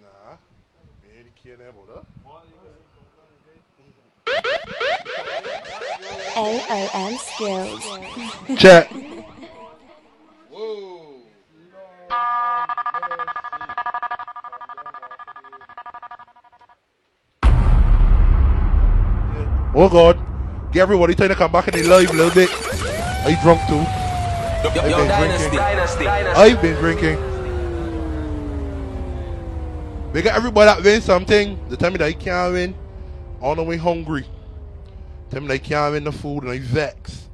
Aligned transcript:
Nah. 0.00 0.36
Me 1.02 1.08
ain't 1.18 1.36
care 1.36 1.54
about 1.54 1.86
that. 1.86 2.04
AOM 6.34 7.14
skills. 7.18 7.84
Check. 8.58 8.90
Whoa. 10.50 11.20
Oh 19.72 19.88
God. 19.88 20.18
Get 20.72 20.82
everybody 20.82 21.14
trying 21.14 21.28
to 21.28 21.34
come 21.36 21.52
back 21.52 21.68
in 21.68 21.74
the 21.74 21.82
live 21.84 22.10
a 22.10 22.12
little 22.14 22.34
bit. 22.34 22.50
Are 23.24 23.30
you 23.30 23.36
drunk 23.42 23.60
too? 23.68 23.99
Yo, 24.62 24.68
yo, 24.74 24.82
I've 24.82 24.90
yo, 24.90 24.96
been 24.98 25.08
dynasty, 25.08 25.38
drinking. 25.38 25.58
dynasty, 25.58 26.04
dynasty. 26.04 26.40
I've 26.42 26.60
been 26.60 26.76
drinking. 26.76 27.16
We 30.12 30.20
got 30.20 30.36
everybody 30.36 30.66
that 30.66 30.84
win 30.84 31.00
something. 31.00 31.58
They 31.70 31.76
tell 31.76 31.90
me 31.90 31.96
that 31.96 32.08
he 32.08 32.14
can't 32.14 32.52
win. 32.52 32.74
On 33.40 33.56
the 33.56 33.62
way 33.62 33.78
hungry. 33.78 34.26
Tell 35.30 35.40
me 35.40 35.48
they 35.48 35.58
can't 35.58 35.92
win 35.94 36.04
the 36.04 36.12
food 36.12 36.42
and 36.42 36.52
they 36.52 36.58
vex. 36.58 37.28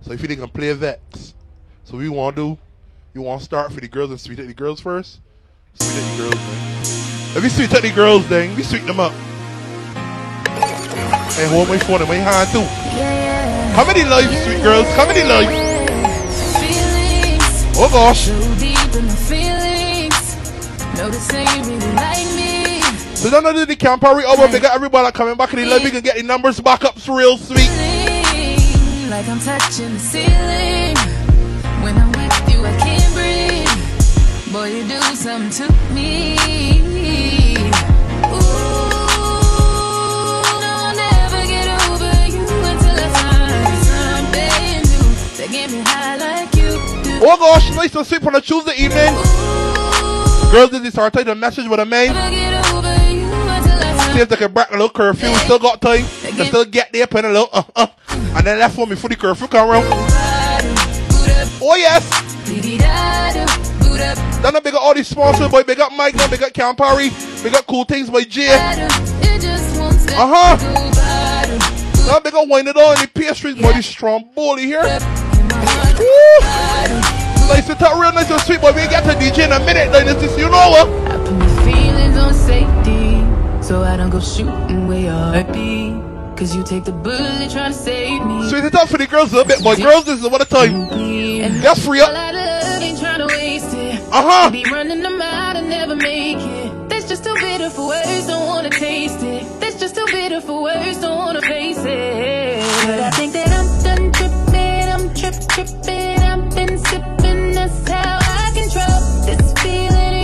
So 0.00 0.12
if 0.12 0.22
you 0.22 0.28
think 0.28 0.40
can 0.40 0.48
play 0.48 0.72
vex. 0.72 1.34
So 1.84 1.98
we 1.98 2.08
want 2.08 2.36
to 2.36 2.54
do, 2.54 2.58
you 3.12 3.20
want 3.20 3.40
to 3.40 3.44
start 3.44 3.70
for 3.70 3.80
the 3.80 3.88
girls 3.88 4.10
and 4.10 4.18
sweet 4.18 4.38
at 4.38 4.46
the 4.46 4.54
girls 4.54 4.80
first? 4.80 5.20
Sweet 5.74 6.02
at 6.02 6.16
the 6.16 6.22
girls, 6.22 6.34
man. 6.34 6.80
If 7.36 7.42
we 7.42 7.48
sweet 7.50 7.74
at 7.74 7.82
the 7.82 7.90
girls, 7.90 8.26
then 8.28 8.56
we 8.56 8.62
sweet 8.62 8.86
them 8.86 9.00
up. 9.00 9.12
Hey, 11.32 11.46
hold 11.48 11.68
my 11.68 11.76
phone 11.76 12.00
in 12.00 12.08
my 12.08 12.14
hand 12.14 12.48
too. 12.50 12.64
How 13.76 13.84
many 13.84 14.04
lives, 14.04 14.44
sweet 14.44 14.62
girls? 14.62 14.86
How 14.96 15.06
many 15.06 15.22
lives? 15.24 15.67
Oh 17.80 17.88
gosh. 17.92 18.26
So 23.16 23.30
don't 23.30 23.54
do 23.54 23.66
the 23.66 23.76
camp 23.76 24.02
party 24.02 24.24
over. 24.26 24.48
We 24.48 24.58
got 24.58 24.74
everybody 24.74 25.04
that 25.06 25.14
coming 25.14 25.36
back 25.36 25.52
in 25.52 25.60
the 25.60 25.66
live. 25.66 25.84
We 25.84 25.92
can 25.92 26.02
get 26.02 26.16
the 26.16 26.24
numbers 26.24 26.58
back 26.60 26.84
up 26.84 26.96
real 27.06 27.38
sweet. 27.38 27.70
Like 29.08 29.28
I'm 29.28 29.38
touching 29.38 29.94
the 29.94 30.00
ceiling. 30.00 30.96
When 31.84 31.96
I'm 31.96 32.10
with 32.10 32.50
you, 32.52 32.66
I 32.66 32.76
can't 32.78 33.14
breathe. 33.14 34.52
Boy, 34.52 34.72
you 34.74 34.82
do 34.88 35.00
something 35.14 35.50
to 35.50 35.72
me. 35.94 36.36
Ooh, 38.26 38.38
I'll 40.66 40.94
never 40.96 41.46
get 41.46 41.68
over 41.86 42.12
you 42.26 42.42
until 42.42 42.98
I 42.98 43.08
find 43.14 43.78
something 43.86 44.82
new 44.90 45.06
that 45.36 45.48
get 45.52 45.70
me 45.70 45.78
high 45.80 46.16
like 46.16 46.17
you. 46.17 46.17
Oh 47.20 47.36
gosh, 47.36 47.74
nice 47.74 47.90
to 47.92 48.04
sleep 48.04 48.24
on 48.26 48.36
a 48.36 48.40
Tuesday 48.40 48.74
evening. 48.74 49.12
Girls 50.52 50.70
this 50.70 50.92
start 50.92 51.12
typing 51.12 51.32
a 51.32 51.34
message 51.34 51.66
with 51.68 51.80
a 51.80 51.84
man. 51.84 52.14
Never 52.14 52.30
get 52.30 52.72
over 52.72 52.94
you 53.12 53.26
until 53.26 54.00
I 54.00 54.12
See 54.14 54.20
if 54.20 54.28
they 54.28 54.36
can 54.36 54.52
break 54.52 54.68
a 54.68 54.72
little 54.72 54.88
curfew. 54.88 55.28
We 55.28 55.34
still 55.34 55.58
got 55.58 55.80
time. 55.80 56.04
They 56.22 56.46
still 56.46 56.64
get 56.64 56.92
there, 56.92 57.08
put 57.08 57.24
a 57.24 57.28
little 57.28 57.48
uh 57.52 57.64
uh. 57.74 57.86
And 58.08 58.46
then 58.46 58.58
left 58.60 58.76
for 58.76 58.86
me 58.86 58.94
before 58.94 59.10
the 59.10 59.16
curfew 59.16 59.48
come. 59.48 59.68
Oh 61.60 61.74
yes. 61.76 62.08
Then 64.40 64.54
I 64.54 64.60
big 64.60 64.74
up 64.74 64.82
all 64.82 64.94
these 64.94 65.08
sponsors, 65.08 65.50
boy. 65.50 65.64
Big 65.64 65.80
up 65.80 65.92
Mike, 65.92 66.14
big 66.30 66.42
up 66.42 66.52
Campari, 66.52 67.10
big 67.42 67.54
up 67.54 67.66
Cool 67.66 67.84
Things 67.84 68.08
by 68.08 68.22
Jay. 68.22 68.48
Uh 68.50 68.88
huh. 70.16 70.56
Now 72.06 72.20
big 72.20 72.34
up 72.34 72.46
Wine 72.48 72.68
It 72.68 72.76
On, 72.76 72.94
the 72.94 73.08
pastries, 73.12 73.56
boy. 73.60 73.72
Strong 73.80 74.30
bully 74.36 74.66
here. 74.66 74.84
Woo. 75.98 77.48
Nice 77.48 77.68
and 77.68 77.78
top, 77.78 78.00
real 78.00 78.12
nice 78.12 78.30
and 78.30 78.40
sweet, 78.42 78.60
boy. 78.60 78.72
We 78.72 78.82
get 78.88 79.04
to 79.04 79.12
DJ 79.18 79.44
in 79.46 79.52
a 79.52 79.58
minute, 79.60 79.90
like 79.92 80.04
this, 80.04 80.22
is, 80.22 80.38
you 80.38 80.44
know 80.48 80.70
what? 80.70 80.88
I 81.10 81.16
put 81.16 81.32
my 81.32 81.64
feelings 81.64 82.16
on 82.16 82.34
safety, 82.34 83.62
so 83.66 83.82
I 83.82 83.96
don't 83.96 84.10
go 84.10 84.20
shooting 84.20 84.86
where 84.86 85.00
your 85.00 85.12
heart 85.12 85.52
be. 85.52 85.96
Cause 86.36 86.54
you 86.54 86.62
take 86.62 86.84
the 86.84 86.92
bullet 86.92 87.50
trying 87.50 87.72
to 87.72 87.76
save 87.78 88.24
me. 88.24 88.48
Sweet 88.48 88.62
it 88.64 88.74
up 88.76 88.88
for 88.88 88.96
the 88.96 89.08
girls 89.08 89.32
a 89.32 89.36
little 89.38 89.48
bit, 89.48 89.60
boy. 89.64 89.74
Girls, 89.74 90.04
this 90.04 90.20
is 90.22 90.28
what 90.28 90.40
a 90.40 90.44
time. 90.44 90.72
And 90.92 91.56
That's 91.56 91.84
free 91.84 92.00
up. 92.00 92.10
all 92.10 92.16
I 92.16 92.30
love 92.30 92.80
ain't 92.82 92.98
trying 93.00 93.18
to 93.18 93.26
waste 93.26 93.74
it. 93.74 94.00
Uh-huh. 94.12 94.48
Be 94.50 94.62
running 94.70 95.02
them 95.02 95.20
out 95.20 95.56
and 95.56 95.68
never 95.68 95.96
make 95.96 96.36
it. 96.38 96.88
That's 96.88 97.08
just 97.08 97.24
too 97.24 97.34
bitter 97.34 97.70
for 97.70 97.88
words, 97.88 98.26
don't 98.28 98.46
wanna 98.46 98.70
taste 98.70 99.20
it. 99.22 99.42
That's 99.60 99.80
just 99.80 99.96
too 99.96 100.06
bitter 100.06 100.40
for 100.40 100.62
words, 100.62 101.00
don't 101.00 101.16
wanna 101.18 101.42
face 101.42 101.78
it. 101.80 102.86
But 102.86 103.00
I 103.00 103.10
think 103.10 103.27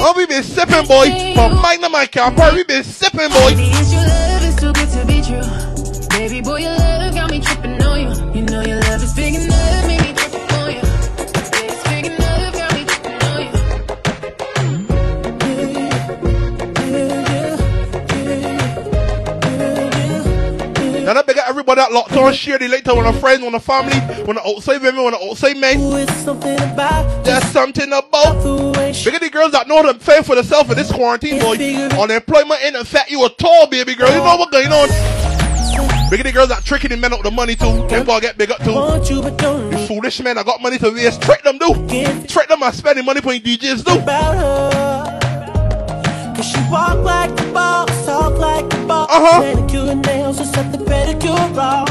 Oh, 0.07 0.13
we 0.15 0.27
been 0.27 0.43
sipping, 0.43 0.87
boy. 0.87 1.35
From 1.35 1.63
Mike 1.63 1.81
to 1.81 1.89
Mike 1.89 2.13
Campari, 2.13 2.57
we 2.57 2.65
been 2.65 2.85
sipping, 2.85 3.31
boy. 3.31 4.34
Now 21.05 21.23
big 21.23 21.37
up 21.37 21.47
everybody 21.49 21.83
that 21.83 21.93
locked 21.93 22.13
on, 22.13 22.33
share 22.33 22.59
the 22.59 22.67
later 22.67 22.93
on 22.93 23.05
a 23.05 23.13
friend, 23.21 23.45
on 23.45 23.55
a 23.55 23.61
family, 23.61 23.93
on 24.27 24.37
the 24.37 24.43
outside 24.47 24.81
women, 24.81 25.05
on 25.05 25.13
the 25.13 25.31
outside 25.31 25.57
men. 25.59 25.79
There's 25.79 26.11
something 26.25 26.57
about 26.57 27.25
There's 27.25 27.45
something 27.45 27.89
about 27.93 28.43
the 28.43 28.73
way 28.79 28.93
Big 29.05 29.15
of 29.15 29.21
the 29.21 29.29
girls 29.31 29.53
that 29.53 29.69
know 29.69 29.83
to 29.83 29.99
fend 29.99 30.25
for 30.25 30.35
themselves 30.35 30.71
in 30.71 30.77
this 30.77 30.91
quarantine, 30.91 31.41
boy. 31.41 31.57
Unemployment 32.01 32.63
ain't 32.63 32.77
affect 32.77 33.11
you 33.11 33.23
at 33.25 33.45
all, 33.45 33.67
baby 33.67 33.95
girl. 33.95 34.09
You 34.09 34.17
know 34.17 34.37
what's 34.37 34.51
going 34.51 34.73
on. 34.73 34.89
Big 36.11 36.21
of 36.21 36.27
the 36.27 36.33
girls 36.33 36.49
that 36.49 36.65
tricking 36.65 36.91
the 36.91 36.97
men 36.97 37.13
out 37.13 37.23
the 37.23 37.31
money 37.31 37.55
too. 37.55 37.87
Them 37.89 38.07
boy 38.07 38.21
get 38.21 38.39
big 38.39 38.51
up 38.51 38.59
too. 38.65 38.71
you 39.13 39.21
but 39.21 39.37
don't 39.37 39.71
The 39.71 39.79
foolish 39.87 40.21
men 40.21 40.39
I 40.39 40.43
got 40.43 40.63
money 40.63 40.79
to 40.79 40.91
waste, 40.91 41.21
trick 41.21 41.43
them 41.43 41.59
do. 41.59 41.75
Trick 42.27 42.49
them 42.49 42.63
and 42.63 42.75
spending 42.75 43.05
money 43.05 43.21
playing 43.21 43.43
DJs 43.43 43.85
do. 43.85 45.24
Cause 46.37 46.47
she 46.47 46.59
walk 46.71 46.99
like 46.99 47.31
a 47.31 47.53
boss, 47.53 48.07
talk 48.07 48.39
like 48.39 48.65
a 48.75 48.87
boss. 48.87 49.09
Uh-huh. 49.11 49.41
Manicure 49.41 49.95
nails 49.95 50.41
and 50.41 50.49
set 50.49 50.73
the 50.73 50.79
pedicure 50.79 51.57
off. 51.57 51.89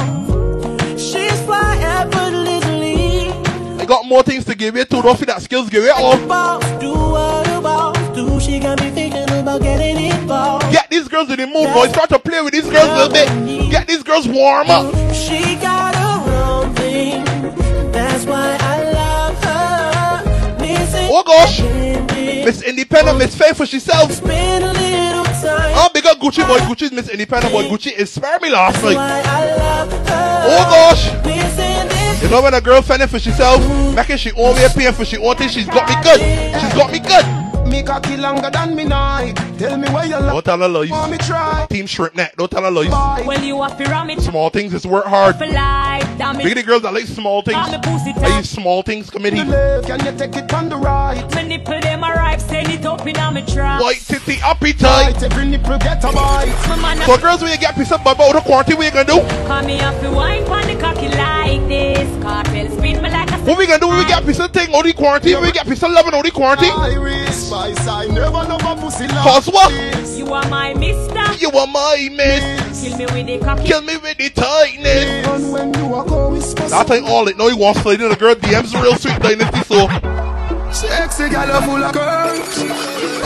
She's 0.99 1.41
fly 1.43 1.77
effortlessly. 1.79 3.31
They 3.77 3.85
got 3.85 4.05
more 4.05 4.21
things 4.23 4.43
to 4.45 4.55
give 4.55 4.75
you 4.75 4.83
too. 4.85 5.01
Don't 5.01 5.17
feel 5.17 5.27
that 5.27 5.41
skills 5.41 5.69
give 5.69 5.83
it 5.85 5.91
all. 5.95 6.17
Boss, 6.27 6.61
do 6.81 6.91
what 6.91 7.47
a 7.47 7.61
boss 7.61 7.97
do. 8.15 8.39
She 8.41 8.59
got 8.59 8.81
me 8.81 8.89
thinking 8.89 9.29
about 9.39 9.61
getting 9.61 10.11
involved. 10.11 10.69
Get 10.71 10.89
these 10.89 11.07
girls 11.07 11.29
in 11.29 11.37
the 11.37 11.47
mood, 11.47 11.73
boy. 11.73 11.87
Start 11.87 12.09
to 12.09 12.19
play 12.19 12.41
with 12.41 12.51
these 12.53 12.69
girls 12.69 12.89
a 12.89 13.07
little 13.07 13.13
bit. 13.13 13.71
Get 13.71 13.87
these 13.87 14.03
girls 14.03 14.27
warm 14.27 14.69
up. 14.69 14.93
She 15.13 15.55
got 15.55 15.95
her 15.95 16.43
own 16.43 16.75
thing. 16.75 17.23
That's 17.91 18.25
why 18.25 18.57
I 18.59 18.91
love 18.91 19.43
her. 19.43 20.59
Missing 20.59 21.07
Oh 21.09 21.23
gosh. 21.23 22.12
Miss 22.45 22.61
Independent, 22.61 23.17
Miss 23.17 23.35
Faithful 23.35 23.65
herself. 23.65 24.11
Spend 24.11 24.63
a 24.63 24.73
little 24.73 25.23
time. 25.23 25.73
Oh, 25.75 25.89
big 25.93 26.05
up 26.05 26.19
Gucci 26.19 26.45
boy. 26.47 26.57
Gucci's 26.59 26.91
Miss 26.91 27.09
Independent 27.09 27.53
boy. 27.53 27.63
Gucci 27.63 27.97
inspired 27.97 28.41
me 28.41 28.49
last 28.49 28.83
night. 28.83 28.95
Why 28.95 29.21
I 29.25 29.55
love 29.55 29.91
her. 30.07 30.43
Oh 30.45 30.63
gosh. 30.69 32.21
You 32.23 32.29
know 32.29 32.41
when 32.41 32.53
a 32.53 32.61
girl 32.61 32.81
fending 32.81 33.09
for 33.09 33.19
herself, 33.19 33.59
making 33.95 34.17
she 34.17 34.31
own 34.31 34.55
way 34.55 34.67
paying 34.73 34.93
for 34.93 35.03
she 35.03 35.17
own 35.17 35.35
thing, 35.35 35.49
she's 35.49 35.67
got 35.67 35.87
me 35.89 35.95
good. 36.03 36.21
She's 36.61 36.73
got 36.73 36.91
me 36.91 36.99
good. 36.99 37.25
Me 37.73 37.81
cocky 37.81 38.17
longer 38.17 38.51
than 38.51 38.75
me 38.75 38.83
night. 38.83 39.33
Tell 39.57 39.75
me 39.79 39.89
where 39.89 40.05
you 40.05 40.11
love. 40.11 40.31
Don't 40.31 40.45
tell 40.45 40.59
her 40.59 40.67
lies. 40.67 40.91
Want 40.91 41.11
me 41.11 41.17
try? 41.17 41.65
Team 41.71 41.87
shrimp 41.87 42.13
net. 42.13 42.35
Don't 42.37 42.51
tell 42.51 42.61
her 42.61 42.69
lies. 42.69 43.25
Well, 43.25 43.41
you 43.43 43.59
have 43.63 43.75
to 43.79 43.85
ram 43.85 44.11
it 44.11 44.21
Small 44.21 44.51
things 44.51 44.75
is 44.75 44.85
work 44.85 45.05
hard. 45.05 45.37
for 45.37 45.47
life. 45.47 46.03
Big 46.37 46.53
the 46.53 46.61
girls 46.61 46.83
that 46.83 46.93
like 46.93 47.07
small 47.07 47.41
things. 47.41 47.57
I'm 47.57 47.71
the 47.71 47.79
pussy 47.79 48.11
I 48.11 48.13
top. 48.13 48.37
use 48.37 48.49
small 48.51 48.83
things 48.83 49.09
committee. 49.09 49.43
Left, 49.43 49.87
can 49.87 50.05
you 50.05 50.15
take 50.15 50.35
it 50.35 50.53
on 50.53 50.69
the 50.69 50.77
right? 50.77 51.27
My 51.33 51.41
nipple 51.41 51.79
them 51.79 52.03
a 52.03 52.11
ripe, 52.11 52.41
send 52.41 52.69
it 52.69 52.85
up 52.85 53.07
in 53.07 53.15
a 53.15 53.45
trap. 53.47 53.81
White 53.81 54.01
titty 54.01 54.37
appetite. 54.43 55.13
Right, 55.15 55.23
every 55.23 55.47
nipple 55.47 55.79
get 55.79 56.03
a 56.03 56.11
bite. 56.11 56.77
My 56.79 56.95
So 57.07 57.17
girls, 57.17 57.41
when 57.41 57.53
you 57.53 57.57
get 57.57 57.73
pissed 57.73 57.91
up 57.91 58.01
about 58.01 58.33
the 58.33 58.41
quarantine, 58.41 58.77
what 58.77 58.85
you 58.85 58.91
gonna 58.91 59.05
do? 59.05 59.47
Call 59.47 59.63
me 59.63 59.79
up 59.81 59.99
to 60.01 60.11
wine 60.11 60.45
pon 60.45 60.67
the 60.67 60.75
cocky 60.79 61.07
like 61.09 61.67
this. 61.67 62.21
Cartel 62.21 62.69
spin 62.69 63.01
me 63.01 63.09
like 63.09 63.31
a 63.31 63.32
What 63.45 63.57
we 63.57 63.67
gonna 63.67 63.79
do 63.79 63.89
we 63.89 64.05
get 64.05 64.23
pissed 64.23 64.39
of 64.39 64.51
thing 64.51 64.73
out 64.73 64.85
the 64.85 64.93
quarantine? 64.93 65.41
We 65.41 65.51
get 65.51 65.67
pissed 65.67 65.83
of 65.83 65.91
loving 65.91 66.13
out 66.13 66.23
the 66.23 66.31
quarantine? 66.31 66.71
Iris, 66.71 67.51
my 67.51 67.73
side, 67.73 68.09
never 68.13 68.31
love 68.31 68.61
a 68.63 68.81
pussy 68.81 69.05
like 69.05 69.23
Cause 69.23 69.47
what? 69.47 69.69
You 70.17 70.31
are 70.31 70.47
my 70.47 70.73
mister. 70.73 71.33
You 71.43 71.51
are 71.51 71.67
my 71.67 72.07
miss. 72.13 72.81
Kill 72.81 72.97
me 72.97 73.05
with 73.07 73.27
the 73.27 73.39
cocky. 73.39 73.67
Kill 73.67 73.81
me 73.81 73.97
with 73.97 74.17
the 74.17 74.29
tightness. 74.29 75.27
And 75.27 75.51
when 75.51 75.73
you 75.73 75.93
are 75.93 76.05
going, 76.05 76.35
whisper 76.35 76.63
I'll 76.71 76.85
tell 76.85 76.97
you 76.97 77.05
all 77.07 77.27
it. 77.27 77.37
No, 77.37 77.49
he 77.49 77.53
wants 77.53 77.81
slide 77.81 77.99
in 77.99 78.09
the 78.09 78.15
girl 78.15 78.33
DMs 78.35 78.73
real 78.81 78.95
sweet 78.95 79.19
dynasty 79.19 79.59
so. 79.63 79.89
Sexy 80.71 81.29
gal 81.29 81.61
full 81.63 81.83
of 81.83 81.93
curves. 81.93 82.63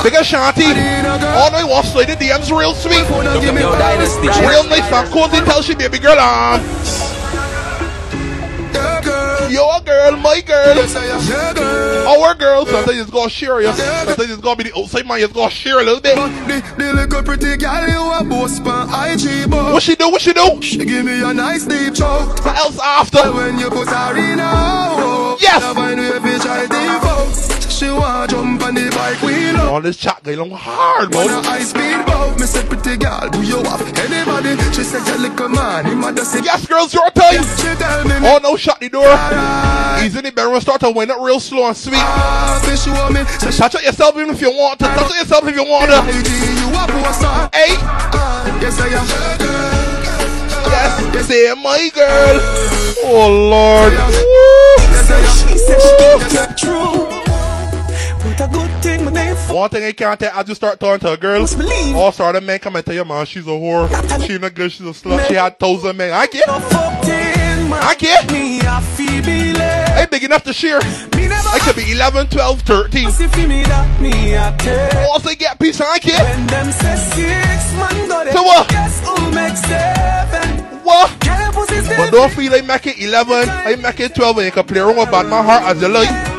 Big 0.01 0.15
as 0.15 0.25
Shanty. 0.25 0.63
Oh 0.65 1.49
no, 1.51 1.57
he 1.59 1.63
wants 1.63 1.91
slide 1.91 2.09
in 2.09 2.17
DMs 2.17 2.49
real 2.49 2.73
sweet. 2.73 3.07
Wanna 3.11 3.39
give 3.39 3.53
me 3.53 3.61
Yo, 3.61 3.71
dynasty, 3.77 4.27
Real 4.47 4.63
nice 4.63 4.91
and 4.91 5.07
cozy 5.11 5.45
tell 5.45 5.61
she 5.61 5.75
baby 5.75 5.99
girl 5.99 6.17
um. 6.17 7.16
Your 9.49 9.79
girl, 9.81 10.17
my 10.17 10.41
girl. 10.41 10.75
Yes, 10.75 10.95
I 10.95 11.05
am. 11.05 11.21
Yeah, 11.27 11.53
girl. 11.53 12.07
Our 12.07 12.35
girl, 12.35 12.65
sometimes 12.65 12.99
it's 12.99 13.11
gonna 13.11 13.29
share 13.29 13.61
you. 13.61 13.71
Sometimes 13.73 14.31
it's 14.31 14.41
gonna 14.41 14.55
be 14.55 14.63
the 14.65 14.73
oh, 14.75 14.83
outside 14.83 15.05
man, 15.05 15.19
it's 15.19 15.33
gonna 15.33 15.49
share 15.49 15.79
a 15.79 15.83
little 15.83 16.01
bit. 16.01 16.15
But 16.15 16.29
the, 16.47 16.73
the 16.77 16.94
little 16.94 17.23
pretty 17.23 17.57
girl 17.57 17.88
you 17.88 18.11
a 18.11 18.23
boss 18.23 18.59
pan 18.59 18.88
IG 18.89 19.49
but 19.49 19.73
What 19.73 19.83
she 19.83 19.95
do? 19.95 20.09
What 20.09 20.21
she 20.21 20.33
do? 20.33 20.61
She 20.61 20.77
give 20.77 21.05
me 21.05 21.21
a 21.21 21.33
nice 21.33 21.65
deep 21.65 21.95
choke 21.95 22.44
What 22.45 22.57
else 22.57 22.79
after? 22.79 23.31
When 23.33 23.59
you 23.59 23.69
put 23.69 23.88
her 23.88 24.17
in 24.17 24.39
a 24.39 24.47
hole 24.47 25.38
Yes. 25.39 25.61
Love 25.61 25.77
when 25.77 25.97
we 25.97 26.09
fish 26.19 26.45
I 26.45 26.67
default 26.67 27.16
She 27.77 27.85
want 27.91 28.31
jump 28.31 28.63
on 28.63 28.74
the 28.74 28.89
bike 28.89 29.21
wheel 29.21 29.56
up 29.57 29.71
All 29.71 29.81
this 29.81 29.97
chat 29.97 30.24
going 30.24 30.39
on 30.39 30.50
hard, 30.50 31.13
On 31.13 31.25
a 31.25 31.27
man. 31.29 31.44
high 31.44 31.62
speed 31.62 32.01
boat 32.09 32.33
Me 32.39 32.47
say 32.47 32.65
pretty 32.65 32.97
girl 32.97 33.29
do 33.29 33.44
you 33.45 33.62
have 33.62 33.85
anybody 34.01 34.57
She 34.74 34.81
said 34.81 35.06
you 35.06 35.29
little 35.29 35.50
man 35.50 35.85
a 35.85 36.13
just 36.15 36.31
say 36.33 36.41
Yes, 36.44 36.65
girls, 36.65 36.91
your 36.91 37.07
time. 37.12 37.44
She 37.62 37.69
tell 37.77 38.03
me 38.03 38.15
Oh 38.25 38.39
no, 38.41 38.57
shut 38.57 38.79
the 38.79 38.89
door. 38.89 39.06
Alright 39.06 40.01
He's 40.01 40.15
in 40.15 40.24
the 40.25 40.31
bedroom, 40.31 40.59
start 40.59 40.81
to 40.81 40.89
wind 40.89 41.12
up 41.12 41.21
real 41.21 41.39
slow 41.39 41.68
and 41.68 41.77
sweet. 41.77 42.01
Ah, 42.01 42.57
she 42.65 42.89
want 42.89 43.13
me 43.13 43.21
she 43.45 43.56
Touch 43.56 43.75
it 43.75 43.83
yourself 43.83 44.15
even 44.18 44.31
if 44.31 44.41
you 44.41 44.50
want 44.50 44.79
to. 44.79 44.85
Touch 44.85 45.12
it 45.12 45.18
yourself 45.21 45.45
if 45.45 45.56
you 45.56 45.63
want 45.63 45.91
to. 45.94 46.01
You 46.01 46.74
a 46.74 46.81
poster 46.89 47.29
Hey, 47.53 47.77
Ah, 48.18 48.57
Yes 48.59 48.81
I 48.81 48.88
am 48.88 49.06
yes, 51.13 51.27
say 51.27 51.53
my 51.62 51.89
girl. 51.94 52.39
Oh 53.06 53.29
Lord. 53.51 53.94
Yes 53.94 55.45
She 55.45 55.57
said 55.59 56.50
it's 56.50 56.62
true. 56.62 57.16
But 58.38 58.50
a 58.50 58.54
good 58.54 58.84
thing 58.84 59.04
my 59.06 59.12
name 59.12 59.36
One 59.36 59.69
thing 59.69 59.84
I 59.84 59.92
can't 59.94 60.19
tell, 60.19 60.31
I 60.34 60.44
just 60.44 60.62
start 60.62 60.80
talking 60.80 61.00
to 61.00 61.13
a 61.13 61.18
girl. 61.18 61.48
All 61.95 62.12
sort 62.12 62.36
of 62.36 62.44
men 62.44 62.60
come 62.60 62.75
and 62.75 62.86
tell 62.86 62.94
you, 62.94 63.06
man, 63.06 63.25
she's 63.25 63.48
a 63.48 63.50
whore. 63.50 63.88
She 64.28 64.38
not 64.38 64.54
good, 64.54 64.72
she's 64.72 64.86
a 64.86 64.92
slut. 64.92 65.28
She 65.28 65.34
had 65.34 65.57
thousand 65.57 65.98
men. 65.98 66.13
I 66.13 66.28
can't. 66.28 66.45
no. 66.48 67.75
I 67.75 67.95
can't. 67.95 68.31
Me 68.31 68.60
a 68.60 68.81
feel 68.81 69.24
believe. 69.24 69.57
I 69.57 70.01
ain't 70.01 70.12
big 70.12 70.24
enough 70.24 70.44
to 70.44 70.54
share. 70.54 70.80
I 70.81 71.60
could 71.63 71.75
be 71.75 71.92
11, 71.92 72.28
12, 72.28 72.62
13. 72.62 73.12
see 73.12 73.28
for 73.28 73.48
me 73.48 73.63
that 73.63 74.01
me 74.01 74.34
a 74.36 74.56
take. 74.60 75.10
Once 75.10 75.24
they 75.24 75.36
get 75.36 75.60
peace, 75.60 75.81
I 75.81 75.98
can't. 76.00 76.24
When 76.24 76.48
them 76.48 76.72
say 76.72 76.95
six 76.95 77.74
man 77.74 78.07
go 78.07 78.24
there. 78.24 78.34
So 78.34 78.44
what? 78.44 78.69
Guess 78.69 79.07
who 79.07 79.31
makes 79.31 79.62
seven? 79.62 80.84
What? 80.84 81.12
But 81.19 82.12
don't 82.12 82.31
feel 82.31 82.51
like 82.51 82.66
make 82.66 82.88
it 82.88 83.00
11, 83.00 83.50
I 83.50 83.75
make 83.78 84.00
it 84.00 84.13
12, 84.13 84.38
and 84.38 84.45
you 84.45 84.51
can 84.51 84.63
play 84.66 84.80
around 84.80 84.98
with 84.98 85.10
my 85.10 85.42
heart 85.42 85.63
as 85.75 85.81
you 85.81 85.88
like. 85.88 86.37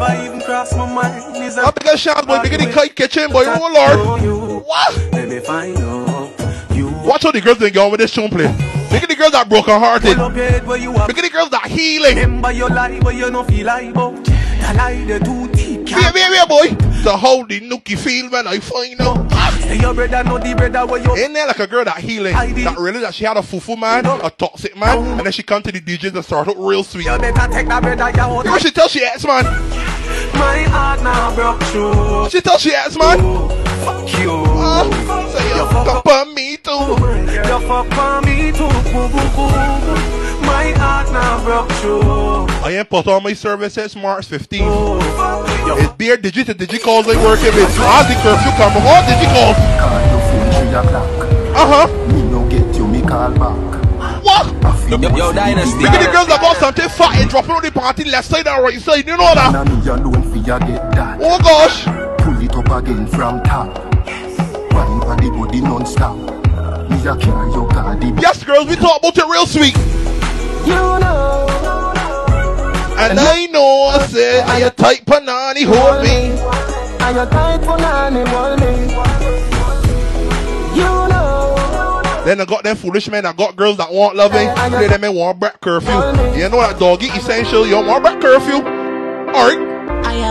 Never 0.00 0.24
even 0.24 0.40
cross 0.40 0.74
my 0.74 0.90
mind. 0.90 1.36
Is 1.36 1.58
a 1.58 1.96
chance, 1.96 2.24
boy, 2.24 2.40
big 2.42 2.54
in 2.54 2.60
the 2.60 2.72
kite 2.72 2.94
kitchen, 2.94 3.30
boy, 3.30 3.44
oh 3.46 3.96
Lord. 3.98 4.22
you. 4.22 4.60
What? 4.60 4.96
Let 5.12 5.28
me 5.28 5.40
find 5.40 5.76
out. 5.76 6.32
You 6.74 6.88
Watch 7.04 7.24
how 7.24 7.32
the 7.32 7.40
girls 7.42 7.58
get 7.58 7.76
on 7.76 7.90
with 7.90 8.00
this 8.00 8.12
tune 8.12 8.30
play. 8.30 8.44
Look 8.44 9.02
at 9.02 9.08
the 9.10 9.14
girls 9.14 9.32
that 9.32 9.48
broken 9.48 9.78
hearted. 9.78 10.16
pull 10.16 10.24
up 10.24 10.36
your 10.36 10.48
head 10.48 10.66
where 10.66 10.78
you 10.78 10.92
are. 10.92 11.06
Look 11.06 11.18
at 11.18 11.24
the 11.24 11.30
girls 11.30 11.50
that 11.50 11.66
healing. 11.66 12.16
Remember 12.16 12.50
your 12.50 12.70
lie, 12.70 12.98
but 13.00 13.14
you 13.14 13.30
don't 13.30 13.46
feel 13.46 13.66
like 13.66 13.90
about. 13.90 14.24
The 14.24 14.74
lie 14.76 15.04
they 15.04 15.18
too 15.18 15.48
deep. 15.52 15.94
Wait, 15.94 16.14
wait, 16.14 16.30
wait, 16.30 16.48
boy. 16.48 16.89
So 17.02 17.16
how 17.16 17.44
the 17.44 17.60
nookie 17.60 17.98
feel 17.98 18.30
when 18.30 18.46
I 18.46 18.58
find 18.58 19.00
out. 19.00 19.30
Say 19.62 19.78
your 19.78 19.94
brother 19.94 20.22
know 20.22 20.38
the 20.38 20.54
brother 20.54 20.86
where 20.86 21.02
you. 21.02 21.16
Ain't 21.16 21.32
there 21.32 21.46
like 21.46 21.58
a 21.58 21.66
girl 21.66 21.84
that 21.84 21.98
healing, 21.98 22.34
that 22.34 22.76
really 22.78 23.00
that 23.00 23.14
she 23.14 23.24
had 23.24 23.36
a 23.36 23.40
fufu 23.40 23.78
man, 23.78 24.04
a 24.04 24.30
toxic 24.30 24.76
man, 24.76 24.98
and 24.98 25.20
then 25.20 25.32
she 25.32 25.42
come 25.42 25.62
to 25.62 25.72
the 25.72 25.80
DJs 25.80 26.14
and 26.14 26.24
start 26.24 26.48
out 26.48 26.56
real 26.58 26.84
sweet. 26.84 27.06
You 27.06 27.18
better 27.18 27.52
take 27.52 27.68
that 27.68 27.82
brother 27.82 28.10
you 28.10 28.20
out. 28.20 28.38
You 28.38 28.44
know 28.44 28.50
what 28.50 28.62
she 28.62 28.70
tell 28.70 28.88
she 28.88 29.02
ex 29.02 29.24
man? 29.24 29.44
My 30.34 30.62
heart 30.68 31.02
now 31.02 31.34
broke 31.34 31.62
through. 31.70 32.28
She 32.30 32.40
tell 32.42 32.58
she 32.58 32.74
ex 32.74 32.98
man? 32.98 33.18
Fuck 33.84 34.20
you. 34.20 34.32
Uh, 34.46 35.28
say 35.30 35.56
you 35.56 35.66
fuck 35.68 35.86
up 35.86 36.06
on 36.06 36.34
me 36.34 36.58
too. 36.58 36.70
You 36.70 37.60
fuck 37.66 37.98
on 37.98 38.24
me 38.26 38.52
too. 38.52 40.19
My 40.60 40.72
heart 40.72 41.10
now 41.10 41.42
broke 41.42 41.72
through. 41.80 42.46
I 42.60 42.76
ain't 42.76 42.90
put 42.90 43.06
on 43.08 43.22
my 43.22 43.32
services 43.32 43.96
March 43.96 44.28
15th. 44.28 44.60
You 44.60 45.78
It's 45.78 45.92
bare 45.94 46.18
digit 46.18 46.48
to 46.48 46.54
digit 46.54 46.82
calls 46.82 47.08
I 47.08 47.16
working 47.24 47.54
with. 47.56 47.72
As 47.80 48.04
the 48.04 48.14
curfew 48.20 48.52
come, 48.60 48.76
all 48.76 49.00
digit 49.08 49.32
calls. 49.32 49.56
Call 49.80 50.00
your 50.12 50.20
phone 50.28 50.48
three 50.52 50.76
o'clock. 50.76 51.08
Uh 51.56 51.66
huh. 51.72 52.12
Me 52.12 52.22
no 52.28 52.46
get 52.50 52.76
you, 52.76 52.86
me 52.86 53.00
call 53.00 53.32
back. 53.40 54.22
What? 54.22 54.52
I 54.62 54.76
feel 54.76 55.00
Yo, 55.00 55.16
yo, 55.16 55.32
Dynasty. 55.32 55.80
Look 55.80 55.92
at 55.92 56.04
the 56.04 56.12
girls 56.12 56.28
that 56.28 56.42
got 56.42 56.56
something 56.58 56.88
fat 56.90 57.16
and 57.16 57.30
dropping 57.30 57.52
on 57.52 57.62
the 57.62 57.72
party 57.72 58.04
left 58.04 58.28
side 58.28 58.46
and 58.46 58.62
right 58.62 58.78
side. 58.78 59.06
You 59.06 59.16
know 59.16 59.32
that? 59.34 59.52
Now 59.54 59.64
me 59.64 59.80
alone 59.88 60.22
for 60.28 60.44
get 60.44 60.60
that. 60.60 61.20
Oh 61.22 61.38
gosh. 61.40 61.86
Pull 62.22 62.36
it 62.36 62.54
up 62.54 62.84
again 62.84 63.06
from 63.06 63.42
top. 63.44 63.78
Wine 64.76 65.00
for 65.00 65.16
the 65.16 65.30
body 65.30 65.62
non-stop. 65.62 66.18
Me 66.90 66.96
a 67.08 67.16
carry 67.16 67.50
your 67.50 67.66
cardi. 67.70 68.12
Yes, 68.20 68.44
girls, 68.44 68.68
we 68.68 68.76
talk 68.76 69.00
about 69.00 69.16
it 69.16 69.24
real 69.24 69.46
sweet. 69.46 69.74
You 70.66 70.98
know. 71.00 71.46
And 72.98 73.18
I 73.18 73.46
know 73.50 73.84
I 73.86 74.06
say, 74.06 74.40
I 74.42 74.58
a 74.58 74.70
tight 74.70 75.04
panani 75.06 75.64
hold 75.64 76.02
me. 76.04 76.38
And 77.00 77.16
you 77.16 77.24
tight 77.26 77.64
for 77.64 77.78
nanny 77.78 78.28
hold 78.30 78.60
me. 78.60 78.92
You 80.76 81.08
know. 81.08 82.22
Then 82.24 82.40
I 82.40 82.44
got 82.44 82.62
them 82.62 82.76
foolish 82.76 83.08
men, 83.08 83.24
I 83.24 83.32
got 83.32 83.56
girls 83.56 83.78
that 83.78 83.90
want 83.90 84.16
loving. 84.16 84.48
Play 84.70 84.86
them 84.88 85.04
in 85.04 85.14
one 85.14 85.38
break 85.38 85.58
curfew. 85.60 85.90
You 86.38 86.48
know 86.50 86.60
that 86.60 86.78
doggy 86.78 87.06
essential, 87.08 87.66
you 87.66 87.76
want 87.76 88.04
break 88.04 88.20
curfew. 88.20 88.62
Alright, 88.62 89.58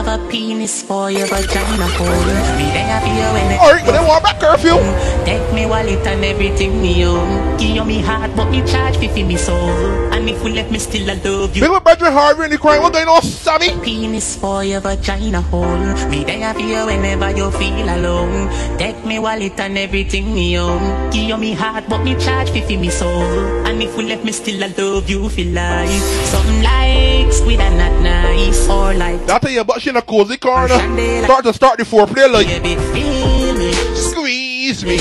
a 0.09 0.17
penis 0.29 0.81
for 0.81 1.11
your 1.11 1.27
vagina 1.27 1.87
hole. 1.93 2.25
Me 2.57 2.65
there 2.73 2.99
for 3.01 3.13
you 3.13 3.29
when 3.35 3.51
it 3.53 3.59
alright, 3.61 3.85
but 3.85 3.93
then 3.93 4.07
one 4.07 4.21
break 4.21 4.39
curfew. 4.41 4.77
Take 5.25 5.53
me 5.53 5.65
wallet 5.65 6.05
and 6.07 6.25
everything 6.25 6.81
me 6.81 7.05
own. 7.05 7.57
Give 7.57 7.75
you 7.77 7.85
me 7.85 8.01
heart, 8.01 8.31
but 8.35 8.49
me 8.49 8.65
charge 8.65 8.97
fifty 8.97 9.23
me 9.23 9.37
soul. 9.37 9.69
And 10.13 10.27
if 10.27 10.43
you 10.43 10.49
let 10.49 10.71
me 10.71 10.79
still 10.79 11.09
I 11.09 11.13
love 11.13 11.55
you. 11.55 11.69
Up 11.69 11.83
Brethren 11.83 12.11
Harvey 12.11 12.45
in 12.45 12.51
the 12.51 12.57
crime, 12.57 12.81
what 12.81 12.93
going 12.93 13.07
on, 13.07 13.21
Sammy? 13.21 13.69
Penis 13.85 14.35
for 14.35 14.63
your 14.63 14.81
vagina 14.81 15.41
hole. 15.41 15.77
Me 16.09 16.23
there 16.23 16.53
for 16.53 16.59
you 16.59 16.85
whenever 16.87 17.29
you 17.29 17.51
feel 17.51 17.87
alone. 17.87 18.49
Take 18.79 19.05
me 19.05 19.19
wallet 19.19 19.59
and 19.59 19.77
everything 19.77 20.33
me 20.33 20.57
own. 20.57 21.11
Give 21.11 21.29
you 21.29 21.37
me 21.37 21.53
heart, 21.53 21.85
but 21.87 22.03
me 22.03 22.15
charge 22.15 22.49
fifty 22.49 22.77
me 22.77 22.89
soul. 22.89 23.67
And 23.67 23.83
if 23.83 23.95
you 23.95 24.07
let 24.07 24.25
me 24.25 24.31
still 24.31 24.63
I 24.63 24.73
love 24.75 25.09
you 25.09 25.29
feel 25.29 25.53
like 25.53 25.89
something 26.25 26.63
like 26.63 27.31
squid 27.31 27.59
and 27.59 27.77
not 27.77 28.01
nice 28.01 28.67
or 28.67 28.93
like 28.95 29.23
That 29.27 29.41
tell 29.43 29.51
you 29.51 29.61
about 29.61 29.81
she 29.81 29.91
a 29.99 30.01
cozy 30.01 30.37
corner. 30.37 30.79
Start 31.23 31.43
to 31.45 31.53
start 31.53 31.77
the 31.77 31.83
foreplay 31.83 32.31
like, 32.31 32.47
baby 32.47 32.75
feel 32.93 33.53
me. 33.53 33.71
squeeze 33.93 34.83
me. 34.83 34.97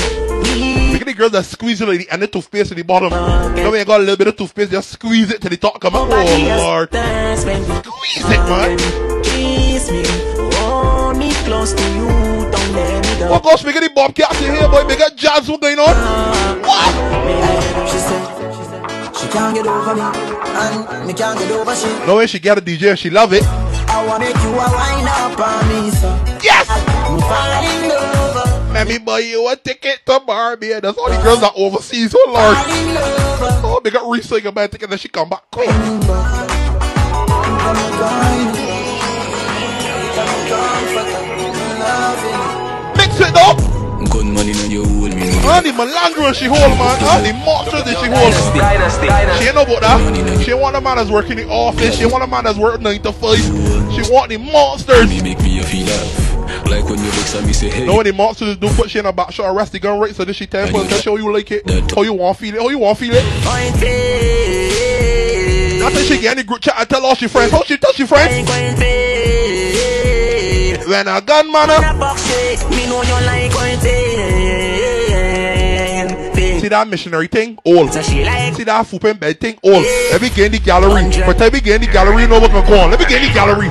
Look 0.92 1.02
at 1.02 1.06
the 1.06 1.14
girls 1.14 1.32
that 1.32 1.44
squeeze 1.44 1.78
the 1.78 2.06
end 2.10 2.22
of 2.22 2.30
toothpaste 2.30 2.70
to 2.70 2.74
the 2.74 2.82
bottom. 2.82 3.12
You 3.56 3.62
know 3.62 3.70
when 3.70 3.80
you 3.80 3.86
got 3.86 4.00
a 4.00 4.04
little 4.04 4.16
bit 4.16 4.28
of 4.28 4.36
toothpaste, 4.36 4.70
just 4.72 4.90
squeeze 4.90 5.30
it 5.30 5.40
till 5.40 5.50
the 5.50 5.56
top 5.56 5.80
come 5.80 5.94
out. 5.94 6.08
Oh 6.10 6.56
Lord. 6.58 6.88
Squeeze 6.90 8.24
it, 8.24 8.44
man. 8.50 8.78
Kiss 9.22 9.90
me, 9.90 10.02
hold 10.56 11.16
me 11.16 11.32
close 11.46 11.72
to 11.72 11.84
you, 11.94 12.08
don't 12.50 12.72
let 12.72 13.04
me 13.06 13.18
go. 13.20 13.28
Oh 13.30 13.40
gosh, 13.40 13.64
we 13.64 13.72
got 13.72 13.82
the 13.82 13.90
bobcats 13.94 14.40
in 14.42 14.54
here, 14.54 14.68
boy. 14.68 14.84
We 14.86 14.96
got 14.96 15.14
jazz, 15.16 15.48
what 15.48 15.60
going 15.60 15.78
on? 15.78 15.94
What? 16.62 16.94
She 17.88 17.98
said, 17.98 18.24
she 18.56 18.64
said, 18.64 19.16
she 19.16 19.28
can't 19.28 19.54
get 19.54 19.66
over 19.66 19.94
me, 19.94 20.00
and 20.02 21.06
me 21.06 21.14
can't 21.14 21.38
get 21.38 21.50
over 21.52 21.76
she. 21.76 21.86
No 22.06 22.16
way 22.16 22.26
she 22.26 22.40
get 22.40 22.58
a 22.58 22.60
DJ, 22.60 22.96
she 22.98 23.10
love 23.10 23.32
it. 23.32 23.44
I 23.98 24.06
wanna 24.06 24.26
make 24.26 24.36
you 24.36 24.50
a 24.50 24.52
wind 24.54 25.08
up 25.10 25.40
on 25.40 25.68
me, 25.68 25.90
so 25.90 26.06
Yes! 26.40 26.70
I'm 26.70 27.18
falling 27.18 27.90
over, 27.90 28.72
Let 28.72 28.86
me 28.86 28.98
buy 28.98 29.18
you 29.18 29.48
a 29.50 29.56
ticket 29.56 30.06
to 30.06 30.20
Barbados. 30.20 30.96
All 30.96 31.10
the 31.10 31.20
girls 31.20 31.40
that 31.40 31.52
overseas, 31.56 32.14
oh 32.16 32.24
Lord. 32.30 32.56
falling 32.56 32.96
over. 32.96 33.60
Oh, 33.66 33.80
they 33.82 33.90
got 33.90 34.08
resale 34.08 34.46
about 34.46 34.66
a 34.66 34.68
ticket 34.68 34.84
and 34.84 34.92
then 34.92 34.98
she 35.00 35.08
come 35.08 35.28
back 35.28 35.50
quick. 35.50 35.68
I'm. 35.68 35.98
Mix 42.96 43.18
it 43.20 43.36
up. 43.36 43.58
Gun 44.12 44.32
money 44.32 44.52
now 44.68 44.74
you 44.74 44.84
hold 44.84 45.14
me. 45.14 45.22
And 45.22 45.66
the 45.66 45.72
melandra 45.72 46.34
she 46.34 46.46
hold, 46.46 46.60
man. 46.78 46.98
And 47.00 47.26
the 47.26 47.32
monsters 47.44 47.84
that 47.84 47.98
she 47.98 48.06
hold. 48.06 48.32
Dynasty. 48.54 49.08
She 49.38 49.44
ain't 49.48 49.56
know 49.56 49.62
about 49.62 49.80
that. 49.82 50.42
She 50.44 50.54
want 50.54 50.76
a 50.76 50.80
man 50.80 50.96
that's 50.96 51.10
working 51.10 51.38
in 51.38 51.48
the 51.48 51.52
office. 51.52 51.96
She 51.96 52.06
want 52.06 52.24
a 52.24 52.26
man 52.26 52.44
that's 52.44 52.58
working 52.58 52.82
9 52.82 53.02
to 53.02 53.12
5. 53.12 53.36
She 53.92 54.02
want 54.12 54.30
the 54.30 54.38
monsters. 54.38 55.08
Me 55.08 55.22
make 55.22 55.38
me 55.40 55.62
feel 55.62 55.86
love. 55.86 56.66
Like 56.68 56.84
when 56.84 56.98
you 56.98 57.10
vex 57.10 57.34
and 57.34 57.46
me 57.46 57.52
say 57.52 57.68
hey. 57.70 57.86
Know 57.86 57.96
when 57.96 58.06
the 58.06 58.12
monsters 58.12 58.56
do 58.56 58.68
put 58.70 58.90
she 58.90 58.98
in 58.98 59.06
a 59.06 59.12
back 59.12 59.32
shot, 59.32 59.54
arrest 59.54 59.72
the 59.72 59.78
gun 59.78 60.00
right, 60.00 60.14
so 60.14 60.24
this 60.24 60.36
she 60.36 60.46
tell 60.46 60.66
for 60.68 60.84
tell 61.00 61.18
you 61.18 61.32
like 61.32 61.50
it. 61.50 61.68
How 61.94 62.02
you 62.02 62.14
want 62.14 62.38
feel 62.38 62.54
it? 62.54 62.60
How 62.60 62.68
you 62.68 62.78
want 62.78 62.98
feel 62.98 63.14
it? 63.14 63.24
Point 63.44 63.76
fade. 63.76 65.80
Not 65.80 65.92
she 65.92 66.20
get 66.20 66.36
any 66.36 66.42
group 66.42 66.60
chat 66.60 66.74
and 66.78 66.88
tell 66.88 67.04
all 67.04 67.14
she 67.14 67.28
friends. 67.28 67.52
How 67.52 67.62
she 67.62 67.76
tell 67.76 67.92
she 67.92 68.06
friends? 68.06 68.48
Point 70.88 71.06
fade. 71.06 71.06
When 71.06 71.08
a 71.08 71.20
gun 71.20 71.52
man 71.52 71.70
uh, 71.70 71.74
up. 71.74 71.80
That 71.80 71.98
box 71.98 72.26
shake, 72.26 72.60
know 72.88 73.02
you 73.02 73.12
like 73.26 73.52
point 73.52 73.80
fade. 73.80 74.68
See 76.60 76.68
that 76.68 76.88
missionary 76.88 77.28
thing? 77.28 77.58
All. 77.64 77.88
So 77.88 78.02
she 78.02 78.24
like 78.24 78.54
See 78.54 78.64
that 78.64 78.86
fooping 78.86 79.16
bed 79.16 79.40
thing? 79.40 79.58
All. 79.62 79.80
Let 79.80 80.20
me 80.22 80.28
get 80.30 80.46
in 80.46 80.52
the 80.52 80.58
gallery. 80.58 81.10
But 81.24 81.38
let 81.38 81.52
me 81.52 81.60
get 81.60 81.76
in 81.76 81.86
the 81.86 81.92
gallery, 81.92 82.22
you 82.22 82.28
know 82.28 82.40
what 82.40 82.50
can 82.50 82.66
go 82.66 82.80
on. 82.80 82.90
Let 82.90 83.00
me 83.00 83.06
get 83.06 83.22
in 83.22 83.28
the 83.28 83.34
gallery. 83.34 83.68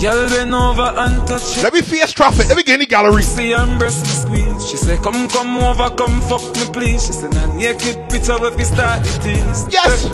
Girl 0.00 0.28
bend 0.30 0.54
over 0.54 0.94
and 0.96 1.28
it. 1.28 1.62
Let 1.62 1.74
me 1.74 1.82
face 1.82 2.12
traffic. 2.12 2.48
Let 2.48 2.56
me 2.56 2.62
get 2.62 2.74
in 2.74 2.80
the 2.80 2.86
gallery. 2.86 3.22
See 3.22 3.52
and 3.52 3.78
breast 3.78 4.02
me 4.02 4.08
squeeze. 4.08 4.70
She 4.70 4.78
say, 4.78 4.96
come, 4.96 5.28
come 5.28 5.58
over, 5.58 5.90
come 5.94 6.22
fuck 6.22 6.40
me 6.56 6.64
please. 6.72 7.04
She 7.06 7.12
say, 7.12 7.28
nah, 7.28 7.54
naked 7.54 8.08
picture 8.08 8.42
if 8.46 8.56
we 8.56 8.64
start 8.64 9.06
it 9.06 9.26
is. 9.26 9.68
Yes. 9.70 10.08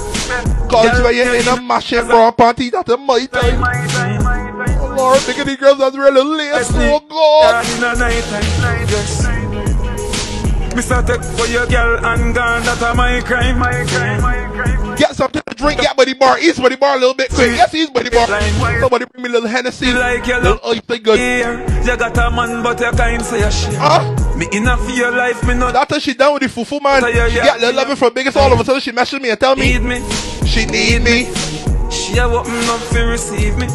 Cause 0.69 1.03
when 1.05 1.15
you're 1.15 1.37
in 1.37 1.47
a 1.47 1.61
machine 1.61 2.05
bra 2.05 2.33
party, 2.33 2.71
that's 2.71 2.91
a 2.91 2.97
my 2.97 3.27
time. 3.27 4.26
At 4.99 5.45
the 5.45 5.57
girls 5.59 5.79
that's 5.79 5.97
really 5.97 6.23
late. 6.23 6.53
Oh 6.73 7.01
God. 7.09 7.65
In 7.77 7.85
a 7.85 7.95
night 7.99 8.25
yes. 8.89 9.27
Mr. 10.73 11.07
Tech 11.07 11.23
for 11.37 11.47
your 11.47 11.67
girl 11.67 12.05
and 12.05 12.35
gone, 12.35 12.63
that's 12.63 12.83
a 12.83 12.95
my 12.95 13.21
crime, 13.23 13.59
my 13.59 13.85
crime, 13.87 14.21
my 14.23 14.37
crime. 14.53 14.97
Get 14.97 15.15
something 15.15 15.43
to 15.49 15.55
drink, 15.55 15.81
get 15.81 15.97
buddy 15.97 16.15
bar, 16.15 16.39
east 16.39 16.61
buddy 16.61 16.77
bar 16.77 16.97
a 16.97 16.99
little 16.99 17.15
bit 17.15 17.31
quick. 17.31 17.49
Yes, 17.57 17.75
east 17.75 17.93
buddy 17.93 18.09
bar. 18.11 18.27
Somebody 18.81 19.05
bring 19.07 19.23
me 19.25 19.29
a 19.31 19.33
little 19.33 19.49
Hennessy, 19.49 19.93
like 19.93 20.27
your 20.27 20.41
little 20.41 20.61
ice 20.65 20.81
thing 20.81 21.03
good. 21.03 21.19
You 21.19 21.97
got 21.97 22.17
a 22.17 22.31
man, 22.31 22.63
but 22.63 22.81
you 22.81 22.91
can't 22.93 23.23
say 23.23 23.43
a 23.43 23.51
shit. 23.51 23.75
Huh? 23.75 24.37
Me 24.37 24.49
enough 24.53 24.83
for 24.85 24.93
your 24.93 25.13
life, 25.13 25.43
me 25.47 25.55
not. 25.55 25.77
After 25.77 25.99
she 26.01 26.15
done 26.15 26.35
with 26.35 26.43
the 26.43 26.49
fufu 26.49 26.83
man, 26.83 27.03
she 27.05 27.17
yeah, 27.17 27.29
get 27.29 27.61
the 27.61 27.73
loving 27.73 27.97
from 27.97 28.13
biggest 28.15 28.37
all 28.37 28.53
of 28.53 28.61
a 28.61 28.65
sudden 28.65 28.81
she 28.81 28.93
messaged 28.93 29.21
me 29.23 29.31
and 29.31 29.41
tell 29.41 29.57
me 29.57 29.79
Need 29.79 29.83
me, 29.83 30.01
she 30.47 30.65
need 30.67 31.03
me. 31.03 31.25
she 31.91 32.19
a 32.19 32.27
open 32.27 32.53
up 32.69 32.81
to 32.91 33.01
receive 33.05 33.57
me. 33.59 33.67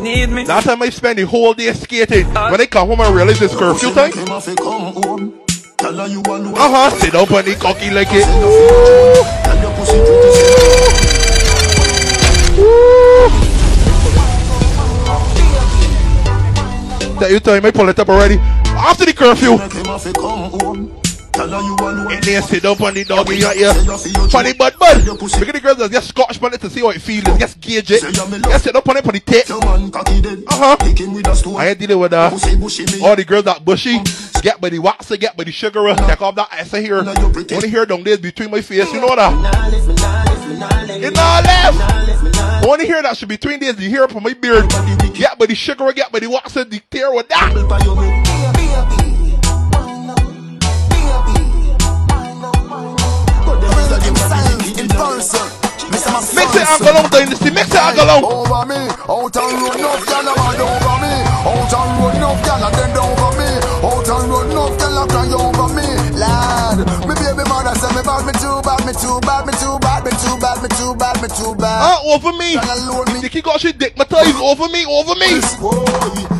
Need 0.00 0.30
me. 0.30 0.44
That 0.44 0.64
time 0.64 0.82
I 0.82 0.88
spend 0.90 1.18
the 1.18 1.26
whole 1.26 1.52
day 1.52 1.72
skating. 1.74 2.26
When 2.32 2.56
they 2.56 2.66
come 2.66 2.88
home 2.88 3.00
I 3.00 3.10
realize 3.12 3.42
it's 3.42 3.54
curfew 3.54 3.92
time. 3.92 4.12
Tell. 4.12 6.00
Uh 6.00 6.10
huh. 6.56 6.90
Sit 6.98 7.14
up 7.14 7.30
on 7.30 7.44
the 7.44 7.54
cocky 7.60 7.90
like 7.90 8.08
it. 8.10 8.24
Tell. 8.24 9.60
That 17.20 17.30
you 17.30 17.40
time 17.40 17.66
I 17.66 17.70
pull 17.70 17.88
it 17.90 17.98
up 17.98 18.08
already. 18.08 18.38
After 18.38 19.04
the 19.04 19.12
curfew. 19.12 19.58
Make 21.40 21.48
him 21.48 21.48
have 21.48 21.48
to 21.48 21.48
come. 21.48 21.50
Tell 21.50 21.64
you 21.64 21.74
alone. 21.76 22.12
And 22.12 22.24
then 22.24 22.42
sit 22.42 22.64
up 22.64 22.80
on 22.80 22.94
the 22.94 23.04
doggy 23.04 23.36
yeah, 23.36 23.52
yeah. 23.52 23.72
Funny 24.28 24.52
but 24.54 24.78
but 24.78 25.04
Look 25.04 25.48
at 25.48 25.54
the 25.54 25.60
girls 25.60 25.78
that 25.78 25.90
just 25.90 26.08
scotch 26.08 26.42
on 26.42 26.54
it 26.54 26.60
to 26.60 26.70
see 26.70 26.80
how 26.80 26.90
it 26.90 27.00
feels. 27.00 27.24
Just 27.38 27.60
gauge 27.60 27.90
it. 27.90 28.02
Just 28.02 28.64
sit 28.64 28.76
up 28.76 28.88
on 28.88 28.96
it 28.96 29.04
for 29.04 29.12
the 29.12 29.20
tape. 29.20 29.48
Your 29.48 29.60
man 29.60 29.90
cocky 29.90 30.20
dead. 30.20 30.44
Uh-huh. 30.46 30.76
Kick 30.76 30.98
him 30.98 31.14
with 31.14 31.28
a 31.28 31.36
stone. 31.36 31.56
I 31.56 31.68
ain't 31.68 31.78
dealing 31.78 31.98
with 31.98 32.12
uh, 32.12 32.30
me. 32.30 33.06
all 33.06 33.16
the 33.16 33.24
girls 33.26 33.44
that 33.44 33.64
bushy. 33.64 33.98
Get 34.42 34.58
by 34.58 34.70
the 34.70 34.78
waxer, 34.78 35.20
get 35.20 35.36
by 35.36 35.44
the 35.44 35.52
sugar, 35.52 35.94
take 35.94 36.22
off 36.22 36.34
that 36.36 36.48
ass 36.52 36.70
here. 36.70 36.96
Only 36.96 37.68
hair 37.68 37.84
down 37.84 38.02
there 38.02 38.16
between 38.16 38.50
my 38.50 38.62
face, 38.62 38.90
you 38.90 39.00
know 39.00 39.14
that? 39.14 39.34
It's 40.88 41.14
not 41.14 41.44
left. 41.44 42.66
Only 42.66 42.86
hair 42.86 43.02
that 43.02 43.16
should 43.18 43.28
be 43.28 43.36
between 43.36 43.60
there 43.60 43.70
is 43.70 43.76
the 43.76 43.90
hair 43.90 44.08
from 44.08 44.22
my 44.22 44.32
beard. 44.32 44.68
Get 45.14 45.38
by 45.38 45.44
the 45.46 45.54
sugar, 45.54 45.92
get 45.92 46.10
by 46.10 46.20
the 46.20 46.26
waxer, 46.26 46.68
the 46.68 46.80
tear 46.90 47.12
with 47.12 47.28
that. 47.28 48.29
Mix 55.00 55.32
it 55.32 56.68
and 56.68 56.80
go 56.84 56.92
long 56.92 57.08
dynasty, 57.08 57.50
mix 57.50 57.72
it 57.72 57.80
and 57.80 57.96
go 57.96 58.04
long. 58.04 58.20
Over 58.20 58.68
me, 58.68 58.76
out 59.08 59.32
and 59.32 59.56
road 59.64 59.80
enough 59.80 60.04
gyal 60.04 60.28
a 60.28 60.32
mad 60.36 60.60
over 60.60 60.96
me. 61.00 61.12
Out 61.40 61.72
and 61.72 61.92
road 61.96 62.14
enough 62.20 62.40
gyal 62.44 62.60
a 62.60 62.68
bend 62.76 62.98
over 63.00 63.32
me. 63.40 63.48
Out 63.80 64.08
and 64.12 64.28
road 64.28 64.50
enough 64.52 64.76
gyal 64.76 65.00
a 65.00 65.04
cry 65.08 65.32
over 65.32 65.68
me. 65.72 65.88
Lad, 66.20 66.78
me 67.08 67.14
baby 67.16 67.44
mother 67.48 67.74
say 67.80 67.88
me 67.96 68.02
bad, 68.04 68.22
me 68.28 68.32
too 68.36 68.60
bad, 68.60 68.84
me 68.84 68.92
too 68.92 69.16
bad, 69.24 69.42
me 69.48 69.52
too 69.56 69.78
bad, 69.80 69.89
me 70.62 70.68
too 70.76 70.94
bad, 70.96 71.16
me 71.22 71.28
too 71.28 71.54
bad, 71.56 71.80
me. 71.80 71.84
Ah, 71.84 72.00
over 72.04 72.32
me. 72.36 73.20
Dicky 73.20 73.40
got 73.40 73.60
she 73.60 73.72
dick, 73.72 73.96
my 73.96 74.04
ties 74.04 74.34
over 74.40 74.68
me, 74.68 74.84
over 74.86 75.14
me. 75.16 75.40
Boy, 75.60 75.84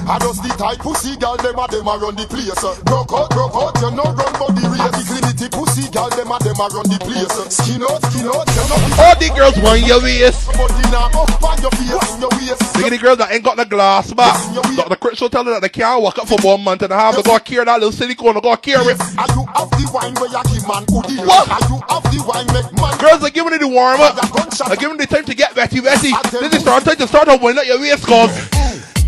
I 0.09 0.19
just 0.21 0.43
the 0.43 0.53
tight 0.59 0.79
pussy 0.79 1.17
girl, 1.17 1.37
them 1.37 1.59
a 1.59 1.67
them 1.69 1.89
a 1.89 1.95
run 1.97 2.17
the 2.17 2.27
place. 2.27 2.51
Broke 2.85 3.13
out, 3.13 3.31
broke 3.31 3.55
out, 3.55 3.77
you 3.81 3.91
no 3.93 4.05
run 4.05 4.33
for 4.37 4.51
the 4.53 4.65
race. 4.69 5.09
Dignity 5.09 5.49
pussy 5.49 5.89
girl, 5.91 6.11
them 6.11 6.33
a 6.33 6.39
them 6.41 6.59
a 6.61 6.67
run 6.69 6.87
the 6.89 6.99
place. 7.01 7.31
Skin 7.53 7.83
out, 7.85 8.01
skin 8.11 8.29
out, 8.29 8.49
you 8.49 8.65
no. 8.69 8.77
All 9.01 9.17
the 9.17 9.29
girls 9.37 9.57
want 9.63 9.81
your 9.87 10.03
waist. 10.03 10.51
Now 10.91 11.07
up 11.07 11.43
on 11.43 11.63
your 11.63 11.71
face, 11.71 12.15
in 12.15 12.21
your 12.21 12.31
waist. 12.31 12.77
Look 12.77 12.87
at 12.87 12.91
the 12.91 12.99
girls 12.99 13.19
that 13.19 13.31
ain't 13.33 13.45
got 13.45 13.57
the 13.57 13.65
glass 13.65 14.13
back. 14.13 14.35
Dr. 14.77 14.97
Chris 14.97 15.21
will 15.21 15.31
tell 15.31 15.45
her 15.45 15.53
that 15.53 15.63
they 15.63 15.69
can't 15.69 16.03
walk 16.03 16.19
up 16.19 16.27
for 16.27 16.39
one 16.43 16.65
month 16.65 16.83
and 16.83 16.93
a 16.93 16.97
half. 16.97 17.15
They 17.15 17.23
gotta 17.23 17.65
that 17.65 17.79
little 17.79 17.93
silicone, 17.93 18.35
they 18.35 18.41
gotta 18.41 18.61
carry 18.61 18.95
it. 18.95 19.01
Are 19.01 19.31
you 19.31 19.47
have 19.55 19.71
the 19.71 19.91
wine 19.95 20.15
where 20.19 20.31
you 20.31 20.43
give 20.51 20.67
man 20.67 20.85
goodie? 20.91 21.23
What? 21.23 21.47
Are 21.47 21.63
you 21.71 21.79
have 21.87 22.03
the 22.11 22.19
wine 22.27 22.47
make 22.51 22.73
man? 22.75 22.99
Girls 22.99 23.23
are 23.23 23.31
giving 23.31 23.53
it 23.55 23.61
the 23.61 23.69
warm 23.69 24.01
up. 24.01 24.19
Are 24.19 24.77
giving 24.77 24.99
it 24.99 25.09
the 25.09 25.15
time 25.15 25.25
to 25.27 25.35
get 25.35 25.55
wetty 25.55 25.79
wetty. 25.79 26.11
Then 26.33 26.51
they 26.51 26.59
start 26.59 26.85
time 26.85 26.97
to 26.97 27.07
start 27.07 27.29
to 27.29 27.37
wind 27.37 27.59
up 27.59 27.67
your 27.67 27.81
waist 27.81 28.05
cause 28.07 28.51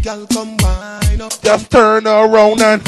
Girl, 0.02 0.26
come 0.26 0.56
up. 0.64 1.01
Just 1.30 1.70
turn 1.70 2.06
around 2.06 2.60
and 2.60 2.82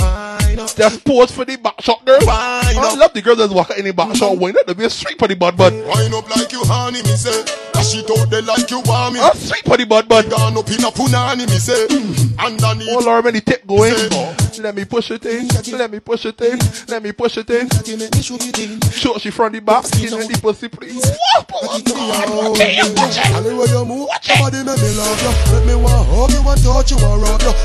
just 0.76 1.04
pose 1.04 1.30
for 1.30 1.44
the 1.44 1.56
back 1.56 1.80
shot 1.80 2.04
girl. 2.04 2.18
I 2.28 2.96
love 2.98 3.12
the 3.12 3.22
girls 3.22 3.38
that 3.38 3.50
walk 3.50 3.70
in 3.76 3.84
the 3.84 3.92
back 3.92 4.16
shot 4.16 4.38
wind 4.38 4.56
up 4.56 4.66
to 4.66 4.74
be 4.74 4.84
a 4.84 4.90
straight 4.90 5.18
for 5.18 5.28
the 5.28 5.36
bud 5.36 5.56
bud. 5.56 5.72
Up 5.72 6.36
like 6.36 6.52
you 6.52 6.62
honey, 6.64 7.02
me 7.02 7.16
say. 7.16 7.44
Dash 7.72 7.96
it 7.96 8.10
out 8.10 8.30
there 8.30 8.42
like 8.42 8.70
you 8.70 8.80
want 8.80 9.14
me. 9.14 9.20
A 9.20 9.34
straight 9.36 9.64
for 9.64 9.76
the 9.76 9.84
bud 9.84 10.08
bud. 10.08 10.30
Gone 10.30 10.56
up 10.56 10.68
in 10.68 10.84
a 10.84 10.90
punani, 10.90 11.48
me 11.48 11.58
say. 11.58 11.86
Mm. 11.88 12.38
Underneath. 12.38 12.88
Oh 12.90 13.00
Lord, 13.04 13.24
when 13.24 13.34
the 13.34 13.40
tip 13.40 13.66
going. 13.66 14.43
Let 14.58 14.74
me 14.74 14.84
push 14.84 15.10
it 15.10 15.24
in. 15.26 15.48
Let 15.48 15.90
me 15.90 16.00
push 16.00 16.26
it 16.26 16.40
in. 16.40 16.58
Let 16.88 17.02
me 17.02 17.12
push 17.12 17.36
it 17.38 17.50
in. 17.50 17.68
Show 18.90 19.18
she 19.18 19.30
from 19.30 19.52
the 19.52 19.60
back. 19.60 19.84
Skin 19.86 20.14
and 20.14 20.28
the 20.28 20.38
pussy 20.40 20.68
please. 20.68 21.04
Make 21.34 21.74
me. 21.74 22.14
Make 22.58 22.88
me. 25.66 25.84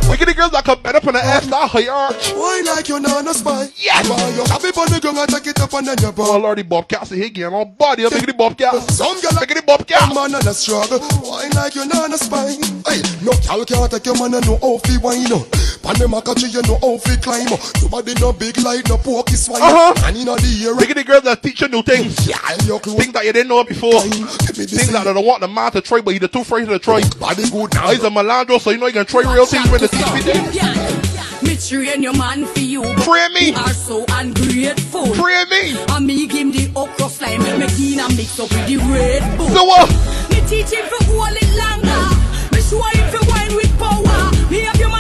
Look 0.09 0.21
at 0.21 0.27
the 0.27 0.33
girls 0.35 0.51
that 0.51 0.65
come 0.65 0.81
better 0.81 0.99
from 0.99 1.13
the 1.13 1.23
ass 1.23 1.45
that 1.47 1.69
high 1.69 1.87
arch. 1.87 2.33
Why 2.33 2.61
oh, 2.65 2.73
like 2.75 2.89
you 2.89 2.99
nana 2.99 3.33
spine? 3.33 3.69
Yes. 3.77 4.09
Why 4.09 4.17
you 4.35 4.43
happy 4.49 4.67
on 4.75 4.89
the 4.89 4.99
ground 4.99 5.17
and 5.19 5.29
take 5.29 5.47
it 5.47 5.59
up 5.61 5.73
and 5.73 5.87
then 5.87 5.97
you 6.01 6.09
Oh 6.09 6.11
bump. 6.11 6.43
Lord, 6.43 6.57
the 6.57 6.63
bobcats 6.63 7.11
are 7.11 7.15
hitting 7.15 7.43
on 7.45 7.73
body. 7.75 8.05
At 8.05 8.11
the 8.11 8.33
bobcats. 8.33 8.95
Some 8.97 9.21
girl 9.21 9.37
at 9.37 9.47
the 9.47 9.61
bobcats. 9.65 10.13
man 10.13 10.33
and 10.33 10.47
a 10.47 10.53
struggle. 10.53 10.99
Why 11.21 11.47
like 11.53 11.75
you 11.75 11.85
nana 11.85 12.17
spine? 12.17 12.59
Hey, 12.87 12.99
no 13.21 13.31
girl 13.45 13.63
can't 13.65 13.91
take 13.91 14.05
your 14.05 14.17
man 14.17 14.33
and 14.33 14.45
no 14.47 14.57
how 14.57 14.77
fi 14.79 14.97
wine 14.97 15.31
up. 15.31 15.45
Pan 15.83 15.95
them 15.95 16.13
a 16.13 16.21
catch 16.21 16.41
you, 16.41 16.49
you 16.49 16.61
know 16.63 16.78
how 16.79 16.97
fi 16.97 17.15
climb 17.17 17.47
up. 17.53 17.59
Your 17.81 17.89
body 17.89 18.13
no 18.19 18.33
big 18.33 18.57
like 18.59 18.87
no 18.87 18.97
pokey 18.97 19.35
swine. 19.35 19.61
Uh-huh. 19.61 19.93
And 20.05 20.17
inna 20.17 20.35
the 20.35 20.63
ear. 20.63 20.73
Look 20.73 20.89
at 20.89 20.95
the 20.95 21.03
girls 21.03 21.23
that 21.23 21.43
teach 21.43 21.61
you 21.61 21.67
new 21.67 21.81
things. 21.83 22.27
Yeah, 22.27 22.37
your 22.65 22.79
clothes. 22.79 22.99
Things 22.99 23.13
that 23.13 23.25
you 23.25 23.33
didn't 23.33 23.49
know 23.49 23.63
before. 23.63 24.03
Give 24.03 24.57
me 24.57 24.65
this 24.65 24.77
Things 24.77 24.91
that 24.91 25.03
they 25.05 25.13
don't 25.13 25.25
want 25.25 25.41
the 25.41 25.47
man 25.47 25.71
to 25.73 25.81
try, 25.81 26.01
but 26.01 26.11
you're 26.11 26.27
too 26.27 26.41
afraid 26.41 26.67
to 26.67 26.79
try. 26.79 27.01
Body 27.19 27.49
good 27.49 27.73
now. 27.73 27.91
He's 27.91 28.03
a 28.03 28.09
Melandro, 28.09 28.59
so 28.59 28.71
you 28.71 28.77
know 28.77 28.87
you 28.87 28.93
can 28.93 29.05
try 29.05 29.21
real 29.31 29.45
things 29.45 29.69
when 29.69 29.81
the 29.81 29.87
teach 29.87 30.13
me 30.13 30.21
things. 30.21 30.99
Me 31.41 31.55
train 31.55 32.03
your 32.03 32.13
man 32.17 32.45
for 32.45 32.59
you. 32.59 32.81
Pray 33.07 33.27
me. 33.29 33.51
You 33.51 33.55
are 33.55 33.73
so 33.73 34.05
ungrateful. 34.11 35.07
Pray 35.15 35.43
me. 35.49 35.77
And 35.91 36.05
me 36.05 36.27
give 36.27 36.37
him 36.37 36.51
the 36.51 36.71
okra 36.75 37.09
slime. 37.09 37.41
Make 37.59 37.71
him 37.71 37.99
a 37.99 38.09
mix 38.15 38.39
up 38.39 38.49
with 38.51 38.67
the 38.67 38.77
Red 38.77 39.37
Bull. 39.37 39.47
So 39.49 39.63
what? 39.63 39.89
Me 40.31 40.41
teach 40.47 40.71
him 40.71 40.83
to 40.83 40.99
hold 41.07 41.31
it 41.31 41.51
longer. 41.55 42.03
Me 42.51 42.59
show 42.61 42.81
him 42.81 43.07
to 43.15 43.19
wine 43.31 43.55
with 43.55 43.71
power. 43.79 44.51
Me 44.51 44.59
have 44.61 44.75
your 44.79 44.89
man 44.89 44.98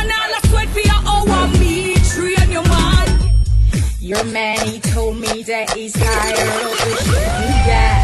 Your 4.09 4.23
man, 4.23 4.57
he 4.65 4.79
told 4.79 5.19
me 5.19 5.43
that 5.43 5.69
he's 5.69 5.93
tired 5.93 6.33
of 6.33 6.61
the 6.65 6.97
shit 6.97 7.29
he 7.45 7.53
got. 7.69 8.01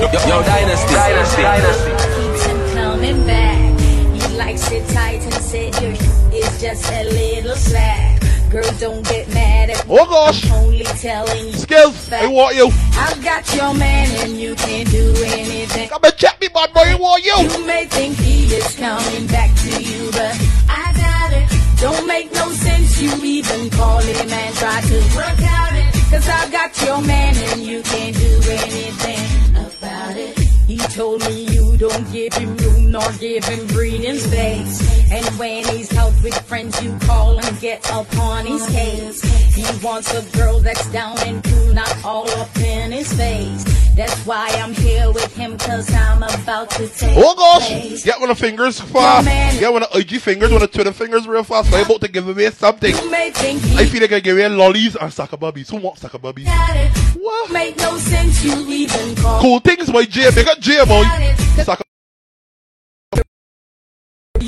He 0.00 0.16
Yo, 0.16 0.36
yo, 0.36 0.42
Dynasty. 0.42 0.94
Dynasty. 0.94 1.42
Dynasty. 1.42 1.90
keeps 2.16 2.46
him 2.46 2.74
coming 2.74 3.26
back. 3.26 3.78
He 3.78 4.36
likes 4.38 4.72
it 4.72 4.88
tight 4.88 5.20
and 5.20 5.34
said 5.34 5.74
your 5.82 5.94
shit 5.94 6.32
is 6.32 6.60
just 6.62 6.90
a 6.90 7.04
little 7.12 7.56
slack. 7.56 8.22
Girl, 8.50 8.72
don't 8.80 9.06
get 9.06 9.28
mad 9.34 9.68
at 9.68 9.86
me. 9.86 9.98
Oh 10.00 10.06
gosh. 10.06 10.50
I'm 10.50 10.64
only 10.64 10.84
telling 10.84 11.48
you. 11.48 11.52
Skills, 11.52 12.10
I 12.10 12.26
want 12.26 12.56
you. 12.56 12.70
I've 12.96 13.22
got 13.22 13.54
your 13.54 13.74
man 13.74 14.08
and 14.24 14.40
you 14.40 14.54
can't 14.54 14.90
do 14.90 15.12
anything. 15.26 15.90
Come 15.90 16.04
and 16.04 16.16
check 16.16 16.40
me, 16.40 16.48
bad 16.48 16.72
boy. 16.72 16.80
I 16.86 16.94
want 16.94 17.22
you. 17.22 17.36
You 17.36 17.66
may 17.66 17.84
think 17.84 18.16
he 18.16 18.46
is 18.46 18.74
coming 18.76 19.26
back 19.26 19.54
to 19.56 19.82
you, 19.82 20.10
but 20.10 20.32
I 20.70 20.72
doubt 20.72 20.82
it. 20.84 20.87
Don't 21.80 22.08
make 22.08 22.32
no 22.32 22.50
sense 22.50 23.00
you 23.00 23.12
even 23.22 23.70
call 23.70 24.00
him 24.00 24.28
and 24.28 24.54
try 24.56 24.80
to 24.80 24.96
work 25.14 25.40
out 25.42 25.74
it. 25.74 25.94
Cause 26.10 26.28
I 26.28 26.50
got 26.50 26.70
your 26.82 27.00
man 27.02 27.36
and 27.52 27.62
you 27.62 27.82
can't 27.82 28.16
do 28.16 28.40
anything 28.50 29.56
about 29.56 30.16
it. 30.16 30.36
He 30.66 30.76
told 30.76 31.20
me 31.20 31.44
you 31.44 31.76
don't 31.76 32.10
give 32.10 32.34
him 32.34 32.56
room 32.56 32.87
nor 32.98 33.12
him 33.12 33.66
breathing 33.68 34.18
space. 34.18 35.10
And 35.10 35.24
when 35.38 35.64
he's 35.68 35.94
out 35.96 36.12
with 36.22 36.38
friends, 36.46 36.82
you 36.82 36.96
call 37.00 37.38
and 37.38 37.60
get 37.60 37.84
upon 37.90 38.46
his 38.46 38.66
case. 38.68 39.22
He 39.54 39.64
wants 39.84 40.12
a 40.12 40.36
girl 40.36 40.60
that's 40.60 40.90
down 40.92 41.18
and 41.20 41.42
cool, 41.42 41.74
not 41.74 42.04
all 42.04 42.28
up 42.30 42.54
in 42.58 42.92
his 42.92 43.12
face. 43.12 43.64
That's 43.94 44.14
why 44.26 44.48
I'm 44.62 44.74
here 44.74 45.10
with 45.10 45.34
him, 45.36 45.58
cause 45.58 45.92
I'm 45.92 46.22
about 46.22 46.70
to 46.70 46.86
take 46.88 47.16
Oh 47.16 47.34
gosh. 47.34 47.66
place. 47.68 48.04
Get 48.04 48.20
one 48.20 48.30
of 48.30 48.38
the 48.38 48.46
fingers 48.46 48.80
fast. 48.80 49.26
Get 49.58 49.72
one 49.72 49.82
of 49.82 49.90
the 49.90 49.98
IG 49.98 50.20
fingers, 50.20 50.52
one 50.52 50.62
of 50.62 50.70
the 50.70 50.76
Twitter 50.76 50.92
fingers 50.92 51.26
real 51.26 51.42
fast. 51.42 51.72
I'm 51.74 51.84
about 51.84 52.00
to 52.02 52.08
give 52.08 52.28
away 52.28 52.50
something. 52.50 52.94
You 52.94 53.10
may 53.10 53.30
think 53.30 53.62
I 53.76 53.86
feel 53.86 54.00
like 54.00 54.12
I 54.12 54.20
give 54.20 54.36
away 54.36 54.48
lollies 54.48 54.94
and 54.94 55.12
sucker 55.12 55.36
bubbies. 55.36 55.70
Who 55.70 55.78
wants 55.78 56.02
sucker 56.02 56.18
bubbies? 56.18 56.46
What? 57.16 57.50
Make 57.50 57.76
no 57.78 57.96
sense 57.96 58.44
you 58.44 58.54
even 58.68 59.16
call 59.16 59.40
Cool 59.40 59.60
things, 59.60 59.92
my 59.92 60.04
J. 60.04 60.30
Big 60.32 60.46
up 60.46 60.60
J, 60.60 60.84
boy. 60.84 61.02
Sucker 61.64 61.82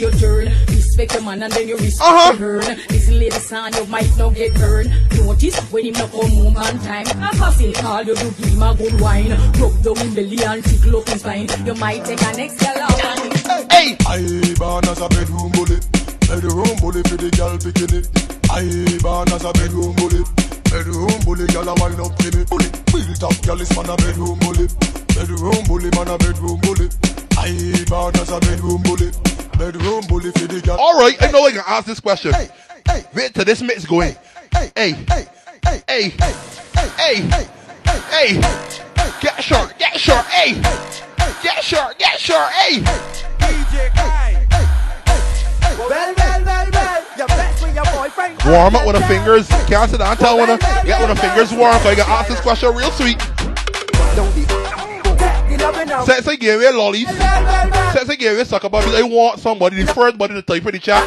your 0.00 0.11
turn. 0.12 0.47
Respect 0.47 0.80
respect 0.90 1.14
your 1.14 1.23
man 1.23 1.42
and 1.42 1.52
then 1.52 1.69
you 1.69 1.76
respect 1.76 2.00
Uh-huh. 2.00 2.33
your 2.33 2.61
burn. 2.61 2.76
Listen, 2.90 3.19
lady, 3.19 3.38
son, 3.38 3.73
you 3.75 3.87
might 3.87 4.16
not 4.19 4.35
get 4.35 4.54
burned. 4.54 4.90
Notice 5.16 5.59
when 5.71 5.85
him 5.87 5.92
not 5.95 6.11
come 6.11 6.30
home 6.30 6.57
on 6.57 6.78
time. 6.80 7.07
A 7.07 7.30
passing 7.37 7.73
call, 7.75 8.02
you 8.02 8.14
do 8.14 8.30
give 8.33 8.49
him 8.49 8.62
a 8.62 8.75
good 8.75 9.00
wine. 9.00 9.30
Rub 9.61 9.83
down 9.83 9.97
him 9.97 10.14
belly 10.14 10.42
and 10.45 10.64
tickle 10.64 10.97
up 10.99 11.09
his 11.09 11.21
spine. 11.21 11.49
You 11.64 11.75
might 11.75 12.04
take 12.04 12.23
an 12.23 12.37
next 12.37 12.59
girl 12.61 12.83
out 12.83 13.04
and 13.04 13.33
Hey! 13.71 13.97
I 14.07 14.54
born 14.59 14.85
as 14.88 15.00
a 15.00 15.09
bedroom 15.09 15.52
bully. 15.52 15.78
Bedroom 16.26 16.76
bully 16.80 17.02
for 17.09 17.16
the 17.16 17.30
girl 17.37 17.57
bikini. 17.59 18.00
I 18.50 18.64
born 19.02 19.28
as 19.33 19.45
a 19.45 19.52
bedroom 19.52 19.95
bully. 19.97 20.25
Bedroom 20.71 21.21
bully, 21.25 21.47
girl 21.52 21.69
a 21.69 21.75
wind 21.80 22.00
up 22.00 22.16
to 22.16 22.28
me. 22.37 22.45
Bully, 22.50 22.69
real 22.95 23.14
top 23.14 23.37
girl 23.42 23.61
is 23.61 23.71
man 23.76 23.90
a 23.90 23.97
bedroom 23.97 24.38
bully. 24.40 24.66
Bedroom 25.14 25.64
bully, 25.69 25.90
man 25.95 26.09
a 26.09 26.19
bedroom 26.19 26.59
bully. 26.62 26.88
I 27.42 27.85
born 27.88 28.14
as 28.16 28.30
a 28.30 28.38
bedroom 28.38 28.82
bully. 28.82 29.11
Bedroom 29.56 30.04
bully 30.09 30.30
for 30.32 30.47
the 30.47 30.61
girl. 30.62 30.78
Alright, 30.78 31.16
I 31.23 31.30
know 31.30 31.47
I 31.47 31.52
can 31.52 31.62
ask 31.66 31.87
this 31.87 31.99
question. 31.99 32.35
Hey, 32.35 32.50
hey, 32.87 33.04
Wait 33.14 33.32
till 33.32 33.47
this 33.47 33.62
mix 33.62 33.87
go 33.87 34.02
in. 34.02 34.14
Hey, 34.52 34.70
hey, 34.76 34.92
hey, 34.92 35.26
hey, 35.64 35.82
hey, 35.88 36.11
hey, 36.11 36.35
hey, 36.99 37.16
hey, 37.87 38.00
hey, 38.11 38.40
get 39.23 39.42
short, 39.42 39.78
get 39.78 39.99
short, 39.99 40.26
hey, 40.26 40.61
get 41.42 41.64
short, 41.64 41.99
get 41.99 42.20
short, 42.20 42.52
hey. 42.52 42.82
Well, 45.78 45.88
well, 45.88 46.14
well, 46.44 46.70
well. 46.70 47.04
You're 47.16 47.26
best 47.26 47.62
with 47.62 47.75
your 47.75 47.85
boyfriend. 47.87 48.42
Warm 48.44 48.76
up 48.76 48.87
with 48.87 48.97
the 48.97 49.06
fingers. 49.09 49.49
Can't 49.66 49.90
sit 49.90 49.99
down, 49.99 50.18
tell 50.18 50.37
one 50.37 50.50
of 50.50 50.61
get 50.61 51.00
with 51.00 51.09
the 51.09 51.16
fingers 51.16 51.54
warm. 51.54 51.80
So 51.80 51.88
I 51.88 51.94
can 51.94 52.04
ask 52.06 52.28
this 52.28 52.40
question 52.40 52.75
real 52.75 52.90
sweet. 52.90 53.16
Since 56.05 56.29
I 56.29 56.37
gave 56.37 56.61
you 56.61 56.77
lollies, 56.77 57.09
since 57.09 58.09
I 58.11 58.17
gave 58.19 58.39
you 58.39 58.45
sucker 58.45 58.69
bubbles, 58.69 58.95
I 58.95 59.03
want 59.03 59.41
somebody, 59.41 59.83
the 59.83 59.93
first 59.93 60.19
body 60.19 60.35
to 60.35 60.43
type 60.43 60.65
in 60.67 60.73
the 60.73 60.79
chat. 60.79 61.03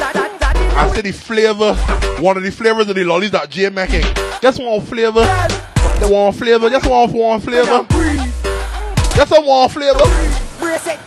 I 0.75 0.91
say 0.93 1.01
the 1.01 1.11
flavor, 1.11 1.75
one 2.21 2.37
of 2.37 2.43
the 2.43 2.51
flavors 2.51 2.89
of 2.89 2.95
the 2.95 3.03
lollies 3.03 3.31
that 3.31 3.49
Jay 3.49 3.69
making. 3.69 4.05
Just 4.41 4.61
one 4.61 4.81
flavor. 4.81 5.21
The 5.99 6.07
one 6.09 6.33
flavor, 6.33 6.69
just 6.69 6.85
one 6.89 7.11
one 7.13 7.39
flavor. 7.39 7.85
Just 9.15 9.31
a 9.31 9.41
one 9.41 9.69
flavor. 9.69 9.99
Brace 10.59 10.87
it, 10.87 10.99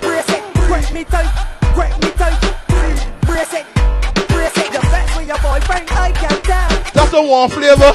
brace 0.00 0.28
it, 0.28 0.42
grip 0.54 0.92
me 0.92 1.04
tight, 1.04 1.28
grip 1.74 1.90
me 2.00 2.10
tight. 2.12 2.38
Brace 3.26 3.54
it, 3.54 3.66
brace 4.28 4.56
it. 4.56 4.70
With 5.16 5.26
your 5.26 5.38
boyfriend. 5.38 5.90
I 5.90 6.12
can 6.12 6.40
tell. 6.42 6.68
Just 6.94 7.14
a 7.14 7.20
one 7.20 7.50
flavor. 7.50 7.92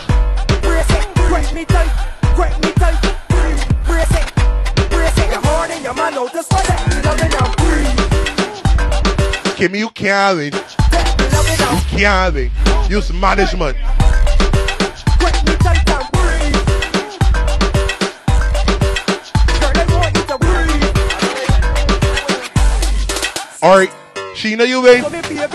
Brace 0.62 0.92
it, 0.92 1.08
grip 1.16 1.54
me 1.54 1.64
tight, 1.66 1.90
grip 2.36 2.54
me 2.62 2.72
tight. 2.74 3.00
Brace 3.86 4.12
it, 4.12 4.35
brace 5.06 5.26
and 5.26 5.84
your 5.84 5.94
man 5.94 6.14
out. 6.18 6.34
You 9.76 9.90
can't. 9.90 10.54
You 10.54 11.80
can't. 11.98 12.52
Use 12.90 13.14
management. 13.14 13.78
Breathe. 16.18 16.56
Alright. 23.64 23.92
Sheena, 24.36 24.68
you 24.68 24.82
win. 24.82 25.02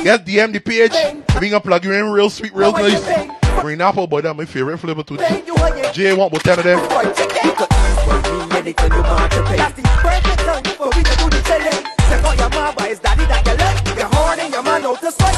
Get 0.03 0.25
DM 0.25 0.53
the 0.53 0.61
page. 0.61 0.93
We 1.41 1.51
gonna 1.51 1.61
plug 1.61 1.85
you 1.85 1.93
in 1.93 2.11
real 2.11 2.31
sweet, 2.31 2.53
real 2.55 2.73
nice. 2.73 3.31
Green 3.61 3.81
apple, 3.81 4.07
boy, 4.07 4.23
that's 4.23 4.37
my 4.37 4.45
favorite 4.47 4.79
flavor 4.79 5.03
too. 5.03 5.19
Jay 5.93 6.15
want 6.15 6.33
10 6.33 6.59
of 6.59 6.65
them. 6.65 8.50
Anything 8.61 8.93
you 8.93 9.01
want 9.01 9.33
to 9.33 9.43
pay. 9.49 9.57
That's 9.57 9.73
the 9.73 9.89
perfect 10.05 10.41
time 10.45 10.65
for 10.77 10.93
we 10.93 11.01
to 11.01 11.15
do 11.17 11.27
the 11.33 11.41
challenge. 11.49 11.81
Check 12.13 12.21
out 12.21 12.37
your 12.37 12.51
mama, 12.53 12.93
it's 12.93 13.01
daddy 13.01 13.25
that 13.25 13.41
you 13.49 13.57
love. 13.57 13.81
You're 13.97 14.13
hard 14.13 14.37
and 14.37 14.53
your 14.53 14.61
man 14.61 14.85
out 14.85 15.01
to 15.01 15.09
sweat. 15.09 15.33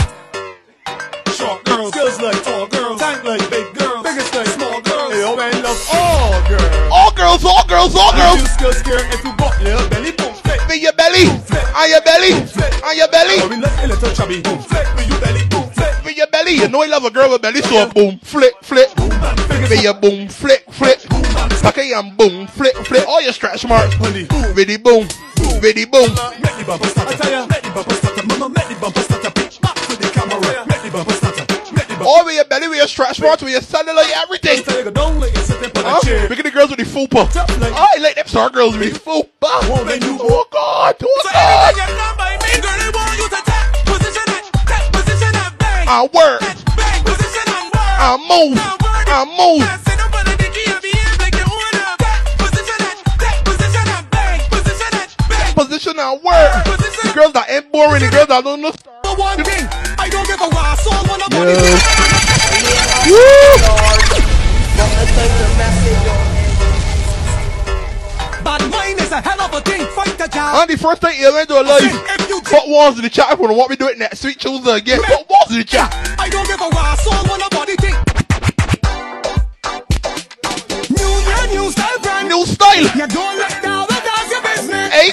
Short 1.31 1.62
girls, 1.62 1.95
skills 1.95 2.19
like 2.19 2.43
tall 2.43 2.67
girls, 2.67 2.99
tank 2.99 3.23
like 3.23 3.47
big 3.47 3.71
girls, 3.79 4.02
biggest 4.02 4.35
like 4.35 4.50
small 4.50 4.83
girls. 4.83 5.14
They 5.14 5.23
all 5.23 5.35
oh, 5.35 5.37
man 5.38 5.55
love 5.62 5.79
all 5.95 6.35
girls. 6.50 6.67
All 6.91 7.11
girls, 7.14 7.43
all 7.47 7.62
girls, 7.71 7.95
all 7.95 8.11
girls. 8.11 8.43
You 8.43 8.49
skills 8.59 8.83
scared 8.83 9.07
if 9.14 9.23
you 9.23 9.31
got 9.38 9.55
little 9.62 9.87
belly 9.87 10.11
boom. 10.19 10.35
Be 10.67 10.83
your 10.83 10.97
belly, 10.99 11.31
on 11.79 11.87
your 11.95 12.02
belly, 12.02 12.35
on 12.83 12.95
your 12.99 13.07
belly. 13.07 13.38
Or 13.38 13.47
we 13.47 13.62
let 13.62 13.71
a 13.71 13.87
little 13.87 14.11
chubby 14.19 14.43
boom 14.43 14.59
flick. 14.67 14.83
Be 14.99 15.07
you 15.07 15.14
belly 15.23 15.47
boom 15.47 15.71
flick. 15.71 15.95
Be 16.02 16.19
your 16.19 16.26
belly. 16.26 16.58
You 16.58 16.67
know 16.67 16.82
I 16.82 16.91
love 16.91 17.06
a 17.06 17.11
girl 17.15 17.30
with 17.30 17.43
belly, 17.47 17.63
so 17.63 17.87
boom, 17.95 18.19
flick, 18.19 18.58
flick. 18.67 18.91
Be 19.68 19.78
your 19.80 19.94
boom, 19.94 20.28
flick, 20.28 20.64
flick. 20.70 20.98
Okay, 21.64 21.94
I'm 21.94 22.16
boom, 22.16 22.46
flick, 22.46 22.75
flick. 22.86 23.06
All 23.06 23.22
your 23.22 23.32
stretch 23.32 23.66
marks. 23.66 23.94
Viddy 23.94 24.82
boom, 24.82 25.06
viddy 25.60 25.90
boom. 25.90 26.10
Make 26.42 26.56
the 26.58 26.64
bumper 26.66 26.86
ya, 27.30 27.46
make 27.46 27.62
the 27.62 27.70
bumper 27.70 27.94
starter. 27.94 28.26
Mama, 28.26 28.48
make 28.48 28.68
the 28.68 28.75
bumper 28.80 29.00
starter. 29.00 29.30
Pitch 29.30 29.60
back 29.60 29.75
to 29.76 29.96
the 29.96 30.10
camera. 30.10 30.66
Make 30.66 30.82
the 30.82 30.90
bumper 30.90 31.12
the 31.14 31.86
bumper 31.88 32.04
All 32.04 32.25
with 32.25 32.34
your 32.34 32.44
belly, 32.44 32.68
with 32.68 32.78
your 32.78 32.88
stretch 32.88 33.20
marks, 33.20 33.42
with 33.42 33.52
your 33.52 33.60
cellulite, 33.62 34.10
everything. 34.16 34.62
Huh? 34.66 36.00
Look 36.28 36.38
at 36.38 36.44
the 36.44 36.50
girls 36.50 36.70
with 36.70 36.78
the 36.78 36.84
fupa. 36.84 37.28
I 37.75 37.98
like 38.00 38.16
them 38.16 38.26
star 38.26 38.50
girls 38.50 38.76
with 38.76 38.92
the 38.92 38.98
fupa. 38.98 39.28
Oh 39.42 40.46
God, 40.50 40.96
oh 41.00 41.20
God. 41.25 41.75
I 45.88 46.08
work. 46.12 46.40
I 48.04 48.16
move, 48.18 48.58
I 49.12 49.28
move. 49.28 49.60
Sit 49.84 50.00
up 50.00 50.08
on 50.16 50.25
the 50.25 50.32
dicky 50.40 50.64
and 50.72 50.80
behave 50.80 51.20
like 51.20 51.36
you 51.36 51.44
own 51.44 51.76
a 51.76 52.00
take 52.00 52.32
position 52.40 52.80
and 52.80 52.96
take 53.20 53.44
position 53.44 53.84
bang. 54.08 54.40
Position 54.48 54.88
bang. 55.28 55.52
Position 55.52 56.00
work. 56.25 56.48
The 56.64 57.12
girls 57.12 57.36
that 57.36 57.44
ain't 57.52 57.68
boring, 57.68 58.00
the 58.00 58.08
girls 58.08 58.32
that 58.32 58.40
don't 58.40 58.64
know. 58.64 58.72
For 58.72 59.12
one 59.20 59.36
thing, 59.44 59.68
I 60.00 60.08
don't 60.08 60.25
give 60.25 60.40
a 60.40 60.48
ass 60.48 60.88
on 60.88 61.04
when 61.12 61.20
I'm 61.20 61.28
on 61.28 61.44
Yo. 61.44 63.20
Bad 68.40 68.64
mind 68.72 68.96
is 68.96 69.12
a 69.12 69.20
hell 69.20 69.44
of 69.44 69.52
a 69.52 69.60
thing. 69.60 69.84
Fight 69.92 70.16
the 70.16 70.25
job. 70.32 70.64
And 70.64 70.70
the 70.72 70.80
first 70.80 71.04
time 71.04 71.12
you 71.20 71.28
went 71.36 71.52
to 71.52 71.60
a 71.60 71.64
live, 71.68 71.84
put 72.48 72.64
walls 72.64 72.96
in 72.96 73.04
the 73.04 73.10
chat. 73.12 73.28
If 73.28 73.40
you 73.40 73.52
want 73.52 73.68
me 73.68 73.76
to 73.76 73.84
do 73.84 73.88
it 73.92 73.98
next 73.98 74.25
week, 74.25 74.38
choose 74.38 74.66
again. 74.66 75.04
Put 75.04 75.28
walls 75.28 75.52
in 75.52 75.58
the 75.58 75.64
chat. 75.68 75.92
I 76.18 76.30
don't 76.32 76.48
give 76.48 76.56
a 76.56 76.72
ass 76.80 77.06
on 77.12 77.28
when 77.28 77.42
I'm 77.42 77.50
body 77.52 77.76
thing. 77.76 78.22
New 81.52 81.71
style, 81.71 81.99
brand 82.02 82.28
New 82.28 82.47
style. 82.47 82.82
You 82.82 83.06
don't 83.06 83.38
let 83.38 83.62
down 83.62 83.86
the 83.88 83.95
dance 83.95 84.30
your 84.30 84.43
business. 84.43 84.93
Hey, 84.93 85.10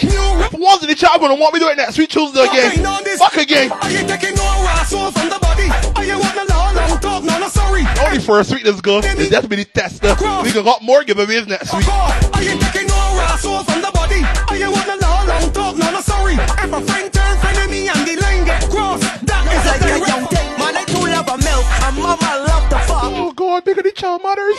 put 0.49 0.59
walls 0.59 0.81
in 0.83 0.89
the 0.89 0.95
chat. 0.95 1.11
If 1.15 1.21
you 1.21 1.27
want 1.35 1.53
me 1.53 1.59
to 1.59 1.65
do 1.65 1.71
it 1.71 1.77
next 1.77 1.97
week, 1.97 2.09
choose 2.09 2.31
again. 2.31 2.83
Fuck 3.17 3.37
again. 3.37 3.71
Are 3.71 3.91
you 3.91 4.07
taking 4.07 4.35
no 4.35 4.47
ass 4.71 4.93
on 4.93 5.11
from 5.11 5.29
the 5.29 5.39
body? 5.39 5.69
Are 5.95 6.05
you 6.05 6.17
want 6.17 6.35
the 6.35 6.45
law 6.53 6.71
long 6.71 6.99
talk? 6.99 7.23
No, 7.23 7.39
no, 7.39 7.49
sorry. 7.49 7.83
Only 8.05 8.19
first 8.19 8.51
week 8.53 8.63
this 8.63 8.79
good. 8.81 9.03
It's 9.05 9.29
just 9.29 9.49
be 9.49 9.57
the 9.57 9.65
tester. 9.65 10.15
We 10.43 10.51
can 10.51 10.63
got 10.63 10.81
more 10.81 11.03
giveaways 11.03 11.47
next 11.47 11.73
week. 11.75 11.87
Are 11.87 12.43
you 12.43 12.57
taking 12.59 12.87
no 12.87 12.95
ass 13.27 13.45
on 13.45 13.65
from 13.65 13.81
the 13.81 13.91
body? 13.93 14.23
Are 14.47 14.57
you 14.57 14.71
want 14.71 14.87
the 14.87 14.95
law 15.01 15.23
long 15.27 15.51
talk? 15.51 15.75
No, 15.77 15.91
no, 15.91 16.01
sorry. 16.01 16.35
If 16.35 16.71
a 16.71 16.81
friend 16.81 17.13
turn 17.13 17.37
friend 17.39 17.71
me 17.71 17.89
and 17.89 18.07
the 18.07 18.15
line 18.21 18.45
get 18.45 18.63
crossed, 18.69 19.03
that 19.27 19.43
is 19.51 19.65
a 19.67 19.75
direct. 19.83 20.31
Man, 20.57 20.75
I 20.75 20.83
do 20.87 20.99
love 21.03 21.27
a 21.27 21.37
milk, 21.43 21.65
and 21.83 21.95
mama 21.97 22.47
love 22.47 22.69
the 22.69 22.79
fuck. 22.87 23.03
Oh 23.03 23.31
God, 23.33 23.65
look 23.65 23.77
at 23.77 23.83
the 23.83 23.91
child 23.91 24.21
mothers. 24.23 24.57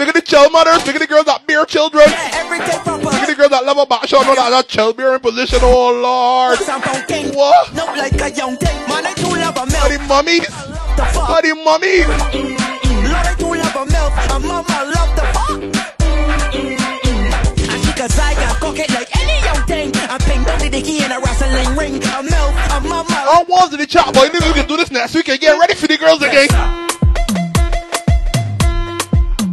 I 0.00 0.08
at 0.08 0.14
the 0.14 0.22
child 0.22 0.52
mothers. 0.52 0.88
At 0.88 0.98
the 0.98 1.06
girls 1.06 1.26
that 1.26 1.46
bear 1.46 1.66
children. 1.66 2.08
everything 2.32 2.80
proper. 2.80 3.04
Look 3.04 3.14
at 3.14 3.28
the 3.28 3.34
girls 3.34 3.50
that 3.50 3.64
love 3.64 3.76
a 3.76 3.84
back 3.84 4.08
shot. 4.08 4.24
No, 4.24 4.34
that, 4.34 4.48
that 4.48 4.68
child 4.68 4.96
bearing 4.96 5.20
position. 5.20 5.58
Oh 5.62 5.92
Lord. 5.92 6.58
What? 7.36 7.74
Not 7.74 7.96
like 7.98 8.16
a 8.16 8.30
young 8.32 8.56
thing. 8.56 8.76
Man, 8.88 9.04
I 9.04 9.12
do 9.12 9.28
love 9.28 9.56
a 9.60 9.66
milk. 9.68 9.92
The 9.92 10.00
mummies? 10.08 10.48
The 10.96 11.04
mummies? 11.60 12.08
Lord, 13.10 13.26
I 13.28 13.34
do 13.36 13.48
love 13.52 13.76
a 13.76 13.84
milk, 13.92 14.12
and 14.16 14.44
mama 14.44 14.76
love 14.88 15.12
the 15.16 15.24
fuck. 15.36 15.60
Mm, 15.60 15.72
mm, 16.52 16.76
mm. 17.04 17.68
And 17.68 17.84
she 17.84 17.92
can 17.92 18.08
side 18.08 18.38
and 18.38 18.56
cock 18.56 18.78
it 18.78 18.88
like 18.96 19.10
any 19.20 19.36
young 19.44 19.62
thing. 19.66 19.92
And 20.08 20.22
ping 20.24 20.44
down 20.44 20.58
the 20.60 20.70
dicky 20.70 21.04
in 21.04 21.12
a 21.12 21.20
wrestling 21.20 21.76
ring. 21.76 22.00
A 22.16 22.22
milk, 22.22 22.54
a 22.72 22.80
mama. 22.80 23.12
I 23.12 23.44
was 23.46 23.72
in 23.72 23.80
the 23.80 23.86
chat, 23.86 24.14
boy. 24.14 24.28
We 24.32 24.40
can 24.40 24.66
do 24.66 24.76
this 24.76 24.90
next 24.90 25.14
week 25.14 25.28
and 25.28 25.38
get 25.40 25.58
ready 25.58 25.74
for 25.74 25.88
the 25.88 25.98
girls 25.98 26.22
again. 26.22 26.48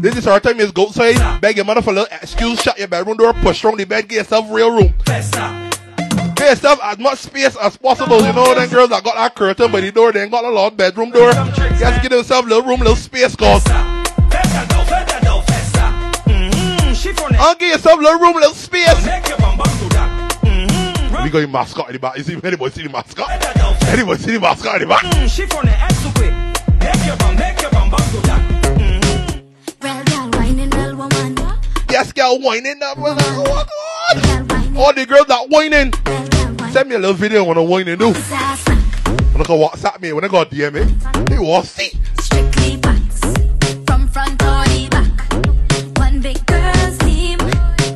This 0.08 0.20
is 0.20 0.28
our 0.28 0.40
time 0.40 0.58
is 0.62 0.72
go 0.72 0.88
outside, 0.88 1.42
beg 1.42 1.58
your 1.58 1.66
mother 1.66 1.82
for 1.82 1.90
a 1.90 1.94
little 1.94 2.08
excuse, 2.22 2.62
shut 2.62 2.80
your 2.80 2.88
bedroom 2.88 3.18
door, 3.18 3.34
push 3.34 3.66
around 3.66 3.78
the 3.78 3.84
bed, 3.84 4.08
get 4.08 4.20
yourself 4.20 4.46
real 4.50 4.72
room. 4.72 4.94
Get 5.04 6.40
yourself 6.40 6.80
as 6.82 6.98
much 6.98 7.20
space 7.20 7.58
as 7.58 7.76
possible. 7.76 8.22
You 8.22 8.32
know, 8.32 8.56
them 8.56 8.70
girls 8.70 8.90
that 8.92 9.04
got 9.04 9.16
that 9.16 9.36
curtain 9.36 9.70
by 9.70 9.82
the 9.82 9.92
door, 9.92 10.14
they 10.14 10.22
ain't 10.22 10.32
got 10.32 10.46
a 10.46 10.50
long 10.50 10.78
bedroom 10.78 11.12
door. 11.12 11.34
Just 11.34 12.02
get 12.02 12.10
yourself 12.10 12.46
a 12.46 12.48
little 12.48 12.64
room, 12.64 12.80
little 12.80 12.96
space, 12.96 13.36
cause. 13.36 13.62
I'll 13.68 14.06
get 17.56 17.74
yourself 17.74 18.00
a 18.00 18.02
little 18.02 18.22
room, 18.22 18.36
little 18.36 18.54
space. 18.54 18.96
We 21.22 21.30
got 21.30 21.40
your 21.40 21.50
mascot 21.50 21.88
in 21.88 21.94
the 21.94 22.00
back. 22.00 22.18
You 22.18 22.24
see, 22.24 22.40
anybody 22.42 22.72
see 22.72 22.84
the 22.84 22.90
mascot? 22.90 23.30
Anybody 23.90 24.24
see 24.24 24.32
the 24.32 24.40
mascot 24.40 24.82
in 24.82 24.88
the 24.88 24.90
back? 24.96 25.04
Yes, 31.98 32.14
girl, 32.14 32.40
whining 32.40 32.78
that 32.78 32.96
was 32.96 33.18
oh 33.20 33.44
God. 33.44 34.78
All 34.78 34.94
the 34.94 35.08
girls 35.08 35.26
that 35.26 35.50
whining. 35.50 35.92
send 36.72 36.90
me 36.90 36.96
a 36.96 37.00
little 37.00 37.16
video 37.16 37.44
when 37.44 37.58
I'm 37.58 37.68
whining 37.68 37.98
do. 37.98 38.14
When 38.14 39.42
I 39.42 39.44
go 39.44 39.68
WhatsApp 39.68 40.00
me, 40.00 40.14
when 40.14 40.24
I 40.24 40.28
go 40.28 40.46
DM 40.46 40.74
me, 40.74 41.36
you 41.36 41.42
will 41.42 41.64
see. 41.64 41.90
Strictly 42.20 42.78
butts 42.78 43.20
from 43.88 44.08
front 44.10 44.40
or 44.44 44.64
the 44.70 44.88
back. 44.92 45.98
One 45.98 46.22
big 46.22 46.46
girl's 46.46 47.00
team 47.00 47.40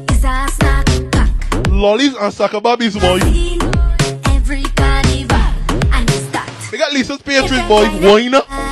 is 0.10 0.24
a. 0.24 1.70
Lollies 1.70 2.16
and 2.16 2.34
sucker 2.34 2.60
bobbies, 2.60 2.98
boy. 2.98 3.20
Every 4.34 4.64
carnival 4.64 5.38
and 5.94 6.10
it's 6.10 6.26
that. 6.32 6.68
They 6.72 6.80
got 6.80 6.92
Lisa's 6.92 7.22
Patriots, 7.22 7.68
boy. 7.68 7.86
Whiner. 8.02 8.71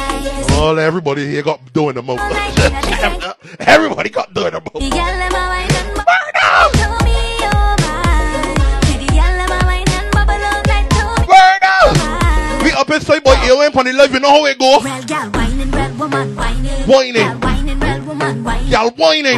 All 0.59 0.77
everybody 0.77 1.25
here 1.25 1.41
got 1.41 1.71
doing 1.71 1.95
the 1.95 2.03
most. 2.03 2.21
everybody 3.59 4.09
got 4.09 4.33
doing 4.33 4.51
the 4.51 4.61
most. 4.73 4.91
Burn 4.91 6.35
out! 6.35 6.89
up 12.79 12.89
and 12.89 13.03
say, 13.03 13.19
boy, 13.19 13.35
you 13.43 13.61
ain't 13.61 13.75
on 13.75 13.85
the 13.85 13.93
live, 13.93 14.13
you 14.13 14.19
know 14.19 14.29
how 14.29 14.45
it 14.45 14.57
go. 14.57 14.79
Well, 14.81 15.03
girl, 15.03 15.29
whining, 15.31 15.71
well, 15.71 15.93
woman, 15.95 16.35
whining. 16.35 16.87
Whining. 16.87 17.39
Whining, 17.41 17.79
Y'all 18.09 18.89
whining. 18.91 19.35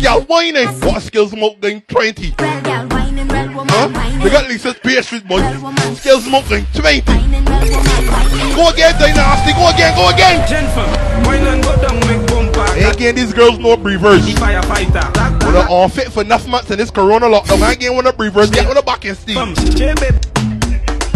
Y'all 0.00 0.20
whining. 0.22 0.68
What 0.80 1.00
skills 1.00 1.30
smoking 1.30 1.80
20? 1.82 2.34
Huh? 2.38 3.88
They 4.22 4.30
got 4.30 4.48
Lisa's 4.48 4.74
pastry, 4.82 5.20
boy. 5.20 5.40
Skills 5.94 6.24
smoking 6.24 6.66
20. 6.74 7.00
Go 7.00 8.68
again, 8.68 8.92
dynasty. 9.00 9.52
Go 9.54 9.70
again, 9.70 9.96
go 9.96 10.10
again. 10.10 10.46
Ain't 12.76 12.98
getting 12.98 13.16
these 13.16 13.32
girls 13.32 13.58
no 13.58 13.76
reverse. 13.78 14.26
We're 14.38 15.52
not 15.52 15.70
all 15.70 15.88
fit 15.88 16.12
for 16.12 16.20
enough 16.20 16.46
months 16.46 16.70
in 16.70 16.76
this 16.76 16.90
corona 16.90 17.26
lockdown. 17.26 17.62
I 17.62 17.70
ain't 17.70 17.80
getting 17.80 17.96
one 17.96 18.06
up 18.06 18.18
reverse. 18.18 18.50
Get 18.50 18.66
on 18.66 18.74
the 18.74 18.82
back 18.82 19.06
and 19.06 19.16
steam. 19.16 19.54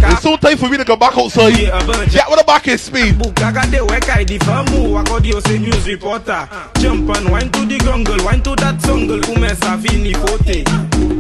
It's 0.09 0.23
so 0.23 0.37
time 0.37 0.57
for 0.57 0.69
me 0.69 0.77
to 0.77 0.85
go 0.85 0.97
back 0.97 1.17
outside. 1.17 1.55
Get 1.57 2.29
with 2.31 2.39
the 2.39 2.45
back 2.47 2.67
and 2.69 2.81
speed. 2.81 3.19
Gaga 3.35 3.71
de 3.71 3.81
work 3.85 4.09
I 4.09 4.25
di 4.25 4.39
famu 4.39 4.95
Wakodio 4.95 5.41
say 5.47 5.59
news 5.59 5.87
reporter 5.87 6.49
Jump 6.79 7.11
and 7.17 7.31
wine 7.31 7.51
to 7.51 7.67
the 7.67 7.79
jungle 7.79 8.17
Wine 8.25 8.43
to 8.43 8.55
that 8.57 8.79
jungle 8.81 9.21
Ume 9.31 9.49
savini 9.57 10.15
fote 10.15 10.65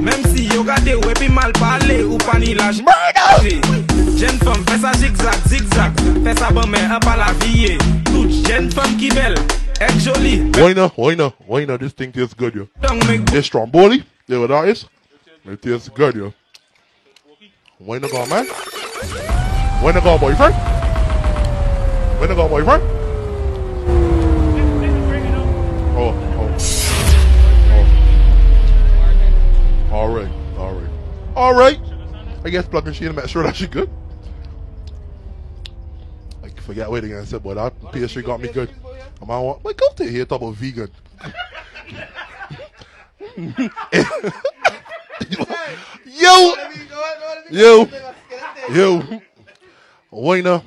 Même 0.00 0.24
si 0.34 0.46
yoga 0.54 0.76
de 0.80 0.94
wepi 0.94 1.28
mal 1.28 1.52
parler 1.52 2.04
Ou 2.04 2.16
pani 2.18 2.54
lâche 2.54 2.80
Murder 2.82 3.60
Jeune 4.16 4.38
femme 4.38 4.64
fais 4.68 4.78
ça 4.78 4.92
zigzag 4.94 5.34
zigzag 5.48 5.92
Fais 6.24 6.34
ça 6.38 6.50
bon 6.50 6.66
mais 6.68 6.80
un 6.80 6.98
pas 7.00 7.16
la 7.16 7.32
vie 7.44 7.76
Toute 8.04 8.46
jeune 8.48 8.70
femme 8.70 8.96
qui 8.96 9.08
belle 9.10 9.34
jolie 9.98 10.42
Why 10.56 10.74
not? 10.74 10.92
Why 10.96 11.14
not? 11.16 11.34
Why 11.46 11.66
not? 11.66 11.78
This 11.78 11.92
thing 11.92 12.12
tastes 12.12 12.34
good, 12.34 12.54
yo. 12.54 12.68
It's 13.34 13.46
Stromboli. 13.46 14.04
Yeah, 14.26 14.38
what 14.38 14.48
that 14.48 14.68
is? 14.68 14.86
It 15.44 15.60
tastes 15.60 15.90
good, 15.90 16.14
yo. 16.14 16.32
Not 17.78 18.10
go, 18.10 18.24
man? 18.26 18.46
Not 18.46 20.02
go, 20.02 20.18
boyfriend? 20.18 20.54
Not 22.20 22.34
go, 22.34 22.48
boyfriend? 22.48 22.82
Oh, 25.94 26.14
oh. 26.38 26.56
oh. 29.90 29.92
All 29.92 30.08
right, 30.08 30.32
all 30.56 30.72
right, 30.72 30.90
all 31.36 31.54
right. 31.54 31.78
I 32.44 32.48
guess 32.48 32.66
plug 32.66 32.94
she 32.94 33.04
and 33.04 33.14
make 33.14 33.28
sure 33.28 33.42
that 33.42 33.56
she 33.56 33.66
good. 33.66 33.90
I 36.42 36.48
forget 36.48 36.90
what 36.90 37.04
again 37.04 37.20
I 37.20 37.24
said, 37.24 37.42
but 37.42 37.56
that 37.56 37.74
pastry 37.92 38.22
got 38.22 38.40
me 38.40 38.48
good. 38.48 38.70
I'm 39.20 39.30
on 39.30 39.44
what? 39.44 39.62
My 39.62 39.74
girl 39.74 39.90
to 39.96 40.04
here 40.04 40.24
talk 40.24 40.40
about 40.40 40.54
vegan. 40.54 40.90
yo, 46.18 46.54
yo, 47.50 47.88
yo, 48.70 49.22
Wayna. 50.12 50.62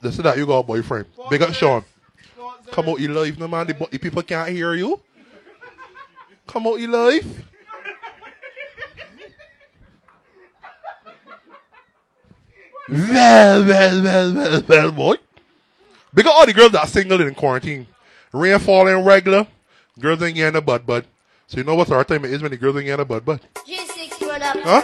This 0.00 0.16
is 0.16 0.22
that 0.22 0.36
you 0.36 0.46
got 0.46 0.58
a 0.58 0.62
boyfriend. 0.62 1.06
Big 1.30 1.42
up 1.42 1.54
Sean. 1.54 1.84
Come 2.70 2.88
out 2.88 3.00
you 3.00 3.08
live, 3.12 3.38
no 3.38 3.48
man. 3.48 3.66
The, 3.66 3.74
people 3.98 4.22
can't 4.22 4.50
hear 4.50 4.74
you. 4.74 5.00
Come 6.46 6.66
out 6.66 6.78
you 6.78 6.88
live. 6.88 7.44
Well, 12.86 13.64
well, 13.64 14.02
well, 14.04 14.34
well, 14.34 14.62
well, 14.68 14.92
boy. 14.92 15.14
Big 16.12 16.26
up 16.26 16.34
all 16.34 16.46
the 16.46 16.52
girls 16.52 16.72
that 16.72 16.82
are 16.82 16.86
single 16.86 17.20
in 17.20 17.34
quarantine. 17.34 17.86
Rain 18.32 18.58
falling 18.58 19.04
regular. 19.04 19.46
Girls 19.98 20.22
ain't 20.22 20.34
getting 20.34 20.56
a 20.56 20.60
bud 20.60 20.86
bud. 20.86 21.06
So 21.46 21.58
you 21.58 21.64
know 21.64 21.76
what's 21.76 21.90
our 21.90 22.04
time 22.04 22.24
it 22.24 22.32
is 22.32 22.42
when 22.42 22.50
the 22.50 22.56
girls 22.56 22.76
ain't 22.76 22.86
getting 22.86 23.02
a 23.02 23.04
bud 23.04 23.24
bud? 23.24 23.40
Huh? 24.42 24.82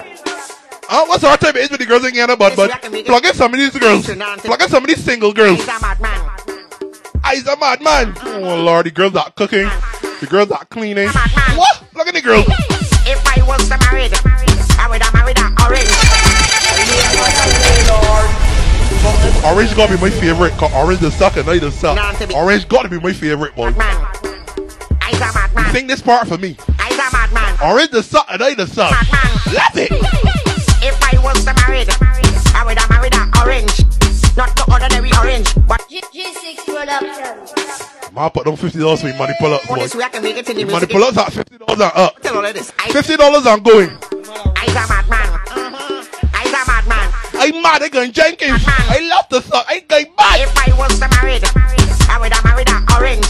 Uh, 0.89 1.07
what's 1.07 1.25
our 1.25 1.37
time 1.37 1.57
is 1.57 1.71
when 1.71 1.79
the 1.79 1.87
girls 1.87 2.05
ain't 2.05 2.15
getting 2.15 2.33
a 2.33 2.37
bud 2.37 2.55
bud? 2.55 2.71
Plug 3.05 3.25
in 3.25 3.35
some 3.35 3.53
of 3.53 3.59
these 3.59 3.77
girls. 3.77 4.07
Plug 4.07 4.63
in 4.63 4.69
some 4.69 4.85
of 4.85 4.89
these 4.89 5.03
single 5.03 5.33
girls. 5.33 5.59
I's 7.25 7.47
a 7.47 7.57
madman. 7.57 8.15
Oh 8.23 8.63
lord, 8.63 8.87
the 8.87 8.91
girls 8.93 9.13
that 9.15 9.35
cooking. 9.35 9.69
The 10.21 10.27
girls 10.29 10.51
that 10.51 10.69
cleaning. 10.71 11.09
What? 11.09 11.83
Look 11.95 12.07
at 12.07 12.15
the 12.15 12.21
girls. 12.21 12.45
If 13.07 13.19
I 13.27 13.43
was 13.43 13.69
married, 13.71 14.13
I 14.79 14.87
would 14.89 15.03
have 15.03 15.15
married 15.15 15.39
an 15.39 15.55
orange. 15.67 15.91
Orange 19.45 19.75
gotta 19.75 19.97
be 19.97 20.01
my 20.01 20.11
favorite. 20.11 20.53
Cause 20.59 20.73
orange 20.75 21.01
the 21.01 21.11
suck 21.11 21.37
and 21.37 21.49
I 21.49 21.59
the 21.59 21.73
suck. 21.73 21.99
Orange 22.35 22.69
gotta 22.69 22.89
be 22.89 23.01
my 23.01 23.13
favorite 23.13 23.57
boy. 23.57 23.73
Sing 25.73 25.87
this 25.87 26.03
part 26.03 26.29
for 26.29 26.39
me. 26.39 26.57
I's 26.79 26.99
a 26.99 27.11
madman. 27.13 27.59
Orange 27.63 27.91
the 27.91 28.03
suck 28.03 28.27
and 28.29 28.43
I 28.43 28.55
the 28.55 28.67
suck. 28.67 28.95
Love 29.53 29.77
it. 29.77 29.91
If 30.83 30.97
I 31.03 31.19
was 31.23 31.45
married, 31.45 31.89
I 32.55 32.63
would 32.65 32.79
have 32.79 32.91
married 32.91 33.15
an 33.15 33.31
orange. 33.43 33.85
Not 34.37 34.55
the 34.57 34.65
ordinary 34.71 35.11
orange, 35.19 35.53
but 35.67 35.81
G6 35.91 36.65
production. 36.65 38.15
Man, 38.15 38.31
put 38.31 38.45
them 38.45 38.57
fifty 38.57 38.79
dollars 38.79 39.01
for 39.03 39.07
me 39.09 39.17
money 39.19 39.35
pull 39.39 39.53
ups, 39.53 39.67
boy. 39.67 39.77
This 39.77 39.95
way 39.95 40.05
I 40.05 40.09
can 40.09 40.23
make 40.23 40.37
it 40.37 40.49
in 40.51 40.57
the 40.57 40.65
Money 40.65 40.87
pull 40.87 41.03
ups 41.05 41.19
at 41.19 41.33
fifty 41.33 41.59
dollars 41.59 41.81
and 41.81 41.93
up. 41.95 42.21
Tell 42.23 42.37
all 42.37 42.45
of 42.45 42.55
this. 42.55 42.73
I- 42.79 42.91
Fifty 42.93 43.17
dollars 43.17 43.47
and 43.47 43.65
going. 43.65 43.91
I's 44.57 44.75
a 44.75 44.83
madman. 44.87 45.31
Mm-hmm. 45.51 46.37
I's 46.37 46.53
a 46.55 46.63
madman. 46.67 47.09
I'm 47.35 47.63
mad. 47.63 47.83
I 47.83 47.89
going 47.89 48.13
Jenkins. 48.13 48.63
I 48.67 49.01
love 49.11 49.27
the 49.31 49.41
suck. 49.43 49.65
I'm 49.69 49.83
going 49.87 50.07
mad. 50.19 50.41
If 50.41 50.57
I 50.59 50.73
was 50.79 50.99
married, 51.01 51.43
I 52.11 52.19
would 52.21 52.33
have 52.33 52.45
married 52.45 52.69
an 52.71 52.85
orange. 52.95 53.27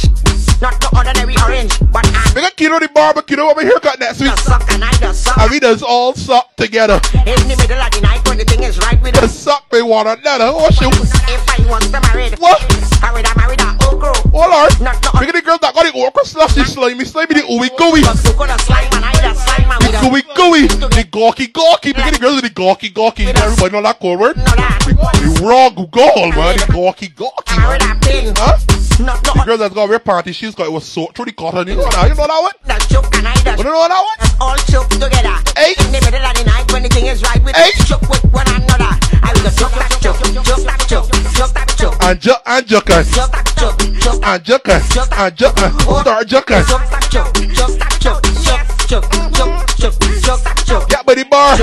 Not 0.60 0.76
the 0.80 0.88
ordinary 0.96 1.36
orange, 1.40 1.72
but 1.92 2.06
I'm 2.06 2.34
We 2.34 2.40
got 2.42 2.56
Kino 2.56 2.78
the 2.78 2.88
barbecue 2.88 3.38
over 3.38 3.54
my 3.60 3.64
haircut 3.64 3.98
next 3.98 4.20
week. 4.20 4.36
suck 4.38 4.62
and 4.72 4.84
I 4.84 4.92
just 4.98 5.24
suck. 5.24 5.38
And 5.38 5.50
we 5.50 5.60
just 5.60 5.82
all 5.82 6.14
suck 6.14 6.54
together. 6.56 7.00
In 7.26 7.36
the 7.48 7.56
middle 7.58 7.80
of 7.80 7.90
the 7.90 8.00
night 8.02 8.26
when 8.28 8.38
the 8.38 8.44
thing 8.44 8.62
is 8.62 8.78
right 8.78 9.00
with 9.02 9.16
us. 9.18 9.34
suck 9.36 9.70
me 9.72 9.82
one 9.82 10.06
another. 10.06 10.50
Oh 10.52 10.70
shoot. 10.70 10.94
If 11.28 11.42
I 11.48 11.58
was 11.68 11.90
married, 11.90 12.38
What? 12.38 12.58
I 13.02 13.12
would 13.12 13.26
have 13.26 13.36
married 13.36 13.60
an 13.60 13.76
ogre. 13.82 14.12
Oh 14.32 14.46
lord. 14.48 14.80
Not 14.80 14.96
at 15.04 15.32
the 15.32 15.42
girls 15.42 15.60
that 15.60 15.74
got 15.74 15.84
the 15.84 15.92
okra 15.98 16.24
slushy 16.24 16.64
slimy 16.64 17.04
slimy 17.04 17.34
the 17.34 17.42
ooey 17.42 17.70
gooey. 17.76 18.02
Cause 18.02 18.24
you 18.24 18.34
could 18.34 18.50
have 18.50 18.60
slime 18.62 18.88
and 18.92 19.04
I 19.04 19.12
just 19.20 19.44
slime 19.44 19.70
and 19.70 19.82
The 19.82 19.98
gooey 20.00 20.22
gooey. 20.34 20.66
The 20.68 21.06
gawky 21.10 21.46
gawky. 21.48 21.92
Look 21.92 22.06
at 22.06 22.14
the 22.14 22.20
girls 22.20 22.36
with 22.42 22.44
the 22.44 22.54
gawky 22.54 22.90
gawky. 22.90 23.26
Everybody 23.26 23.72
know 23.72 23.82
that 23.82 23.98
code 23.98 24.20
word? 24.20 24.36
The 24.36 25.40
raw 25.42 25.70
Google 25.70 26.30
man. 26.30 26.58
The 26.58 26.72
gawky 26.72 27.08
gawky. 27.08 27.56
Married 27.56 27.82
a 27.82 27.94
pin. 28.00 28.34
Huh? 28.36 28.58
The 29.00 29.42
girl 29.46 29.56
that's 29.56 29.74
got 29.74 29.90
a 29.90 29.98
party 29.98 30.32
shoes 30.32 30.54
got 30.54 30.66
it 30.66 30.72
was 30.72 30.84
soaked 30.84 31.16
through 31.16 31.24
the 31.26 31.32
cotton. 31.32 31.68
You 31.80 31.86
know 31.86 31.92
that? 31.96 32.08
You 32.08 32.14
know 32.14 32.26
that 32.28 32.40
one? 32.44 32.52
that 32.68 32.80
choke 32.92 33.08
and 33.16 33.24
I 33.24 33.32
just 33.40 33.56
You 33.56 33.64
know 33.64 33.88
that 33.88 34.04
one? 34.04 34.18
That's 34.20 34.36
all 34.36 34.56
choke 34.68 34.92
together. 35.00 35.32
Hey. 35.56 35.72
In 35.80 35.88
the 35.88 36.04
middle 36.04 36.20
of 36.20 36.36
the 36.36 36.44
night 36.44 36.68
when 36.76 36.82
the 36.84 36.92
thing 36.92 37.06
is 37.08 37.24
right 37.24 37.40
with 37.40 37.56
Hey. 37.56 37.72
Choke 37.88 38.04
with 38.04 38.20
one 38.36 38.44
another. 38.52 38.92
I 39.24 39.32
will 39.32 39.40
just 39.40 39.56
choke 39.56 39.72
that 39.80 39.88
choke, 39.96 40.20
choke 40.20 40.60
that 40.68 40.80
choke, 40.84 41.08
choke 41.32 41.56
that 41.56 41.72
choke. 41.80 41.96
And 42.04 42.20
ju 42.20 42.36
and 42.44 42.66
juckin. 42.68 43.00
Choke 43.08 43.32
that 43.32 43.48
choke, 43.56 43.80
choke 43.96 44.20
And 44.28 44.44
juckin. 44.44 44.76
And 44.76 45.32
juckin. 45.32 45.64
Start 46.04 46.28
juckin. 46.28 46.60
choke 46.68 46.84
that 46.84 47.04
choke, 47.08 47.32
choke 47.56 47.80
that 47.80 47.96
choke, 47.96 48.20
choke, 48.28 48.68
choke, 48.84 49.08
choke, 49.40 49.64
choke, 49.80 49.96
choke 50.20 50.60
choke. 50.68 50.88
Get 50.92 51.06
by 51.06 51.14
the 51.16 51.24
bar. 51.24 51.56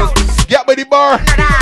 Get 0.49 0.65
by 0.65 0.73
the 0.73 0.85
bar. 0.89 1.21
If 1.21 1.56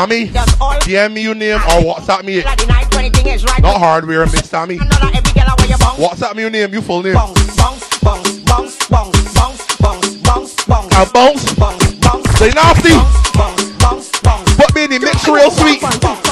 Sammy, 0.00 0.28
DM 0.28 1.12
me 1.12 1.20
your 1.20 1.34
name 1.34 1.56
or 1.60 1.84
WhatsApp 1.92 2.24
me. 2.24 2.36
middle 2.36 2.50
of 2.52 2.56
the 2.56 2.66
night 2.72 2.94
when 2.96 3.12
the 3.12 3.20
thing. 3.20 3.62
Not 3.62 3.76
hardware, 3.78 4.24
Miss 4.24 4.48
Sammy. 4.48 4.78
Another 4.78 5.10
every 5.12 5.32
girl 5.36 5.52
where 5.58 5.68
you 5.68 5.76
bounce. 5.76 6.00
WhatsApp 6.00 6.36
me 6.36 6.40
your 6.40 6.48
name, 6.50 6.72
you 6.72 6.80
full 6.80 7.02
name. 7.02 7.12
Bounce, 7.12 7.36
bounce, 7.54 7.84
bounce, 8.00 8.40
bounce, 8.48 8.88
bounce, 8.88 9.28
bounce, 9.36 9.76
bounce, 9.76 10.16
bounce, 10.24 10.64
bounce. 10.64 11.12
Bounce. 11.12 11.54
Bounce, 11.54 11.94
bounce, 12.00 12.38
Say 12.38 12.48
nasty. 12.56 12.96
bounce, 12.96 13.76
bounce, 13.76 14.08
bounce. 14.24 14.56
Put 14.56 14.74
me 14.74 14.84
in 14.84 14.90
the 14.90 15.00
mix 15.00 15.28
real 15.28 15.50
sweet. 15.50 15.82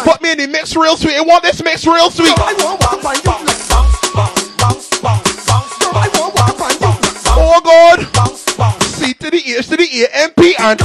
Put 0.01 0.23
me 0.23 0.33
in 0.33 0.39
the 0.39 0.47
mix 0.49 0.75
real 0.75 0.97
sweet. 0.97 1.17
I 1.17 1.21
want 1.21 1.43
this 1.43 1.63
mix 1.63 1.85
real 1.87 2.11
sweet. 2.11 2.33
I 2.41 2.55
won't 2.65 2.81
walk 2.81 3.05
on 3.05 3.17
you 3.17 3.21
like 3.21 3.45
bounce, 3.45 3.69
bounce, 3.69 4.49
bounce, 4.57 4.89
bounce, 5.05 5.45
bounce. 5.45 5.77
I 5.93 6.09
won't 6.17 6.35
walk 6.35 6.57
on 6.57 6.73
you 6.73 6.79
like 6.81 7.01
bounce, 7.05 7.25
Oh 7.37 7.61
God. 7.63 8.09
bounce, 8.15 8.57
bounce. 8.57 8.87
C 8.97 9.13
to 9.13 9.31
the 9.31 9.43
H 9.45 9.69
to 9.69 9.77
the 9.77 9.85
A 9.85 10.25
M 10.25 10.31
P 10.41 10.57
and 10.57 10.81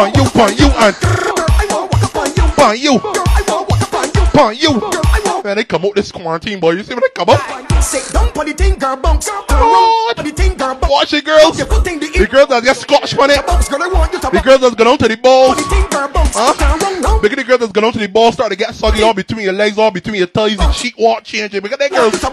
pon 0.00 0.14
you, 0.14 0.24
pon 0.30 0.56
you 0.56 0.66
and 0.66 0.96
I 1.02 1.66
won't 1.68 1.90
Pon 2.56 2.76
you. 2.76 2.98
Pon 4.32 4.56
you. 4.56 4.80
Man, 5.44 5.56
they 5.56 5.64
come 5.64 5.84
out 5.84 5.94
this 5.94 6.10
quarantine, 6.12 6.58
boy. 6.60 6.72
You 6.72 6.82
see 6.82 6.94
when 6.94 7.00
they 7.02 7.08
come 7.14 7.28
up? 7.28 7.40
Sit 7.82 8.12
down 8.12 8.30
for 8.32 8.44
the 8.44 8.52
thing, 8.52 8.78
girl, 8.78 8.96
bounce. 8.96 9.26
Turn 9.26 9.36
What? 9.48 9.58
around 9.58 10.16
for 10.16 10.22
the 10.22 10.30
thing, 10.36 10.56
girl, 10.56 10.74
bounce. 10.74 10.90
Watch 10.90 11.12
it, 11.14 11.24
girls. 11.24 11.58
You 11.58 11.64
put 11.66 11.86
in 11.86 11.98
the 11.98 12.08
The 12.08 12.26
girls 12.26 12.48
that 12.48 12.62
get 12.62 12.76
scotch 12.76 13.16
on 13.16 13.30
it. 13.30 13.46
bounce, 13.46 13.68
girl, 13.68 13.82
I 13.82 13.88
want 13.88 14.12
you 14.12 14.20
to 14.20 14.30
The 14.30 14.40
girls 14.40 14.60
that's 14.60 14.74
gone 14.74 14.86
on 14.88 14.98
to 14.98 15.08
the 15.08 15.16
balls. 15.16 15.56
the 15.56 15.62
thing, 15.64 15.86
girl, 15.90 16.08
bounce. 16.08 16.34
Huh? 16.34 16.52
Turn 16.54 16.80
around 16.80 17.00
now. 17.02 17.20
Look 17.20 17.32
at 17.32 17.38
the 17.38 17.44
girls 17.44 17.60
that's 17.60 17.72
gone 17.72 17.84
on 17.84 17.92
to 17.92 17.98
the 17.98 18.08
balls, 18.08 18.34
start 18.34 18.50
to 18.50 18.56
get 18.56 18.74
soggy 18.74 19.02
all 19.02 19.14
between 19.14 19.44
your 19.44 19.52
legs, 19.54 19.78
all 19.78 19.90
between 19.90 20.16
your 20.16 20.26
thighs, 20.28 20.52
and 20.52 20.60
uh. 20.62 20.72
sheet 20.72 20.94
walk 20.98 21.24
changing. 21.24 21.64
At 21.64 21.78
that 21.78 21.90
girls. 21.90 22.20
To 22.20 22.30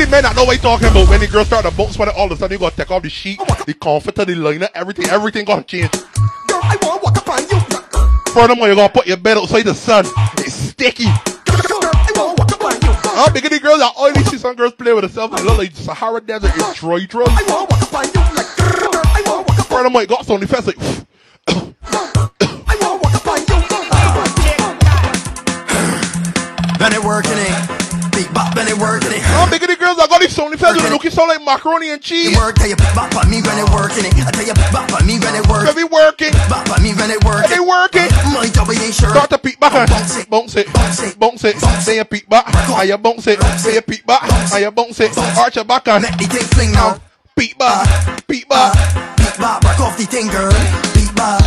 at 0.00 0.04
the 0.04 0.10
men 0.10 0.22
that 0.22 0.36
know 0.36 0.44
what 0.44 0.56
you 0.56 0.62
talking 0.62 0.88
about. 0.88 1.08
When 1.08 1.20
the 1.20 1.26
girls 1.26 1.46
start 1.46 1.64
to 1.64 1.70
bounce 1.70 1.98
when 1.98 2.08
it, 2.08 2.14
all 2.16 2.26
of 2.26 2.32
a 2.32 2.36
sudden 2.36 2.54
you 2.54 2.58
gotta 2.58 2.76
take 2.76 2.90
off 2.90 3.02
the 3.02 3.08
sheet, 3.08 3.38
oh, 3.40 3.64
the 3.66 3.74
comforter, 3.74 4.24
the 4.24 4.34
liner, 4.34 4.68
everything, 4.74 5.06
everything 5.06 5.44
gonna 5.44 5.62
change. 5.62 5.90
Girl, 5.92 6.60
I 6.62 6.76
wanna 6.82 7.02
walk 7.02 7.16
up 7.16 7.28
on 7.28 7.40
you. 7.48 7.60
Furthermore, 8.32 8.66
you're 8.66 8.76
gonna 8.76 8.92
put 8.92 9.06
your 9.06 9.16
bed 9.16 9.38
outside 9.38 9.62
the 9.62 9.74
sun. 9.74 10.04
It's 10.38 10.52
sticky. 10.52 11.04
Girl, 11.04 11.80
I 11.82 12.12
want 12.16 12.38
walk 12.38 12.52
up 12.52 12.64
on 12.64 12.72
you. 12.74 12.92
Huh? 12.92 13.30
Look 13.32 13.44
at 13.44 13.50
the 13.50 13.60
girls 13.60 13.78
that 13.78 13.94
oily 13.98 14.22
see 14.24 14.38
some 14.38 14.54
girls 14.54 14.74
play 14.74 14.92
with 14.92 15.04
themselves. 15.04 15.40
It 15.40 15.44
look 15.44 15.58
like 15.58 15.72
Sahara 15.72 16.20
Desert. 16.20 16.52
It's 16.54 16.74
dry, 16.74 17.04
dry. 17.06 17.24
I 17.28 17.42
wanna 17.48 17.66
walk 17.70 17.82
up 17.82 17.94
on 17.94 18.04
you. 18.04 18.20
Like, 18.36 18.56
girl, 18.56 18.92
I 18.92 19.22
want 19.26 19.48
walk 19.48 19.58
up 19.58 19.70
on 19.72 19.76
Furthermore, 19.78 20.02
you 20.02 20.08
got 20.08 20.26
some 20.26 20.40
defense 20.40 20.66
like. 20.66 20.76
I 21.48 22.76
want 22.80 23.02
walk 23.02 23.14
up 23.14 23.26
on 23.26 23.40
you. 23.40 23.56
When 26.76 26.92
it 26.92 27.02
working 27.02 27.32
it, 27.32 28.12
big 28.12 28.32
bop 28.34 28.54
when 28.54 28.68
it 28.68 28.76
working 28.76 29.12
it. 29.12 29.22
Huh? 29.22 29.48
Look 29.50 29.65
at 30.38 30.50
the 30.50 30.56
girls 30.56 30.76
that 30.76 30.76
got 30.76 30.76
these 30.76 30.76
some 30.76 30.76
defense 30.76 30.82
with 30.82 30.92
looking 30.92 31.10
sound 31.10 31.28
like 31.28 31.42
macaroni 31.44 31.90
and 31.90 32.02
cheese. 32.02 32.30
You 32.32 32.38
work, 32.38 32.56
tell 32.56 32.68
you 32.68 32.76
bop 32.94 33.14
on 33.16 33.30
me 33.30 33.40
when 33.42 33.58
it 33.58 33.68
working 33.72 34.04
it. 34.04 34.14
I 34.20 34.30
tell 34.30 34.46
you 34.46 34.54
bop 34.72 34.92
on 34.92 35.06
me 35.06 35.18
when 35.18 35.34
it 35.34 35.46
work. 35.48 35.74
Be 35.76 35.84
working. 35.84 36.32
Bop 36.48 36.68
on 36.70 36.82
me 36.82 36.92
when 36.94 37.10
it 37.10 37.22
work. 37.24 37.46
They 37.48 37.60
working. 37.60 38.08
My 38.32 38.48
job 38.52 38.68
ain't 38.70 38.94
sure. 38.94 39.10
Start 39.10 39.30
to 39.30 39.38
peek 39.38 39.58
back 39.60 39.74
and 39.74 39.88
Bounce 39.90 40.16
it. 40.16 40.30
bounce 40.30 40.56
it, 40.56 40.66
bounce 41.18 41.44
it, 41.44 41.56
then 41.86 41.96
you 41.96 42.04
peek 42.04 42.28
back, 42.28 42.46
and 42.48 42.88
you 42.88 42.98
bounce 42.98 43.26
it, 43.26 43.38
then 43.40 43.74
you 43.74 43.82
peek 43.82 44.06
back, 44.06 44.22
and 44.52 44.62
you 44.62 44.70
bounce 44.70 45.00
it, 45.00 45.16
arch 45.38 45.56
your 45.56 45.64
back 45.64 45.88
and 45.88 46.02
Let 46.04 46.18
the 46.18 46.26
thing 46.26 46.46
fling 46.54 46.72
now. 46.72 46.98
peek 47.36 47.56
back, 47.58 47.86
uh, 47.88 48.16
peek 48.26 48.48
back. 48.48 48.74
Uh, 48.76 49.16
beat 49.16 49.38
bop, 49.38 49.62
rock 49.64 49.80
off 49.80 49.96
the 49.98 50.04
thing, 50.04 50.28
girl. 50.28 50.52
Beat 50.94 51.14
bop, 51.14 51.40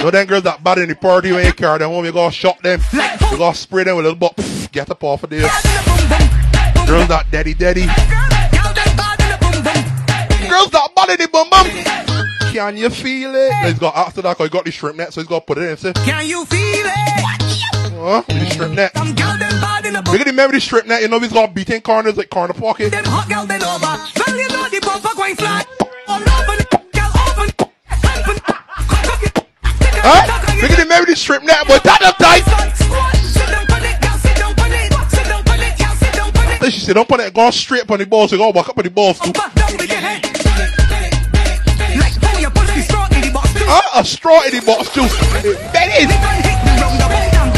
So 0.00 0.10
them 0.10 0.26
girls 0.26 0.44
that 0.44 0.64
bad 0.64 0.78
in 0.78 0.88
the 0.88 0.94
party 0.94 1.30
when 1.32 1.44
you 1.44 1.52
carry 1.52 1.78
them 1.78 1.90
home, 1.90 2.04
you 2.06 2.12
gotta 2.12 2.32
shot 2.34 2.62
them, 2.62 2.80
you 2.92 3.36
gotta 3.38 3.56
spray 3.56 3.84
them 3.84 3.96
with 3.96 4.06
a 4.06 4.10
little 4.10 4.30
pff, 4.30 4.72
get 4.72 4.88
up 4.90 5.04
off 5.04 5.22
of 5.24 5.30
there. 5.30 5.42
Girls 6.86 7.08
that 7.08 7.26
daddy 7.30 7.52
daddy, 7.54 7.82
Girl 7.82 8.72
them 8.72 8.96
bad 8.96 9.20
in 9.20 9.28
the 9.30 9.38
boom 9.40 9.62
boom. 9.62 10.48
girls 10.50 10.70
that 10.70 10.88
bad 10.96 11.10
in 11.10 11.16
the 11.18 11.28
bum 11.28 11.50
bum. 11.50 11.66
Can 12.52 12.76
you 12.78 12.88
feel 12.90 13.34
it? 13.34 13.52
He's 13.66 13.78
got 13.78 13.94
after 13.94 14.22
that, 14.22 14.36
'cause 14.38 14.46
he 14.46 14.50
got 14.50 14.64
the 14.64 14.72
shrimp 14.72 14.96
net, 14.96 15.12
so 15.12 15.20
he's 15.20 15.28
got 15.28 15.40
to 15.40 15.44
put 15.46 15.58
it 15.58 15.68
in. 15.70 15.76
Say, 15.76 15.92
Can 15.92 16.26
you 16.26 16.44
feel 16.46 16.86
it? 16.86 17.92
huh? 17.94 18.22
The 18.26 18.50
shrimp 18.54 18.74
net. 18.74 18.92
Some 18.96 19.14
girl 19.14 19.36
them 19.38 19.60
bad 19.60 19.84
in 19.86 19.92
the 19.92 20.02
boom. 20.02 20.12
Look 20.12 20.20
at 20.22 20.24
the 20.26 20.32
remember 20.32 20.54
the 20.56 20.60
strip 20.60 20.86
net, 20.86 21.02
you 21.02 21.08
know 21.08 21.20
he's 21.20 21.30
got 21.32 21.54
beating 21.54 21.80
corners 21.82 22.16
like 22.16 22.30
corner 22.30 22.54
pocket. 22.54 22.90
Them 22.90 23.04
hot 23.04 23.28
girl 23.28 23.46
bend 23.46 23.62
over. 23.62 23.86
Well, 23.86 24.36
you 24.36 24.48
know 24.48 24.66
the 24.68 24.80
bumper 24.80 25.14
going 25.14 25.36
flat. 25.36 25.66
All 26.08 26.16
over 26.20 26.79
Huh? 30.02 30.24
Look 30.62 30.70
at 30.70 30.78
the 30.78 31.06
the 31.06 31.16
strip 31.16 31.42
net, 31.42 31.64
but 31.66 31.82
that 31.84 32.02
up 32.02 32.16
tight. 32.18 32.44
Sit 33.20 33.48
down 33.48 33.68
on 33.68 33.84
it, 33.84 34.00
girl. 34.00 34.16
On 34.64 34.72
it. 34.72 34.92
Sit 35.10 35.26
down 35.28 35.44
it, 35.60 35.76
girl. 35.78 35.94
Sit 35.96 36.12
down 36.14 36.30
on 36.36 36.52
it. 36.52 36.60
Then 36.60 36.70
she 36.70 36.80
said, 36.80 36.94
don't 36.94 37.08
put 37.08 37.18
that 37.18 37.34
gun 37.34 37.52
straight 37.52 37.82
up 37.82 37.90
on 37.90 37.98
the 37.98 38.06
balls, 38.06 38.32
you 38.32 38.38
gotta 38.38 38.56
walk 38.56 38.68
up 38.68 38.78
on 38.78 38.84
the 38.84 38.90
balls 38.90 39.18
too. 39.18 39.32
Back 39.32 39.54
down 39.54 39.76
with 39.76 39.88
your 39.88 39.98
head. 39.98 40.24
Like 41.98 42.16
how 42.20 42.38
you 42.38 42.50
put 42.50 42.66
the 42.68 42.82
straw 42.82 43.06
in 43.12 43.20
the 43.20 43.30
box 43.32 43.52
too. 43.52 43.64
Huh? 43.66 44.00
A 44.00 44.04
straw 44.04 44.42
in 44.44 44.52
the 44.56 44.62
box 44.64 44.88
too. 44.92 45.08
That 45.72 45.88
is. 45.96 46.08
Hit 46.08 46.58
me 46.64 46.72
round 46.80 46.96
the 47.00 47.08
way 47.08 47.28
down. 47.32 47.48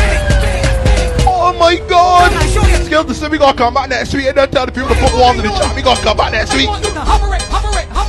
Oh 1.26 1.52
my 1.58 1.76
god! 1.88 2.30
Skills 2.86 3.06
to 3.06 3.14
say 3.14 3.28
we 3.28 3.38
gonna 3.38 3.56
come 3.56 3.74
back 3.74 3.88
next 3.88 4.14
week 4.14 4.26
and 4.26 4.36
then 4.36 4.50
tell 4.50 4.66
the 4.66 4.72
people 4.72 4.88
to 4.88 4.94
put 4.94 5.12
walls 5.14 5.36
in 5.36 5.42
the 5.42 5.50
chat. 5.50 5.74
We 5.74 5.82
gonna 5.82 6.00
come 6.00 6.16
back 6.16 6.32
next 6.32 6.54
week. 6.54 6.68
It, 6.68 6.86
it, 6.86 6.96
it. 6.96 7.02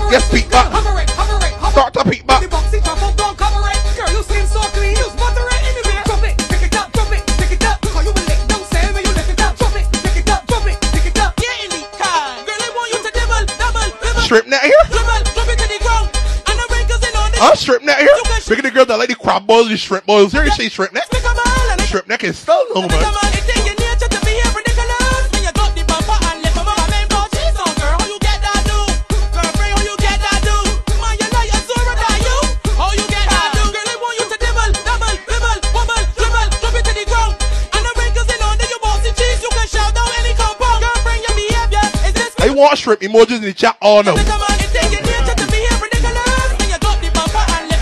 Yes, 0.10 0.30
peek 0.32 0.50
back. 0.50 0.70
It, 0.74 1.10
it, 1.10 1.72
Start 1.72 1.94
to 1.94 2.04
peek 2.10 2.26
back. 2.28 2.44
Strip 14.34 14.48
net 14.48 14.64
here? 14.64 14.74
Dribble, 14.88 15.24
drop 15.36 15.48
it 15.48 15.60
to 15.60 15.68
the 15.68 15.78
ground. 15.84 16.10
And 16.50 16.58
the 16.58 16.66
wrinkles 16.74 17.08
in 17.08 17.16
on 17.16 17.30
it. 17.30 17.38
Huh? 17.38 17.54
Strip 17.54 17.84
net 17.84 18.00
here? 18.00 18.10
Look 18.50 18.58
at 18.58 18.64
the 18.64 18.72
girl 18.72 18.86
that 18.86 18.98
like 18.98 19.10
the 19.10 19.16
crab 19.16 19.46
boils, 19.46 19.70
the 19.70 19.78
shrimp 19.78 20.08
boils. 20.08 20.32
Here 20.32 20.44
you 20.44 20.52
see 20.52 20.70
strip 20.70 20.92
net. 20.92 21.06
Strip 21.82 22.08
neck 22.08 22.24
is 22.24 22.36
so 22.40 22.66
long, 22.74 22.88
man. 22.88 23.63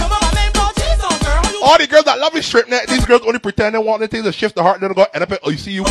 Oh, 0.03 0.19
my 0.21 0.31
main 0.33 0.51
ball 0.53 0.71
cheese 0.73 0.99
on, 1.03 1.19
girl. 1.19 1.43
How 1.43 1.51
you 1.51 1.63
All 1.63 1.77
the 1.77 1.87
girls 1.87 2.05
that 2.05 2.19
love 2.19 2.33
the 2.33 2.41
strip 2.41 2.67
net, 2.67 2.87
these 2.87 3.05
girls 3.05 3.21
only 3.21 3.39
pretend 3.39 3.75
they 3.75 3.79
want 3.79 4.01
the 4.01 4.07
things 4.07 4.25
to 4.25 4.31
shift 4.31 4.55
the 4.55 4.63
heart, 4.63 4.79
then 4.81 4.89
they 4.89 4.95
go 4.95 5.05
end 5.13 5.23
up 5.23 5.31
at 5.31 5.43
ICU. 5.43 5.85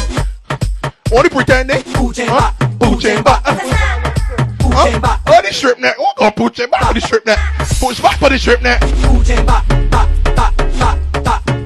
Only 1.12 1.28
pretending. 1.28 1.82
Huh? 1.86 2.52
Oh, 2.80 2.94
pooch 2.94 3.04
and 3.04 3.24
back. 3.24 3.42
Huh? 3.44 5.18
Oh, 5.26 5.42
the 5.42 5.52
strip 5.52 5.78
net. 5.78 5.96
What 5.98 6.16
go 6.16 6.30
pooch 6.32 6.58
and 6.58 6.70
back 6.70 6.88
for 6.88 6.94
the 6.94 7.00
strip 7.00 7.26
net? 7.26 7.38
Pooch 7.80 8.02
back 8.02 8.18
for 8.18 8.28
the 8.28 8.38
strip 8.38 8.62
net. 8.62 8.80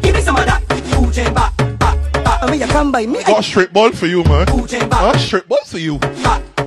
Give 0.03 0.15
me 0.15 0.21
some 0.21 0.37
of 0.37 0.45
that. 0.47 0.63
Pooch 0.69 1.19
and 1.19 1.35
back, 1.35 1.57
back, 1.57 2.13
back. 2.13 2.43
I 2.43 2.51
mean, 2.51 2.61
you 2.61 2.67
come 2.67 2.93
by 2.93 3.07
me. 3.07 3.23
Got 3.25 3.45
strip 3.45 3.73
ball 3.73 3.93
for 3.93 4.07
you, 4.07 4.25
man. 4.25 4.47
Pooch 4.47 4.75
and 4.75 4.91
back. 4.91 5.01
Huh? 5.01 5.19
Strip 5.19 5.49
ball 5.49 5.65
for 5.65 5.79
you. 5.79 5.99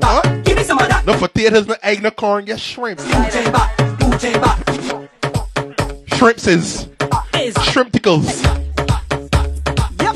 Huh? 0.09 0.21
Give 0.43 0.55
me 0.55 0.63
some 0.63 0.79
of 0.79 0.87
that. 0.87 1.05
No 1.05 1.17
potatoes, 1.17 1.67
no 1.67 1.75
egg, 1.83 2.01
no 2.01 2.11
corn, 2.11 2.45
get 2.45 2.61
shrimp. 2.61 2.99
Pooch 2.99 3.35
and 3.35 3.51
back, 3.51 3.77
pooch 3.99 4.23
and 4.23 4.41
back. 4.41 4.57
Shrimps 6.15 6.47
is. 6.47 6.87
Shrimp 7.63 7.91
tickles. 7.91 8.41
Yep. 8.41 10.15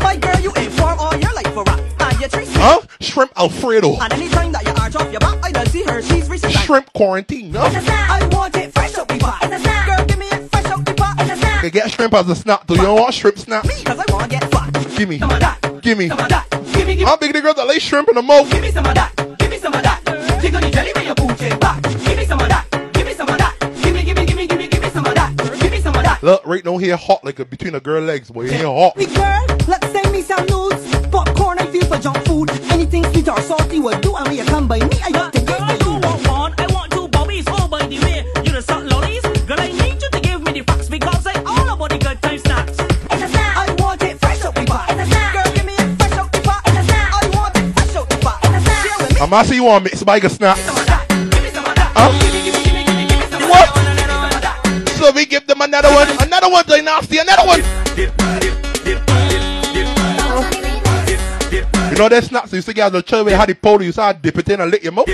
My 0.00 0.16
girl, 0.20 0.38
you 0.40 0.52
ain't 0.56 0.68
inform 0.68 1.00
all 1.00 1.16
your 1.16 1.32
life 1.34 1.52
for 1.52 1.64
rap. 1.64 1.80
And 1.98 2.20
you 2.20 2.28
treat 2.28 2.46
me. 2.46 2.54
Huh? 2.54 2.80
Shrimp 3.00 3.32
Alfredo. 3.36 3.96
And 4.00 4.12
anytime 4.12 4.52
that 4.52 4.64
you 4.64 4.72
arch 4.80 4.94
off 4.94 5.10
your 5.10 5.20
back, 5.20 5.44
I 5.44 5.50
don't 5.50 5.68
see 5.68 5.82
her. 5.82 6.00
She's 6.00 6.28
recent. 6.28 6.52
Shrimp 6.52 6.92
quarantine, 6.92 7.50
no? 7.50 7.62
I 7.62 8.28
want 8.30 8.56
it 8.56 8.72
fresh 8.72 8.96
out 8.96 9.08
the 9.08 9.18
pot. 9.18 9.40
Girl, 9.40 10.06
give 10.06 10.18
me 10.18 10.26
it 10.26 10.48
fresh 10.50 10.66
out 10.66 10.84
the 10.86 10.94
pot. 10.94 11.16
They 11.60 11.70
get 11.72 11.90
shrimp 11.90 12.14
as 12.14 12.28
a 12.28 12.36
snack. 12.36 12.66
Do 12.68 12.74
you 12.76 12.82
don't 12.82 13.00
want 13.00 13.12
shrimp 13.12 13.36
snack? 13.36 13.64
Cause 13.64 13.98
I 13.98 14.12
want 14.12 14.30
to 14.30 14.38
get 14.38 14.48
fat. 14.48 14.72
Give 14.96 15.08
me. 15.08 15.18
Some 15.18 15.30
of 15.32 15.40
that. 15.40 15.65
Give 15.86 15.98
me. 15.98 16.08
Some 16.08 16.18
of 16.18 16.28
that. 16.30 16.50
Give 16.72 16.84
me. 16.88 16.96
How 17.04 17.16
big 17.16 17.32
the 17.32 17.40
girl 17.40 17.54
that 17.54 17.68
lay 17.68 17.78
shrimp 17.78 18.08
in 18.08 18.16
the 18.16 18.22
mouth? 18.22 18.50
Give 18.50 18.60
me 18.60 18.72
some 18.72 18.84
of 18.86 18.94
that. 18.96 19.14
Give 19.38 19.48
me 19.48 19.56
some 19.56 19.72
of 19.72 19.84
that. 19.84 20.02
Tickle 20.40 20.60
the 20.60 20.68
jelly 20.68 20.90
when 20.96 21.06
you 21.06 21.14
pooch 21.14 21.40
it 21.42 21.60
back. 21.60 21.80
Give 21.80 22.16
me 22.16 22.24
some 22.24 22.40
of 22.40 22.48
that. 22.48 22.66
Give 22.92 23.06
me 23.06 23.14
some 23.14 23.28
of 23.28 23.38
that. 23.38 23.54
Give 23.84 23.94
me, 23.94 24.02
give 24.02 24.16
me, 24.16 24.26
give 24.26 24.36
me, 24.36 24.48
give 24.48 24.58
me, 24.58 24.66
give 24.66 24.82
me 24.82 24.90
some 24.90 25.06
of 25.06 25.14
that. 25.14 25.36
Give 25.60 25.70
me 25.70 25.78
some 25.78 25.94
of 25.94 26.02
that. 26.02 26.20
Look, 26.24 26.44
right 26.44 26.64
now 26.64 26.76
here 26.78 26.96
hot 26.96 27.22
like 27.22 27.38
a, 27.38 27.44
between 27.44 27.76
a 27.76 27.80
girl 27.80 28.02
legs, 28.02 28.32
boy. 28.32 28.48
Here 28.48 28.66
hot. 28.66 28.96
Me 28.96 29.06
girl, 29.06 29.46
let's 29.68 29.86
send 29.92 30.10
me 30.10 30.22
some 30.22 30.44
nudes. 30.46 31.06
Popcorn, 31.06 31.60
I 31.60 31.66
feel 31.66 31.84
for 31.86 31.98
junk 31.98 32.18
food. 32.26 32.50
Anything 32.72 33.04
sweet 33.12 33.28
or 33.28 33.40
salty 33.42 33.78
will 33.78 34.00
do. 34.00 34.16
And 34.16 34.36
you 34.36 34.44
come 34.44 34.66
by 34.66 34.80
me, 34.80 34.90
I 35.04 35.12
got 35.12 35.35
Share 49.26 49.32
with 49.32 49.32
me. 49.32 49.32
I'm 49.32 49.32
asking 49.32 49.56
you 49.56 49.64
want 49.64 49.84
mix 49.84 50.02
bag 50.04 50.24
of 50.24 50.32
snack. 50.32 50.56
Huh? 51.94 52.12
What? 53.48 53.68
So 54.98 55.12
we 55.12 55.26
give 55.26 55.46
them 55.46 55.60
another 55.60 55.88
one. 55.88 56.08
Another 56.20 56.48
one, 56.50 56.64
they 56.68 56.82
nasty. 56.82 57.18
Another 57.18 57.46
one. 57.46 57.60
You 61.90 61.96
know 61.96 62.08
that 62.08 62.24
snacks 62.24 62.52
you 62.52 62.82
out 62.82 62.88
of 62.88 62.92
the 62.92 63.02
church 63.02 63.24
where 63.24 63.30
you 63.30 63.36
had 63.36 63.48
the 63.48 63.54
pole, 63.54 63.80
you 63.80 63.86
used 63.86 63.98
to 63.98 64.18
dip 64.20 64.36
it 64.38 64.48
in 64.48 64.60
and 64.60 64.70
lick 64.70 64.82
your 64.82 64.92
mouth. 64.92 65.06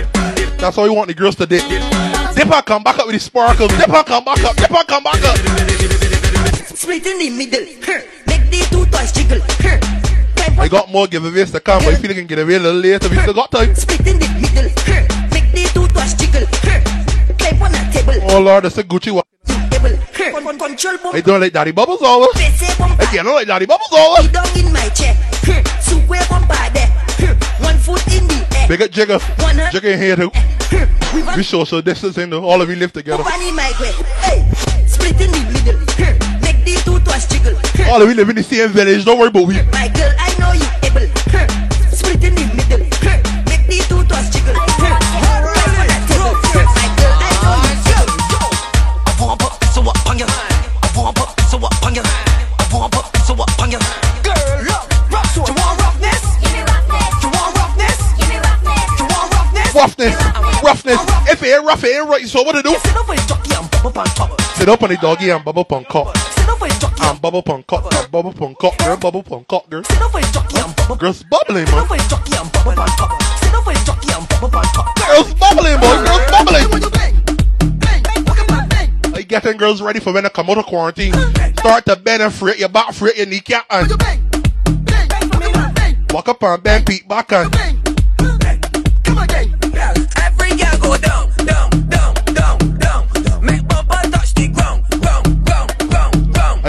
That's 0.59 0.77
all 0.79 0.87
you 0.87 0.95
want 0.95 1.09
the 1.09 1.15
girls 1.15 1.37
to 1.37 1.47
dip. 1.47 1.63
Dip 2.35 2.51
and 2.51 2.67
come 2.67 2.83
back 2.83 2.99
up 2.99 3.07
with 3.07 3.15
the 3.15 3.21
sparkles. 3.21 3.71
Dip 3.71 3.89
and 3.89 4.07
come 4.07 4.25
back 4.25 4.43
up. 4.45 4.57
Dip 4.57 4.71
and 4.71 4.89
come 4.89 5.05
back 5.05 5.23
up. 5.23 5.37
Split 6.67 7.07
in 7.07 7.19
the 7.19 7.31
middle. 7.31 7.65
Make 8.27 8.51
the 8.51 8.67
two 8.71 8.87
toys 8.87 9.13
jiggle. 9.13 10.02
I 10.59 10.69
got 10.69 10.91
more 10.91 11.07
giveaways 11.07 11.51
to 11.53 11.61
come, 11.61 11.83
but 11.85 11.95
if 11.95 12.03
you 12.03 12.15
can 12.15 12.27
get 12.27 12.39
away 12.39 12.55
a 12.57 12.61
little 12.61 12.81
later, 12.81 13.09
we 13.09 13.17
still 13.19 13.35
got 13.35 13.51
time. 13.51 13.75
Split 13.75 14.07
in 14.07 14.19
the 14.19 14.29
middle. 14.41 14.71
Make 15.33 15.51
the 15.53 15.71
two 15.75 15.87
toys 15.89 16.15
jiggle. 16.15 16.47
huh. 16.63 17.35
Climb 17.39 17.63
on 17.63 17.75
a 17.75 17.93
table. 17.93 18.15
Oh 18.31 18.41
Lord, 18.41 18.65
that's 18.65 18.79
a 18.79 18.85
Gucci 18.85 19.13
one. 19.13 19.25
Table. 19.71 19.97
huh. 20.15 20.59
Control 20.59 20.97
boom. 20.99 21.13
I 21.15 21.21
don't 21.21 21.41
like 21.41 21.53
Daddy 21.53 21.73
Bubbles 21.73 22.03
over. 22.03 22.27
Pese 22.35 22.77
bomba. 22.79 22.95
Again, 23.03 23.21
I 23.21 23.23
don't 23.25 23.35
like 23.35 23.47
Daddy 23.49 23.67
Bubbles 23.67 23.93
over. 23.93 24.29
Down 24.29 24.47
in 24.59 24.73
my 24.73 24.89
chair. 24.91 25.15
Sukwe 25.83 26.19
bomba 26.29 26.71
there. 26.73 26.89
One 27.61 27.79
foot 27.79 28.07
in 28.09 28.27
the 28.29 28.47
air. 28.57 28.69
Big 28.69 28.93
Jigger. 28.93 29.19
Jigger 29.73 29.93
in 29.93 29.99
here 30.01 30.17
too. 30.17 30.31
We 31.37 31.43
social 31.43 31.83
distancing 31.83 32.31
though. 32.31 32.45
All 32.45 32.61
of 32.63 32.71
you 32.71 32.77
live 32.77 32.93
together. 32.93 33.23
one 33.23 33.43
in 33.43 33.57
my 33.57 33.73
way. 33.81 33.93
Hey. 34.21 34.87
Split 34.87 35.21
in 35.21 35.31
the 35.31 35.63
middle. 35.65 35.92
Huh. 36.85 36.99
Two 36.99 36.99
toys 37.01 37.27
jiggle. 37.27 37.55
huh. 37.63 37.93
All 37.93 38.03
of 38.03 38.09
you 38.09 38.15
live 38.15 38.29
in 38.29 38.37
the 38.37 38.43
same 38.43 38.71
village. 38.71 39.05
Don't 39.05 39.19
worry 39.19 39.29
about 39.29 39.47
we. 39.47 39.55
My 39.73 39.89
girl, 39.89 40.13
I 40.19 40.35
know 40.39 40.53
you 40.53 40.67
able. 40.83 41.09
huh. 41.31 41.47
Split 41.91 42.23
in 42.25 42.35
the 42.35 42.45
middle. 42.55 42.87
huh. 43.03 43.19
Make 43.49 43.67
the 43.67 43.85
two 43.89 44.05
toys 44.05 44.31
jiggle. 44.31 44.53
on 52.73 52.91
on 53.61 53.79
on 55.39 55.63
on 55.63 55.77
roughness? 55.79 56.23
Give 56.41 56.53
me 56.53 56.61
roughness. 56.63 57.23
You 57.23 57.31
want 57.31 57.57
roughness? 57.57 57.99
Give 58.19 58.29
me 58.29 58.37
roughness. 58.37 58.83
You 58.99 59.07
want 59.07 59.29
roughness? 59.33 59.75
Roughness. 59.75 60.17
Roughness. 60.63 61.31
If 61.31 61.43
it 61.43 61.55
ain't 61.55 61.65
rough, 61.65 61.85
it 61.85 61.97
ain't 61.97 62.09
right. 62.09 62.27
So 62.27 62.43
what 62.43 62.55
to 62.55 62.63
do? 62.63 62.71
Sit 62.71 62.97
up 62.97 63.07
for 63.07 63.15
the 63.15 63.25
jockey 63.27 63.55
and 63.55 63.71
bubble 63.71 64.01
on 64.01 64.07
top. 64.07 64.41
Sit 64.41 64.69
up 64.69 64.83
on 64.83 64.89
the 64.91 64.97
doggy 64.97 65.31
and 65.31 65.45
bubble 65.45 65.65
punk 65.65 65.89
cock. 66.69 66.79
Sit 66.79 66.85
up 66.85 66.93
for 66.93 66.93
the 66.93 66.97
jockey 66.97 67.03
And 67.07 67.23
bubble 67.23 67.43
punk 67.43 67.67
cock. 67.67 67.95
And 67.95 68.11
bubble 68.11 68.33
punk 68.33 68.59
cock. 68.59 68.79
Girl, 68.79 68.97
bubble 68.97 69.23
punk 69.23 69.49
cock, 69.49 69.71
girl. 69.71 69.85
Sit 69.85 69.99
for 69.99 70.21
the 70.21 70.33
jockey 70.33 70.59
and 70.61 70.77
bubble. 70.77 70.97
Girls 70.97 71.23
bubbling, 71.25 71.67
Sit 71.67 71.75
man. 71.75 71.83
up 71.83 71.89
for 71.89 71.97
the 71.97 72.09
jockey 72.09 72.37
and 72.37 72.53
bubble 72.53 72.81
on 72.81 72.89
top. 72.89 73.23
Sit 73.23 73.55
up 73.55 73.65
for 73.65 73.73
the 73.73 73.85
jockey 73.85 74.13
and 74.13 74.29
bubble 74.29 74.59
on 74.59 74.65
top. 74.65 74.97
Girls 74.97 75.35
bubbling, 75.35 75.81
boy. 75.81 75.97
Girls 76.05 76.31
bubbling. 76.31 76.83
I 79.15 79.23
getting 79.23 79.57
girls 79.57 79.81
ready 79.83 80.01
for 80.01 80.13
when 80.13 80.25
they 80.25 80.31
come 80.31 80.51
out 80.51 80.59
of 80.59 80.67
quarantine. 80.67 81.13
Start 81.59 81.87
to 81.87 81.97
bend 81.97 82.23
and 82.23 82.33
freight 82.33 82.59
your 82.59 82.69
back, 82.69 82.93
freight 82.93 83.17
your 83.17 83.27
kneecap, 83.27 83.67
and 83.71 83.91
walk 86.13 86.29
up 86.29 86.43
and 86.43 86.63
bend, 86.63 86.87
peek 86.87 87.07
back, 87.09 87.33
and 87.33 87.51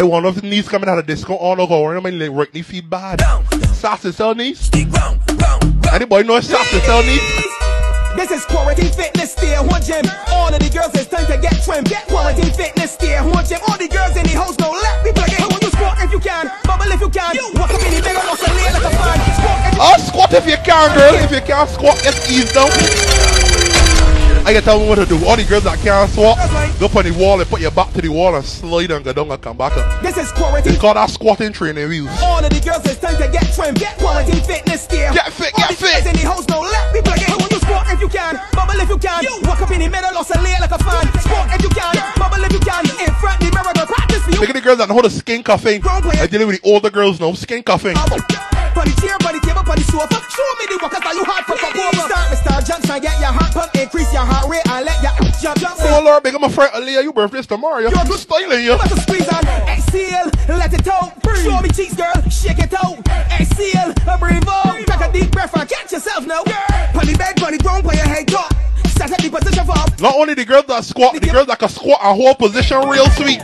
ground, 0.10 0.12
ground. 0.12 0.12
I 0.12 0.30
wonder 0.30 0.30
if 0.30 0.36
the 0.36 0.50
knees 0.50 0.70
coming 0.70 0.90
out 0.90 1.00
of 1.00 1.06
disco 1.06 1.38
on 1.38 1.60
or 1.60 1.68
go 1.68 1.86
around 1.86 2.04
my 2.04 2.10
leg, 2.10 2.32
right 2.32 2.54
knee 2.54 2.62
feel 2.62 2.84
bad. 2.84 3.22
Sass 3.74 4.06
and 4.06 4.14
sell 4.14 4.36
knees. 4.36 4.70
Anybody 5.94 6.28
know 6.28 6.40
Sass 6.40 6.74
and 6.74 6.84
sell 6.84 7.04
knees? 7.04 7.22
This 8.16 8.32
is 8.32 8.46
quarantine 8.46 8.92
fitness, 8.92 9.32
stay 9.32 9.56
one 9.58 9.82
gym. 9.82 10.06
All 10.30 10.54
of 10.54 10.60
the 10.60 10.70
girls, 10.70 10.94
it's 10.94 11.08
time 11.08 11.26
to 11.26 11.38
get 11.38 11.64
trim. 11.64 11.84
Get 11.86 12.08
quarantine 12.08 12.54
fitness, 12.54 12.94
stay 12.94 13.18
one 13.22 13.46
gym. 13.46 13.60
All 13.68 13.78
the 13.78 13.88
girls 13.88 14.16
in 14.16 14.24
the 14.24 14.38
house 14.38 14.58
know 14.60 14.72
let 14.72 15.04
me 15.04 15.12
plug 15.12 15.30
it. 15.30 15.40
When 15.42 15.62
you 15.62 15.70
squat 15.70 15.98
if 16.00 16.12
you 16.12 16.20
can, 16.20 16.52
bubble 16.64 16.92
if 16.92 17.02
you 17.02 17.10
can. 17.10 17.36
Walk 17.56 17.72
up 17.72 17.82
in 17.82 17.94
the 17.96 18.02
big 18.02 18.18
house 18.18 18.44
and 18.48 18.56
lay 18.56 18.72
like 18.72 18.84
a 18.84 18.92
fan. 18.94 19.20
Squat 19.34 19.60
if 19.66 19.74
you 19.74 19.82
I'll 19.82 20.00
squat 20.00 20.34
if 20.34 20.46
you 20.46 20.58
can, 20.64 20.96
girl. 20.96 21.16
If 21.16 21.32
you 21.32 21.42
can't 21.42 21.70
squat, 21.70 21.98
just 22.04 22.30
ease 22.30 22.54
down. 22.54 23.93
I 24.46 24.52
can 24.52 24.62
tell 24.64 24.78
them 24.80 24.90
what 24.90 24.96
to 25.00 25.06
do. 25.06 25.16
All 25.26 25.38
the 25.38 25.46
girls 25.48 25.64
that 25.64 25.80
can't 25.80 26.10
squat, 26.12 26.36
go 26.80 26.88
up 26.88 26.96
on 27.00 27.06
the 27.08 27.12
wall 27.16 27.40
and 27.40 27.50
put 27.50 27.62
your 27.62 27.72
back 27.72 27.94
to 27.94 28.02
the 28.02 28.10
wall 28.10 28.36
and 28.36 28.44
slide 28.44 28.92
and 28.92 29.04
go 29.04 29.14
down 29.14 29.32
and 29.32 29.42
come 29.42 29.56
back 29.56 29.72
up. 29.78 30.02
This 30.04 30.18
is 30.18 30.32
quarantine. 30.34 30.74
It's 30.74 30.82
called 30.82 30.98
that 30.98 31.10
squatting 31.10 31.54
training 31.54 31.88
wheels. 31.88 32.12
All 32.22 32.44
of 32.44 32.52
the 32.52 32.60
girls, 32.60 32.84
it's 32.86 33.00
time 33.00 33.16
to 33.24 33.28
get 33.32 33.48
trim. 33.56 33.74
Get 33.76 33.98
quarantine 33.98 34.44
fitness, 34.44 34.84
stay. 34.84 35.08
Get 35.14 35.32
fit, 35.32 35.54
All 35.56 35.60
get 35.64 35.70
the 35.70 35.76
fit. 35.80 35.94
girls 36.04 36.06
in 36.12 36.16
the 36.20 36.26
house 36.28 36.48
know 36.52 36.60
let 36.60 36.94
me 36.94 37.00
plug 37.02 37.24
it. 37.24 37.30
When 37.32 37.50
you 37.56 37.60
squat 37.64 37.88
if 37.88 38.02
you 38.04 38.10
can, 38.12 38.36
bubble 38.52 38.76
if 38.84 38.90
you 38.90 38.98
can. 39.00 39.24
You 39.24 39.34
Walk 39.48 39.62
up 39.62 39.72
in 39.72 39.80
the 39.80 39.88
middle 39.88 40.12
and 40.12 40.44
lay 40.44 40.60
like 40.60 40.76
a 40.76 40.80
fan. 40.84 41.06
Squat 41.24 41.48
if 41.56 41.62
you 41.64 41.72
can, 41.72 41.96
bubble 42.20 42.44
if 42.44 42.52
you 42.52 42.60
can. 42.60 42.84
In 43.00 43.14
front 43.24 43.40
the 43.40 43.48
mirror, 43.48 43.72
go 43.72 43.86
practice 43.88 44.24
for 44.28 44.32
you. 44.36 44.40
Look 44.44 44.50
at 44.52 44.56
the 44.60 44.62
girls 44.62 44.78
that 44.84 44.90
know 44.92 44.96
how 44.96 45.08
to 45.08 45.10
skin 45.10 45.42
cuffing. 45.44 45.80
I 45.88 46.28
dealing 46.28 46.48
with 46.52 46.60
the 46.62 46.68
older 46.68 46.92
girls 46.92 47.20
now, 47.20 47.32
skin 47.32 47.64
cuffing. 47.64 47.96
Body 48.84 49.00
chair, 49.00 49.16
body 49.20 49.40
table, 49.40 49.64
body 49.64 49.82
sofa. 49.84 50.20
Show 50.28 50.50
me 50.60 50.68
the 50.68 50.76
workers 50.84 51.00
that 51.00 51.16
you 51.16 51.24
hard 51.24 51.48
for 51.48 51.56
fuck 51.56 51.72
over. 51.72 52.04
Start, 52.04 52.28
Mr. 52.36 52.68
Johnson, 52.68 53.00
get 53.00 53.16
your 53.16 53.32
heart 53.32 53.56
pump, 53.56 53.72
increase 53.80 54.12
your 54.12 54.28
heart 54.28 54.52
rate, 54.52 54.68
and 54.68 54.84
let 54.84 55.00
your 55.00 55.16
jump, 55.40 55.56
jump. 55.56 55.80
Oh 55.80 56.04
Lord, 56.04 56.20
big 56.20 56.36
up 56.36 56.42
my 56.44 56.52
friend 56.52 56.68
Aaliyah, 56.76 57.00
you 57.00 57.14
birthday's 57.16 57.48
tomorrow. 57.48 57.80
You're 57.80 57.96
good 57.96 58.20
styling 58.20 58.60
you. 58.60 58.76
Let 58.76 58.92
us 58.92 59.08
squeeze 59.08 59.30
on, 59.32 59.40
exhale, 59.72 60.28
let 60.52 60.74
it 60.76 60.84
out. 60.92 61.16
Show 61.40 61.64
me 61.64 61.70
cheeks, 61.72 61.96
girl, 61.96 62.12
shake 62.28 62.60
it 62.60 62.76
out. 62.76 63.00
Exhale, 63.40 63.96
breathe 64.20 64.44
out. 64.52 64.76
Take 64.84 65.00
a 65.00 65.08
deep 65.16 65.32
breath 65.32 65.56
and 65.56 65.64
catch 65.64 65.96
yourself 65.96 66.28
now. 66.28 66.44
Pon 66.44 67.08
the 67.08 67.16
bed, 67.16 67.40
pon 67.40 67.56
the 67.56 67.64
ground, 67.64 67.88
pon 67.88 67.96
your 67.96 68.04
head 68.04 68.28
top. 68.28 68.52
Set 69.00 69.08
up 69.08 69.20
the 69.24 69.32
position 69.32 69.64
for 69.64 69.80
up. 69.80 69.96
Not 70.04 70.16
only 70.16 70.34
the 70.34 70.44
girls 70.44 70.68
that 70.68 70.84
squat, 70.84 71.16
the 71.16 71.32
girls 71.32 71.48
that 71.48 71.56
can 71.58 71.70
squat 71.70 72.04
a 72.04 72.12
whole 72.12 72.36
position 72.36 72.84
real 72.84 73.08
sweet. 73.16 73.40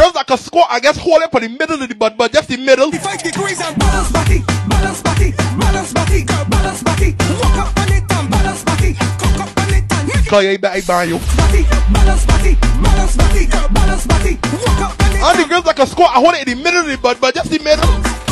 Girls 0.00 0.12
that 0.14 0.26
can 0.26 0.38
squat, 0.38 0.66
I 0.70 0.80
guess 0.80 0.96
hold 0.96 1.20
it 1.20 1.30
for 1.30 1.40
the 1.40 1.48
middle 1.48 1.76
of 1.82 1.88
the 1.88 1.94
butt, 1.94 2.16
but 2.16 2.32
just 2.32 2.48
the 2.48 2.56
middle. 2.56 2.90
Five 2.92 3.22
degrees 3.22 3.60
and 3.60 3.76
balance 3.78 4.10
body, 4.10 4.40
balance 4.68 5.02
body, 5.02 5.32
balance 5.60 5.92
body, 5.92 6.24
girl, 6.24 6.44
balance 6.48 6.82
body. 6.82 7.12
Walk 7.36 7.56
up 7.60 7.76
on 7.76 7.88
it 7.92 8.04
and 8.08 8.30
balance 8.32 8.64
body. 8.64 8.94
Cock 8.96 9.40
up 9.44 9.52
on 9.60 9.74
it 9.76 9.84
and 9.92 10.04
hit 10.08 10.24
Cause 10.24 10.44
you 10.44 10.58
better 10.58 10.80
buy 10.86 11.04
you. 11.04 11.18
body, 11.36 11.62
balance 11.92 12.24
body, 12.24 12.54
balance 12.80 13.16
body, 13.16 13.44
girl, 13.44 13.68
balance 13.68 14.06
body. 14.06 14.38
Walk 14.64 14.80
up 14.80 15.02
on 15.04 15.12
it. 15.12 15.20
And 15.20 15.36
the 15.36 15.46
girls 15.48 15.64
that 15.64 15.76
can 15.76 15.86
squat, 15.86 16.16
I 16.16 16.20
hold 16.20 16.34
it 16.34 16.48
in 16.48 16.56
the 16.56 16.64
middle 16.64 16.80
of 16.80 16.88
the 16.88 16.96
butt, 16.96 17.20
but 17.20 17.34
just 17.34 17.50
the 17.50 17.60
middle. 17.60 17.84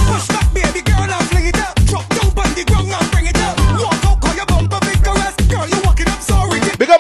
Push 0.09 0.29
back, 0.33 0.49
baby 0.57 0.81
girl, 0.81 1.05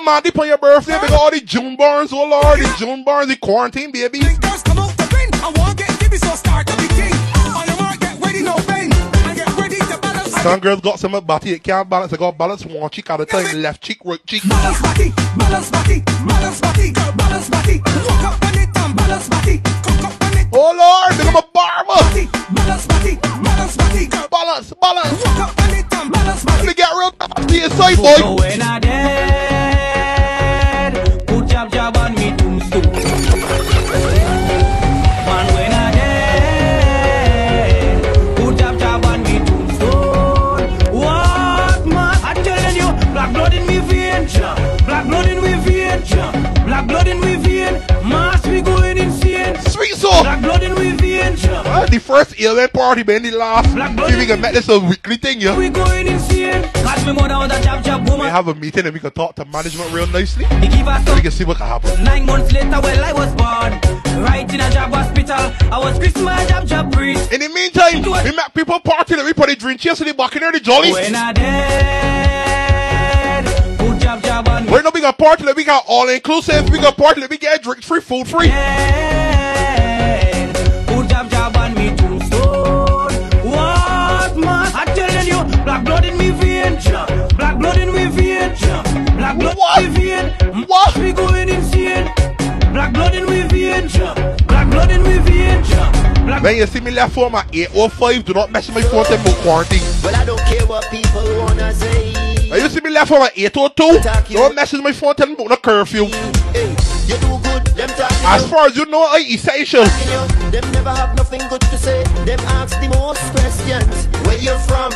ridiculous. 0.08 0.22
Big 0.22 0.36
up 0.36 0.46
your 0.46 0.58
birthday. 0.58 1.00
Big 1.00 1.10
up 1.10 1.20
all 1.20 1.30
the 1.30 1.40
June 1.40 1.76
Barnes, 1.76 2.12
oh 2.12 2.28
Lord, 2.28 2.60
the 2.60 2.74
June 2.78 3.04
Barnes, 3.04 3.28
the 3.28 3.36
quarantine 3.36 3.90
baby. 3.90 4.20
Girls 4.20 4.62
come 4.62 4.78
out 4.78 4.96
the 4.96 5.06
ring. 5.14 5.28
I 5.42 5.52
want 5.56 5.78
get 5.78 5.98
gibby, 6.00 6.16
so 6.16 6.34
start 6.34 6.66
to 6.66 6.76
be 6.76 6.88
king. 6.88 7.12
On 7.54 7.66
your 7.66 7.76
mark, 7.76 8.00
get 8.00 8.20
ready, 8.20 8.42
no 8.42 8.54
pain. 8.66 8.92
And 8.92 9.36
get 9.36 9.48
ready 9.56 9.76
to 9.76 9.98
balance. 10.00 10.32
Some 10.42 10.60
girls 10.60 10.80
got 10.80 10.98
some 10.98 11.12
body, 11.24 11.52
it 11.52 11.62
can't 11.62 11.88
balance. 11.88 12.10
They 12.10 12.16
got 12.16 12.38
balance 12.38 12.64
one 12.64 12.90
cheek 12.90 13.10
at 13.10 13.20
a 13.20 13.26
time, 13.26 13.62
left 13.62 13.82
cheek, 13.82 13.98
right 14.04 14.24
cheek. 14.26 14.48
Balance 14.48 14.82
body, 14.82 15.12
balance 15.36 15.70
body, 15.70 16.00
balance 16.26 16.60
body, 16.60 16.90
girl, 16.92 17.12
balance 17.12 17.50
body. 17.50 17.78
Walk 17.84 18.24
up 18.24 18.44
on 18.44 18.54
it 18.54 18.68
and 18.76 18.96
balance 18.96 19.28
body. 19.28 19.58
Cock 19.58 20.04
up 20.04 20.22
on 20.24 20.36
it. 20.38 20.46
Oh 20.52 20.72
Lord, 20.72 21.18
big 21.18 21.26
up 21.34 21.44
a 21.44 21.46
barber. 21.52 22.00
Balance 22.54 22.86
body, 22.86 23.16
balance 23.16 23.76
body, 23.76 24.06
girl. 24.06 24.28
Balance, 24.30 24.72
balance. 24.80 25.24
Walk 25.24 25.38
up 25.38 25.60
on 25.60 25.70
it 25.74 25.86
and 25.92 26.12
balance 26.12 26.44
body. 26.44 26.58
Let 26.58 26.66
me 26.66 26.74
get 26.74 26.92
real 26.92 27.12
nasty 27.48 27.64
inside, 27.64 27.96
boy. 27.96 28.36
When 28.36 28.62
I 28.62 28.78
dead, 28.78 29.67
me 32.86 33.07
Uh, 51.78 51.86
the 51.86 52.00
first 52.00 52.40
ailment 52.40 52.72
party, 52.72 53.04
man, 53.04 53.22
the 53.22 53.30
last. 53.30 53.70
See 53.70 54.16
we 54.18 54.26
can 54.26 54.40
make 54.40 54.52
this 54.52 54.68
a 54.68 54.80
weekly 54.80 55.16
thing, 55.16 55.40
yeah. 55.40 55.56
we 55.56 55.68
going 55.68 56.08
insane. 56.08 56.64
Cause 56.72 57.06
me 57.06 57.12
mother 57.12 57.38
was 57.38 57.52
a 57.56 57.62
jab 57.62 57.84
jab 57.84 58.02
We 58.18 58.26
have 58.26 58.48
a 58.48 58.54
meeting 58.56 58.84
and 58.84 58.92
we 58.92 58.98
can 58.98 59.12
talk 59.12 59.36
to 59.36 59.44
management 59.44 59.92
real 59.92 60.08
nicely. 60.08 60.44
He 60.56 60.66
give 60.66 60.88
us 60.88 61.06
So 61.06 61.14
we 61.14 61.20
can 61.20 61.30
see 61.30 61.44
what 61.44 61.58
can 61.58 61.68
happen. 61.68 62.02
Nine 62.02 62.26
months 62.26 62.50
later, 62.50 62.68
well, 62.68 63.04
I 63.04 63.12
was 63.12 63.32
born. 63.36 63.78
Right 64.24 64.52
in 64.52 64.60
a 64.60 64.68
job 64.72 64.92
hospital. 64.92 65.36
I 65.72 65.78
was 65.78 65.96
Christmas 66.00 66.48
jab 66.48 66.66
jab 66.66 66.90
priest. 66.90 67.32
In 67.32 67.38
the 67.38 67.48
meantime, 67.48 68.02
we 68.02 68.32
make 68.34 68.54
people 68.54 68.80
party 68.80 69.14
and 69.14 69.22
we 69.24 69.32
put 69.32 69.48
the 69.48 69.54
drink 69.54 69.78
cheers 69.80 69.98
to 69.98 70.04
the 70.04 70.14
back 70.14 70.34
in 70.34 70.40
there, 70.40 70.50
the 70.50 70.58
jolly. 70.58 70.90
When 70.90 71.14
I 71.14 71.32
dead, 71.32 72.68
put 73.78 74.00
jab 74.00 74.20
jab 74.24 74.48
on. 74.48 74.66
We're 74.66 74.82
not 74.82 74.94
big 74.94 75.04
a 75.04 75.12
party 75.12 75.44
we 75.54 75.62
got 75.62 75.84
all 75.86 76.08
inclusive. 76.08 76.70
We 76.70 76.80
got 76.80 76.96
party 76.96 77.24
we 77.24 77.38
get 77.38 77.62
drinks 77.62 77.86
free, 77.86 78.00
food 78.00 78.26
free. 78.26 78.48
Dead, 78.48 79.28
put 81.18 81.30
jab 81.30 81.52
jab 81.52 81.56
on 81.56 81.74
me 81.74 81.96
tombstone. 81.96 83.12
What 83.44 84.36
man? 84.36 84.72
I'm 84.74 84.94
telling 84.94 85.26
you, 85.26 85.64
black 85.64 85.84
blood 85.84 86.04
in 86.04 86.18
me 86.18 86.30
vein. 86.30 86.78
Black 87.36 87.58
blood 87.58 87.78
in 87.78 87.92
me 87.92 88.06
vein. 88.06 88.54
Black 89.16 89.38
blood 89.38 89.58
in 89.58 89.68
me 89.68 89.86
vein. 89.88 90.64
What? 90.66 90.96
We 90.96 91.12
going 91.12 91.48
insane. 91.48 92.10
Black 92.72 92.92
blood 92.92 93.14
in 93.14 93.26
me 93.26 93.42
vein. 93.42 93.88
Black 94.46 94.70
blood 94.70 94.90
in 94.90 95.02
me 95.02 95.18
vein. 95.18 95.62
Black 96.26 96.42
When 96.42 96.56
you 96.56 96.66
see 96.66 96.80
me 96.80 96.90
left 96.90 97.14
phone 97.14 97.34
at 97.34 97.54
805, 97.54 98.24
do 98.24 98.34
not 98.34 98.52
mess 98.52 98.68
with 98.68 98.76
my 98.76 98.82
phone 98.82 99.04
till 99.06 99.34
quarantine. 99.42 99.82
Well, 100.04 100.14
I 100.14 100.24
don't 100.24 100.40
care 100.40 100.66
what 100.66 100.84
people 100.90 101.22
wanna 101.38 101.72
say. 101.72 101.97
Left 102.98 103.12
at 103.12 103.38
802. 103.38 104.34
Don't 104.34 104.54
message 104.54 104.80
my 104.80 104.92
phone 104.92 105.14
telling 105.14 105.36
me 105.36 105.44
about 105.44 105.62
the 105.62 105.62
curfew. 105.62 106.06
As 108.26 108.50
far 108.50 108.66
as 108.66 108.76
you 108.76 108.86
know, 108.86 109.02
I 109.02 109.24
essential. 109.28 109.84
Them 110.50 110.72
never 110.72 110.90
have 110.90 111.16
nothing 111.16 111.40
good 111.48 111.60
to 111.60 111.78
say. 111.78 112.02
Them 112.24 112.40
ask 112.58 112.78
the 112.80 112.88
most 112.88 113.22
questions. 113.32 114.06
Where 114.26 114.38
you 114.38 114.58
from? 114.66 114.90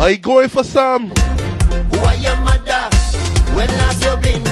I 0.00 0.16
going 0.20 0.48
for 0.48 0.62
some. 0.62 1.10
Who 1.10 1.98
are 1.98 2.16
your 2.16 2.36
mother? 2.36 2.88
When 3.56 3.68
last 3.68 4.04
you 4.04 4.16
been 4.18 4.45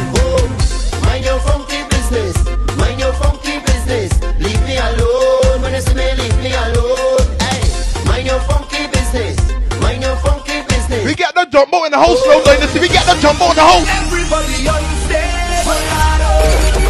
We 11.15 11.23
got 11.23 11.33
the 11.33 11.47
jumbo 11.47 11.85
in 11.85 11.93
the 11.93 11.97
house 11.97 12.19
now, 12.27 12.43
Dynasty. 12.43 12.81
We 12.81 12.89
got 12.89 13.07
the 13.07 13.15
jumbo 13.23 13.51
in 13.51 13.55
the 13.55 13.63
house. 13.63 13.87
Everybody 13.87 14.67
unstable. 14.67 15.79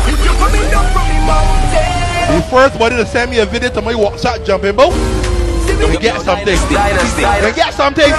If 0.09 0.25
you're 0.25 0.33
coming 0.41 0.65
down 0.73 0.89
from 0.97 1.05
the 1.13 1.21
mountain. 1.29 2.41
The 2.41 2.41
first 2.49 2.79
body 2.79 2.97
to 2.97 3.05
send 3.05 3.33
me 3.33 3.41
a 3.41 3.45
video 3.45 3.69
to 3.69 3.83
my 3.83 3.93
WhatsApp 3.93 4.47
jumping. 4.47 4.77
Let 4.77 5.91
me 5.91 5.99
get 5.99 6.23
something. 6.23 6.57
Let 6.57 7.45
me 7.45 7.53
get 7.53 7.75
something. 7.75 8.11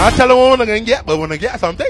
I 0.00 0.10
tell 0.16 0.28
them 0.28 0.38
what 0.38 0.58
I'm 0.58 0.66
gonna 0.66 0.80
get, 0.80 1.04
but 1.04 1.18
when 1.18 1.30
I 1.30 1.36
get 1.36 1.60
something. 1.60 1.86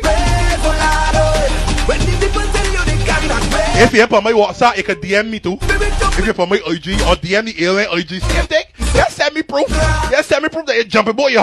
If 3.74 3.92
you're 3.94 4.14
on 4.14 4.22
my 4.22 4.32
WhatsApp, 4.32 4.76
you 4.76 4.84
can 4.84 4.96
DM 4.96 5.30
me 5.30 5.40
too. 5.40 5.58
If 5.60 6.26
you're 6.26 6.40
on 6.40 6.48
my 6.48 6.56
IG 6.56 7.00
or 7.02 7.16
DM 7.16 7.46
the 7.46 7.64
alien 7.64 7.88
IG, 7.98 8.20
same 8.20 8.46
thing. 8.46 8.64
Just 8.92 9.16
send 9.16 9.34
me 9.34 9.42
proof. 9.42 9.66
Just 10.10 10.28
send 10.28 10.42
me 10.42 10.48
proof 10.48 10.66
that 10.66 10.76
you're 10.76 10.84
jumping 10.84 11.16
boat 11.16 11.30
your. 11.30 11.42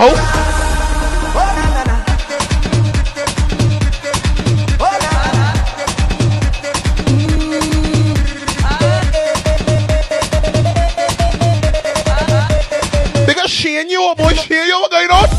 Because 13.25 13.49
Shane 13.51 13.89
you, 13.89 14.13
boy, 14.17 14.33
Shane 14.33 14.67
you, 14.67 14.79
what 14.81 14.91
going 14.91 15.09
on? 15.09 15.29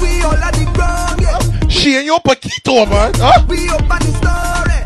We 0.00 0.22
all 0.22 0.32
at 0.32 0.54
the 0.54 0.70
ground, 0.74 1.20
yeah. 1.22 1.68
Shane 1.68 2.04
you, 2.04 2.16
Paquito, 2.18 2.88
man. 2.88 3.12
Huh? 3.16 3.44
We 3.48 3.68
up 3.68 3.80
on 3.80 3.98
the 3.98 4.12
story. 4.16 4.79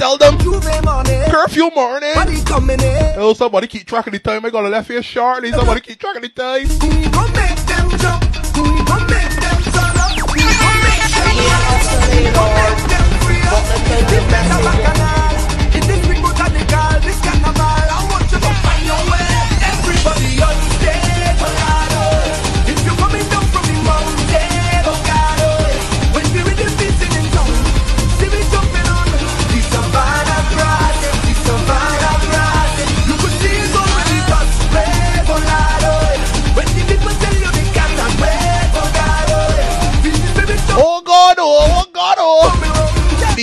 Tell 0.00 0.16
them. 0.16 0.38
J'ouvert 0.38 0.82
morning. 0.82 1.22
Curfew 1.30 1.70
morning. 1.76 2.14
Body 2.14 2.42
coming 2.44 2.80
in. 2.80 3.12
Oh, 3.18 3.34
somebody 3.34 3.66
keep 3.66 3.84
track 3.86 4.06
of 4.06 4.14
the 4.14 4.18
time. 4.18 4.42
I 4.46 4.48
got 4.48 4.64
a 4.64 4.68
left 4.70 4.88
here 4.88 5.02
shortly. 5.02 5.50
Somebody 5.52 5.82
keep 5.82 5.98
track 6.00 6.16
of 6.16 6.22
the 6.22 6.30
time. 6.30 6.66
We 6.80 7.06
gon' 7.10 7.30
make 7.36 7.60
them 7.68 7.90
jump. 8.00 8.24
We 8.56 8.80
gon' 8.88 9.04
make 9.12 9.28
them 9.44 9.60
turn 9.60 9.96
up. 10.00 10.16
We 10.32 10.40
gon' 10.40 10.80
make 10.80 11.04
them 11.04 11.36
dance. 11.36 11.84
We 12.16 12.32
gon' 12.32 12.48
make 12.56 12.80
them 12.88 13.08
free 13.20 13.44
up. 13.44 13.60
This 14.08 14.24
is 14.24 14.48
a 14.48 14.58
bacchanal. 14.64 15.36
It 15.76 15.84
is 15.84 16.08
we 16.08 16.14
go 16.16 16.32
carnival. 16.32 17.00
This 17.04 17.20
carnival. 17.20 17.60
I 17.60 18.08
want 18.08 18.24
you 18.32 18.40
to 18.40 18.52
find 18.64 18.86
your 18.88 19.04
way. 19.12 19.19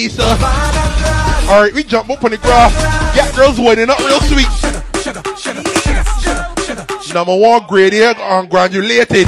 Lisa. 0.07 0.23
Alright, 1.51 1.73
we 1.73 1.83
jump 1.83 2.09
up 2.09 2.23
on 2.23 2.31
the 2.31 2.37
graph. 2.37 2.73
Get 3.13 3.35
girls 3.35 3.59
winding 3.59 3.89
up 3.89 3.99
real 3.99 4.21
sweet. 4.21 4.47
Number 7.13 7.35
one, 7.35 7.67
grade 7.67 7.91
here, 7.93 8.13
ungranulated. 8.13 9.27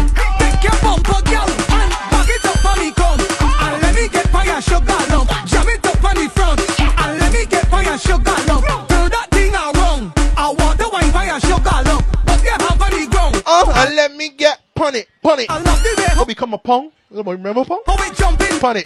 Your 0.64 0.72
bumper, 0.80 1.20
girl, 1.28 1.48
and 1.48 1.92
back 2.12 2.30
it 2.30 2.46
up 2.46 2.64
on 2.64 2.80
me, 2.80 2.92
come. 2.92 3.20
And 3.20 3.82
let 3.82 3.96
me 3.96 4.08
get 4.08 4.28
fire, 4.30 4.62
sugar 4.62 5.00
lump. 5.12 5.30
Jam 5.48 5.68
it 5.68 5.86
up 5.86 6.04
on 6.04 6.16
the 6.16 6.30
front, 6.30 6.60
and 6.80 7.20
let 7.20 7.34
me 7.34 7.46
get 7.46 7.68
fire, 7.68 7.98
sugar 7.98 8.36
lump. 8.48 8.64
Turn 8.88 9.10
that 9.12 9.28
thing 9.32 9.54
around. 9.54 10.14
I 10.38 10.56
want 10.58 10.78
the 10.80 10.90
wine 10.92 11.12
fire, 11.12 11.40
sugar 11.42 11.84
lump. 11.92 12.06
But 12.26 12.44
you 12.44 12.52
have 12.52 12.82
on 12.82 12.92
the 12.92 13.08
ground. 13.12 13.44
Uh, 13.46 13.74
and 13.76 13.96
let 13.96 14.16
me 14.16 14.30
get 14.30 14.60
pun 14.76 14.96
it, 14.96 15.08
pun 15.22 15.40
it. 15.40 15.50
I 15.50 15.60
love 15.62 15.84
way 15.84 16.06
How 16.16 16.26
become 16.26 16.54
a 16.54 16.58
pong? 16.58 16.92
Remember 17.12 17.66
pong? 17.66 17.82
how 17.86 17.96
we 17.98 18.14
jumping. 18.16 18.60
Pun 18.60 18.78
it, 18.78 18.86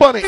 pun 0.00 0.16
it, 0.16 0.24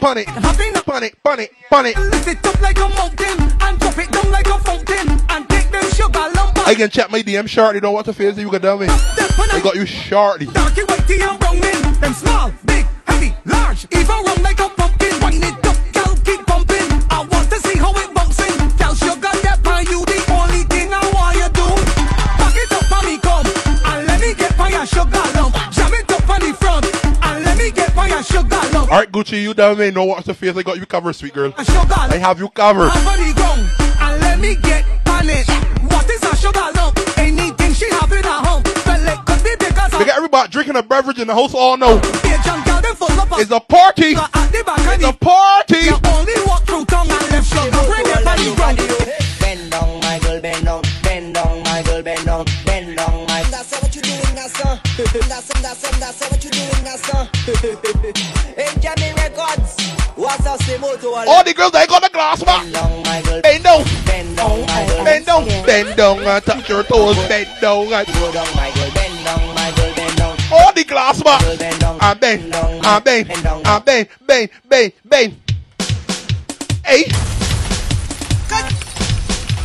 pun 0.00 0.16
it, 0.16 0.26
pun 0.26 1.02
it, 1.04 1.14
pun 1.22 1.40
it, 1.40 1.52
pun 1.68 1.86
it. 1.86 1.96
Lift 1.98 2.26
it 2.26 2.46
up 2.46 2.60
like 2.62 2.78
a 2.78 2.88
mountain, 2.88 3.38
and 3.60 3.78
drop 3.78 3.98
it 3.98 4.10
down 4.10 4.30
like 4.32 4.46
a 4.46 4.58
fountain, 4.58 5.08
and 5.28 5.48
take 5.50 5.70
them 5.70 5.84
sugar 5.90 6.26
lump. 6.34 6.58
I 6.66 6.74
can 6.74 6.88
check 6.88 7.10
my 7.10 7.20
DM 7.20 7.46
shortly. 7.46 7.80
Don't 7.80 7.92
want 7.92 8.06
to 8.06 8.14
face 8.14 8.38
it. 8.38 8.40
You 8.40 8.48
can 8.48 8.62
tell 8.62 8.78
me. 8.78 8.86
I 8.88 9.60
got 9.62 9.74
you 9.76 9.84
shortly. 9.84 10.46
Darky, 10.46 10.80
whitey, 10.82 11.20
and 11.20 11.38
browning. 11.38 12.00
Them 12.00 12.14
small, 12.14 12.50
big, 12.64 12.86
heavy, 13.06 13.34
large. 13.44 13.86
Even 13.92 14.08
round 14.08 14.42
like 14.42 14.58
a 14.58 14.70
pumpkin. 14.70 15.12
Wind 15.20 15.44
it 15.44 15.66
up, 15.66 15.76
Gucci, 29.20 29.42
you 29.42 29.52
down 29.52 29.76
there. 29.76 29.92
know 29.92 30.04
what's 30.04 30.26
the 30.26 30.32
face. 30.32 30.56
I 30.56 30.62
got 30.62 30.78
you 30.78 30.86
covered, 30.86 31.12
sweet 31.12 31.34
girl. 31.34 31.52
Sugar 31.52 31.92
I 31.92 32.16
have 32.16 32.38
you 32.38 32.48
covered. 32.48 32.88
Up 32.88 32.96
on 33.04 33.18
the 33.20 33.34
ground. 33.34 33.68
And 34.00 34.22
let 34.22 34.40
me 34.40 34.56
get 34.56 34.82
on 35.08 35.28
it. 35.28 35.46
What 35.92 36.08
is 36.08 36.22
a 36.22 36.34
sugar 36.36 36.64
lump? 36.74 36.96
Anything 37.18 37.74
she 37.74 37.90
have 37.90 38.10
in 38.12 38.24
her 38.24 38.40
home. 38.48 38.62
Well, 38.86 39.04
it 39.04 39.20
could 39.26 39.44
be 39.44 39.52
because 39.60 39.92
We 39.92 40.06
got 40.06 40.16
everybody 40.16 40.48
drinking 40.50 40.76
a 40.76 40.82
beverage 40.82 41.18
in 41.18 41.26
the 41.26 41.34
house 41.34 41.52
all 41.52 41.76
know. 41.76 42.00
It's 42.02 43.44
It's 43.44 43.50
a 43.50 43.60
party. 43.60 44.16
It's 44.16 45.04
a 45.04 45.12
party. 45.12 45.84
You 45.84 46.00
only 46.08 46.32
walk 46.46 46.64
through 46.64 46.86
tongue 46.86 47.10
and 47.10 47.28
left 47.28 47.52
shoulder. 47.52 47.76
Bring 47.92 48.08
it 48.08 48.24
on 48.24 48.38
the 48.40 48.54
ground. 48.56 48.78
Bend 49.38 49.70
down, 49.70 50.00
my 50.00 50.18
girl, 50.20 50.40
bend 50.40 50.64
down. 50.64 50.82
Bend 51.02 51.34
down, 51.34 51.62
my 51.64 51.82
girl, 51.82 52.02
bend 52.02 52.24
down. 52.24 52.46
Bend 52.64 52.96
down, 52.96 53.26
my 53.26 53.42
That's 53.50 53.70
what 53.82 53.94
you 53.94 54.00
doing, 54.00 54.34
that's 54.34 54.64
uh. 54.64 54.78
That's 54.96 55.48
that's 55.60 55.98
that's 56.00 56.30
what 56.30 56.42
you 56.42 56.50
doing, 56.50 56.84
that's 56.84 58.36
All 60.82 61.44
the 61.44 61.52
girls, 61.54 61.72
they 61.72 61.86
got 61.86 62.02
the 62.02 62.08
glass 62.10 62.42
back. 62.42 62.62
Bend 63.42 63.64
down. 63.64 63.84
Bend 64.06 64.36
down. 64.36 64.66
Bend 65.04 65.26
down. 65.26 65.46
Bend 65.66 65.96
down. 65.96 66.18
and 66.20 66.44
Touch 66.44 66.68
your 66.68 66.82
toes. 66.84 67.16
Bend 67.28 67.48
down. 67.60 67.92
and- 67.92 68.06
Go 68.06 68.32
down, 68.32 68.46
my 68.56 68.70
girl. 68.72 68.90
Bend 68.92 69.24
down, 69.24 69.54
my 69.54 69.72
girl, 69.76 69.94
bend 69.94 70.16
down. 70.16 70.36
All 70.52 70.72
the 70.72 70.84
glass 70.84 71.22
back. 71.22 71.42
And 71.42 71.58
bend. 72.20 72.54
And 72.54 73.04
bend. 73.04 73.30
And 73.64 73.84
bend. 73.84 74.08
Bend. 74.26 74.50
Bend. 74.68 74.92
Bend. 75.04 75.36
Hey. 76.84 77.10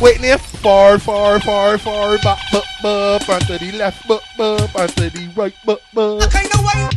Wait 0.00 0.20
near. 0.20 0.36
Far, 0.38 0.98
far, 0.98 1.40
far, 1.40 1.78
far 1.78 2.18
back. 2.18 2.38
Bup, 2.52 2.64
bup. 2.82 3.28
And 3.28 3.46
to 3.46 3.58
the 3.58 3.72
left. 3.72 4.06
Bup, 4.06 4.22
bup. 4.36 4.74
And 4.76 4.90
to 4.96 5.10
the 5.10 5.32
right. 5.34 5.54
Bup, 5.64 5.80
bup. 5.94 6.30
Kind 6.30 6.52
of 6.54 6.60
way. 6.60 6.90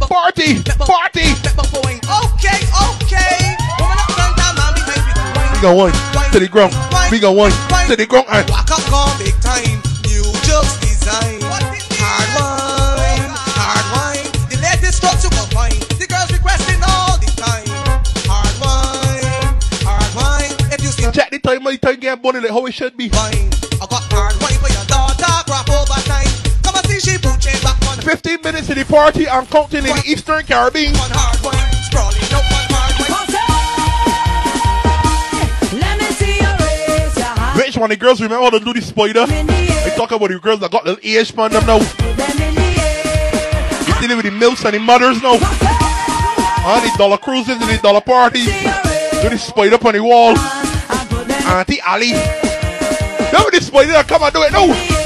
Party. 0.00 0.62
Party. 0.64 1.34
Party. 1.44 1.98
Okay, 2.04 2.60
okay. 2.74 3.56
Woman 3.78 3.98
up 3.98 4.10
front, 4.12 4.34
and 4.36 4.54
man 4.58 4.72
behind 4.74 5.02
me. 5.06 5.42
We 5.54 5.62
got 5.62 5.74
one 5.76 5.92
to 6.32 6.38
the 6.40 6.48
ground. 6.48 6.74
We 7.10 7.20
got 7.20 7.34
one 7.36 7.52
to 7.88 7.96
the 7.96 8.06
ground. 8.06 8.26
And 8.30 8.48
Walk 8.50 8.70
up, 8.70 8.80
call 8.90 9.10
big 9.18 9.34
time. 9.40 9.80
New 10.04 10.24
jokes 10.44 10.78
design. 10.80 11.40
Hard 11.42 12.28
wine, 12.34 13.30
hard 13.56 13.86
wine. 13.94 14.26
The 14.50 14.58
latest 14.60 15.00
drugs 15.00 15.24
you 15.24 15.30
can 15.30 15.46
find. 15.54 15.78
The 15.98 16.06
girls 16.06 16.30
requesting 16.32 16.80
all 16.84 17.16
the 17.18 17.30
time. 17.38 17.66
Hard 18.26 18.54
wine, 18.60 19.56
hard 19.86 20.10
wine. 20.14 20.52
If 20.72 20.82
you 20.82 20.90
see 20.90 21.10
check 21.12 21.30
the 21.30 21.38
time. 21.38 21.62
My 21.62 21.76
time 21.76 22.00
get 22.00 22.22
money 22.22 22.40
like 22.40 22.50
how 22.50 22.66
it 22.66 22.74
should 22.74 22.96
be. 22.96 23.08
wine, 23.10 23.50
I 23.80 23.86
got 23.88 24.04
hard 24.12 24.36
wine 24.42 24.63
15 28.04 28.42
minutes 28.42 28.66
to 28.66 28.74
the 28.74 28.84
party. 28.84 29.26
I'm 29.26 29.46
counting 29.46 29.80
in 29.80 29.96
the 29.96 30.02
Eastern 30.06 30.44
Caribbean. 30.44 30.92
One 30.92 31.10
hard 31.10 31.40
wine, 31.40 31.72
sprawling 31.88 32.20
out 32.36 32.44
one 32.52 32.68
hard 32.68 33.00
wine. 33.00 33.40
Let 35.80 35.98
me 35.98 36.06
see 36.12 36.36
you 36.36 36.52
raise 36.60 37.16
your 37.16 37.32
hand. 37.32 37.56
Which 37.58 37.78
one? 37.78 37.88
The 37.88 37.96
girls 37.96 38.20
remember 38.20 38.44
how 38.44 38.50
to 38.50 38.60
do 38.60 38.74
the 38.74 38.82
spider? 38.82 39.24
I 39.26 39.90
talk 39.96 40.12
about 40.12 40.28
the 40.28 40.38
girls 40.38 40.60
that 40.60 40.70
got 40.70 40.84
little 40.84 41.00
age 41.02 41.28
span 41.28 41.50
them 41.50 41.64
now. 41.66 41.78
Them 41.78 42.42
in 42.44 42.54
the 42.54 42.60
air. 42.76 43.72
If 43.88 44.00
dealing 44.00 44.18
with 44.18 44.26
the 44.26 44.32
milfs 44.32 44.64
and 44.66 44.74
the 44.74 44.80
mothers 44.80 45.22
now. 45.22 45.38
Ah, 46.66 46.80
the 46.84 46.90
dollar 46.98 47.16
cruises 47.18 47.56
and 47.60 47.70
the 47.70 47.78
dollar 47.82 48.02
parties. 48.02 48.46
Do 48.46 49.30
the 49.30 49.38
spider 49.38 49.76
up 49.76 49.84
on 49.86 49.94
the 49.94 50.02
wall. 50.04 50.36
Auntie 51.48 51.80
Ali. 51.80 52.12
Remember 53.32 53.50
the 53.50 53.60
spider 53.62 53.92
that 53.92 54.06
come 54.08 54.22
and 54.22 54.32
do 54.32 54.42
it 54.42 54.52
now? 54.52 55.03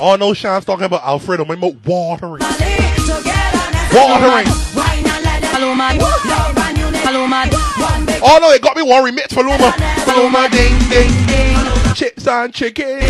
See 0.00 0.06
Oh 0.06 0.16
no, 0.16 0.34
Sean's 0.34 0.64
talking 0.64 0.84
about 0.84 1.04
Alfredo. 1.04 1.44
My 1.44 1.56
mouth 1.56 1.76
watering. 1.84 2.40
togetherness. 2.40 3.94
Watering. 3.94 4.48
Wine 4.74 5.06
and 5.06 5.24
let 5.24 5.42
them 5.42 5.52
Hello, 5.52 5.74
man. 5.74 5.98
Love 5.98 6.58
and 6.58 6.78
unity. 6.78 6.98
Hello, 7.04 7.26
man. 7.26 7.48
One 7.50 8.06
big 8.06 8.20
Oh 8.22 8.38
no, 8.40 8.50
it 8.50 8.62
got 8.62 8.76
me 8.76 8.82
one 8.82 9.04
remix 9.04 9.32
for 9.32 9.42
Luma. 9.42 9.74
Luma 10.16 10.48
ding 10.50 10.78
ding 10.88 11.26
ding. 11.26 11.94
Chips 11.94 12.26
and 12.26 12.52
chicken. 12.52 13.00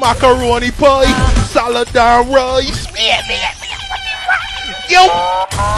Macaroni 0.00 0.70
pie. 0.70 1.12
Salad 1.48 1.94
and 1.94 2.28
rice. 2.28 2.86
Yo, 4.88 5.04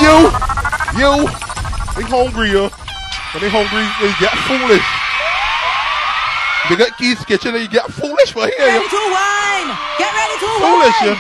yo, 0.01 0.31
yo. 0.97 1.27
They 1.97 2.07
hungry, 2.07 2.53
yo. 2.53 2.71
When 3.35 3.43
they 3.43 3.51
hungry, 3.51 3.87
they 4.01 4.15
get 4.21 4.37
foolish. 4.47 5.10
They 6.69 6.77
got 6.77 6.97
Keith's 6.99 7.25
kitchen 7.25 7.55
and 7.55 7.63
you 7.63 7.69
get 7.69 7.91
foolish 7.91 8.33
for 8.33 8.47
here, 8.47 8.59
yo. 8.59 8.67
Ready 8.67 8.89
to 8.89 9.03
wine. 9.11 9.71
Get 9.99 10.13
ready 10.15 10.37
to 10.39 10.47
Foolish, 10.61 11.01
wine. 11.03 11.17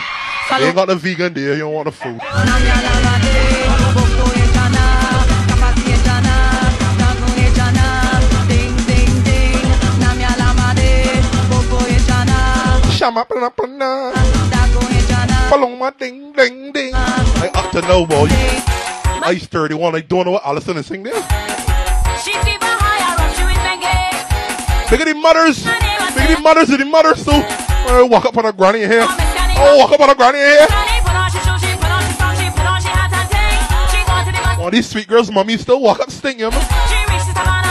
They 0.59 0.66
ain't 0.66 0.74
got 0.76 0.86
the 0.86 0.97
vegan 0.97 1.32
there. 1.32 1.55
You 1.55 1.61
don't 1.61 1.74
want 1.74 1.86
the 1.86 1.93
food. 1.93 2.20
Shama 12.93 13.24
plana 13.24 13.51
plana. 13.51 14.12
Paloma 15.49 15.95
ding 15.99 16.32
ding 16.32 16.70
ding. 16.72 16.93
I 16.95 17.51
up 17.55 17.70
to 17.72 17.80
no 17.82 18.07
boy. 18.07 18.28
Ice 19.24 19.47
31. 19.47 19.95
I 19.95 20.01
don't 20.01 20.26
know 20.26 20.32
what 20.32 20.45
Allison 20.45 20.76
is 20.76 20.86
singing 20.86 21.05
there. 21.05 21.70
Look 24.91 25.01
at 25.01 25.07
the 25.07 25.14
mothers. 25.14 25.64
Look 25.64 25.72
at 25.72 26.36
the 26.36 26.43
mothers 26.43 26.70
and 26.70 26.80
the 26.80 26.84
mothers 26.84 27.24
too. 27.24 27.30
Oh, 27.32 28.07
walk 28.11 28.24
up 28.24 28.36
on 28.36 28.45
a 28.47 28.53
granny 28.53 28.80
here. 28.80 29.07
Oh, 29.07 29.76
walk 29.78 29.93
up 29.93 30.01
on 30.01 30.11
a 30.11 30.14
granny 30.16 30.38
here. 30.38 30.66
Oh, 34.59 34.68
these 34.70 34.88
sweet 34.88 35.07
girls, 35.07 35.30
mommy 35.30 35.57
still 35.59 35.80
walk 35.80 36.01
up 36.01 36.11
stink, 36.11 36.41
you 36.41 36.51
know. 36.51 36.59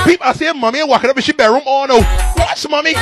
People, 0.06 0.26
I 0.26 0.34
see 0.34 0.52
mommy 0.54 0.82
walking 0.84 1.10
up 1.10 1.18
in 1.18 1.22
she 1.22 1.34
bedroom. 1.34 1.62
Oh 1.66 1.86
no. 1.86 1.98
Watch 2.42 2.68
mommy. 2.70 2.94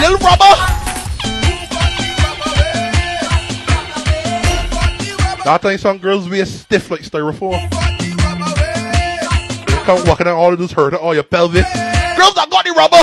Little 0.00 0.18
rubber. 0.18 0.71
I 5.44 5.58
think 5.58 5.80
some 5.80 5.98
girls 5.98 6.28
be 6.28 6.44
stiff 6.44 6.88
like 6.90 7.00
styrofoam. 7.00 7.68
Come 9.84 10.06
walking 10.06 10.28
out 10.28 10.36
all 10.36 10.52
of 10.52 10.58
this 10.60 10.70
hurt 10.70 10.94
all 10.94 11.14
your 11.14 11.24
pelvis. 11.24 11.64
Girls 12.16 12.34
that 12.34 12.48
got 12.48 12.64
the 12.64 12.70
rubber. 12.70 13.02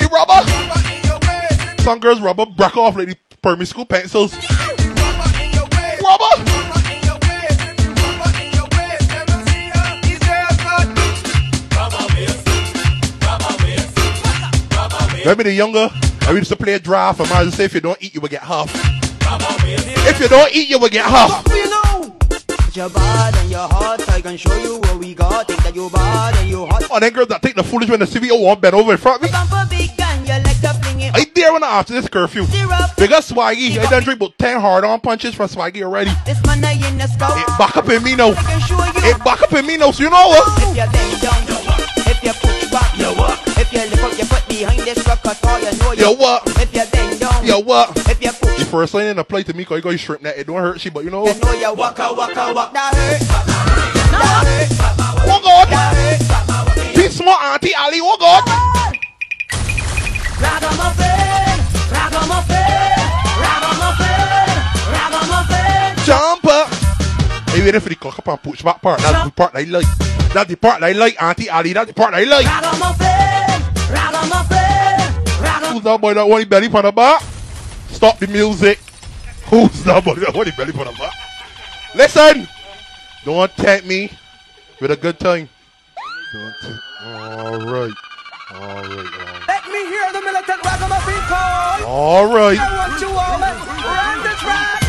The 0.00 0.08
rubber. 0.10 1.82
Some 1.82 2.00
girls 2.00 2.20
rubber 2.22 2.46
break 2.46 2.76
off 2.78 2.96
like 2.96 3.08
the 3.08 3.16
primary 3.42 3.66
school 3.66 3.84
pencils. 3.84 4.34
Rubber. 6.02 6.42
Remember 15.20 15.42
the 15.42 15.52
younger? 15.52 15.90
I 16.22 16.30
used 16.30 16.48
to 16.48 16.56
play 16.56 16.74
a 16.74 16.78
draft 16.78 17.20
I 17.20 17.42
used 17.42 17.52
to 17.52 17.56
say 17.58 17.64
if 17.64 17.74
you 17.74 17.80
don't 17.80 18.00
eat, 18.02 18.14
you 18.14 18.20
will 18.22 18.28
get 18.28 18.42
half. 18.42 18.72
If 20.08 20.20
you 20.20 20.28
don't 20.28 20.54
eat, 20.54 20.68
you 20.68 20.78
will 20.78 20.88
get 20.88 21.04
half. 21.04 21.44
Your 22.74 22.90
bad 22.90 23.34
and 23.36 23.50
your 23.50 23.66
heart, 23.68 24.06
I 24.10 24.20
can 24.20 24.36
show 24.36 24.54
you 24.56 24.76
what 24.78 24.98
we 24.98 25.14
got. 25.14 25.48
Think 25.48 25.62
that 25.62 25.74
you 25.74 25.88
bad 25.88 26.36
and 26.36 26.50
you 26.50 26.66
hot. 26.66 26.84
Oh, 26.90 27.00
them 27.00 27.10
girls 27.10 27.28
that 27.28 27.40
take 27.40 27.54
the 27.54 27.64
foolish 27.64 27.88
when 27.88 28.00
the 28.00 28.04
CVO 28.04 28.38
won't 28.38 28.60
bend 28.60 28.74
over 28.74 28.92
in 28.92 28.98
front 28.98 29.22
of 29.22 29.22
me. 29.22 29.32
Bumper 29.32 29.66
big 29.70 29.96
gun, 29.96 30.20
you 30.26 30.36
like 30.44 30.60
to 30.60 30.74
fling 30.84 31.00
it. 31.00 31.14
I 31.14 31.24
dare 31.24 31.54
when 31.54 31.64
I 31.64 31.80
after 31.80 31.94
this 31.94 32.06
curfew. 32.06 32.44
Because 32.98 33.30
Swaggy, 33.32 33.78
I 33.78 33.88
done 33.88 34.02
drink 34.02 34.20
about 34.20 34.36
10 34.38 34.60
hard 34.60 34.84
on 34.84 35.00
punches 35.00 35.34
from 35.34 35.48
Swaggy 35.48 35.82
already. 35.82 36.10
This 36.26 36.36
man 36.44 36.62
I 36.64 36.72
in 36.72 36.98
the 36.98 37.06
scout. 37.06 37.38
It 37.38 37.46
back 37.58 37.76
up 37.78 37.88
in 37.88 38.02
me 38.02 38.14
now. 38.14 38.32
I 38.32 38.42
can 38.44 38.60
show 38.60 38.76
you. 38.76 39.10
It 39.10 39.24
back 39.24 39.40
up 39.40 39.52
in 39.54 39.66
me 39.66 39.78
now, 39.78 39.90
so 39.90 40.02
you 40.04 40.10
know 40.10 40.28
what? 40.28 40.46
If 40.60 40.76
you 40.76 40.84
bend 40.92 41.20
down, 41.24 41.48
if 42.06 42.22
you 42.22 42.32
push 42.36 42.70
back, 42.70 42.92
you 42.98 43.08
what? 43.16 43.40
If 43.56 43.72
you 43.72 43.80
lift 43.88 44.04
up 44.04 44.18
your 44.18 44.26
foot 44.26 44.48
behind 44.48 44.80
this 44.80 45.00
record, 45.08 45.36
all 45.44 45.58
you 45.60 45.72
know 45.78 45.92
Yo, 45.92 46.12
what? 46.12 46.42
If 46.60 46.74
you 46.76 46.84
bend 46.92 47.20
down, 47.20 47.25
Yo, 47.46 47.60
what? 47.60 47.96
If 48.10 48.20
you 48.20 48.32
push, 48.32 48.58
The 48.58 48.64
first 48.64 48.92
line 48.92 49.06
in 49.06 49.16
the 49.16 49.24
play 49.24 49.44
to 49.44 49.54
me, 49.54 49.64
cause 49.64 49.76
you 49.76 49.82
got 49.82 49.90
you 49.90 49.98
shrimp 49.98 50.22
that. 50.22 50.36
It 50.36 50.48
don't 50.48 50.56
hurt 50.56 50.80
she, 50.80 50.90
but 50.90 51.04
you 51.04 51.10
know 51.10 51.24
you 51.24 51.32
what? 51.32 51.42
know 51.44 51.52
you 51.52 51.74
waka 51.74 52.12
waka 52.12 52.52
waka. 52.52 52.72
That 52.74 52.92
hurt. 52.92 53.22
that 54.10 54.42
hurt. 54.42 54.66
Oh 55.30 55.38
God! 55.46 56.94
Peace 56.96 57.22
more 57.22 57.38
Auntie 57.40 57.72
Ali, 57.76 58.00
oh 58.02 58.16
God! 58.18 58.42
Ragamuffin, 60.42 61.62
ragamuffin, 61.94 62.98
ragamuffin, 63.38 64.50
ragamuffin. 64.90 66.04
Jump 66.04 66.44
up! 66.46 66.68
Hey, 67.50 67.62
waiting 67.62 67.80
for 67.80 67.88
the 67.90 67.94
cock 67.94 68.18
up 68.18 68.26
and 68.26 68.42
push 68.42 68.62
back 68.62 68.82
part. 68.82 68.98
That's 68.98 69.24
the 69.24 69.30
part 69.30 69.54
I 69.54 69.62
like. 69.62 69.86
That's 70.34 70.50
the 70.50 70.56
part 70.56 70.82
I 70.82 70.90
like, 70.92 71.22
Auntie 71.22 71.48
Ali. 71.48 71.72
That's 71.74 71.86
the 71.86 71.94
part 71.94 72.12
I 72.12 72.24
like. 72.24 72.44
Ragamuffin, 72.44 73.62
ragamuffin, 73.94 75.14
ragamuffin. 75.38 75.74
Who's 75.74 75.82
that 75.84 76.00
boy 76.00 76.14
that 76.14 76.26
want 76.26 76.42
the 76.42 76.48
belly 76.48 76.66
on 76.66 76.82
the 76.82 76.90
back? 76.90 77.22
Stop 77.96 78.18
the 78.18 78.26
music. 78.26 78.78
Who's 79.46 79.82
that 79.84 80.04
want 80.04 80.18
the 80.18 80.52
belly 80.54 80.70
on 80.72 80.84
the? 80.84 81.10
Listen! 81.94 82.46
Don't 83.24 83.50
tempt 83.56 83.86
me 83.86 84.12
with 84.82 84.90
a 84.90 84.96
good 84.98 85.18
time. 85.18 85.48
Don't 86.34 86.54
tempt. 86.60 86.82
Alright. 87.02 87.92
Alright, 88.52 88.90
alright. 88.92 89.48
Let 89.48 89.66
me 89.72 89.86
hear 89.88 90.12
the 90.12 90.20
militant 90.20 90.62
ragamuffin 90.62 91.22
call. 91.24 91.84
Alright. 91.86 92.58
I 92.60 92.76
want 92.76 93.00
you 93.00 93.08
all 93.08 93.38
man. 93.38 93.56
Run 93.64 94.22
the 94.22 94.36
track. 94.36 94.85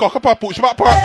Cock 0.00 0.16
up 0.16 0.24
and 0.24 0.40
push 0.40 0.58
back 0.58 0.76
part? 0.78 0.96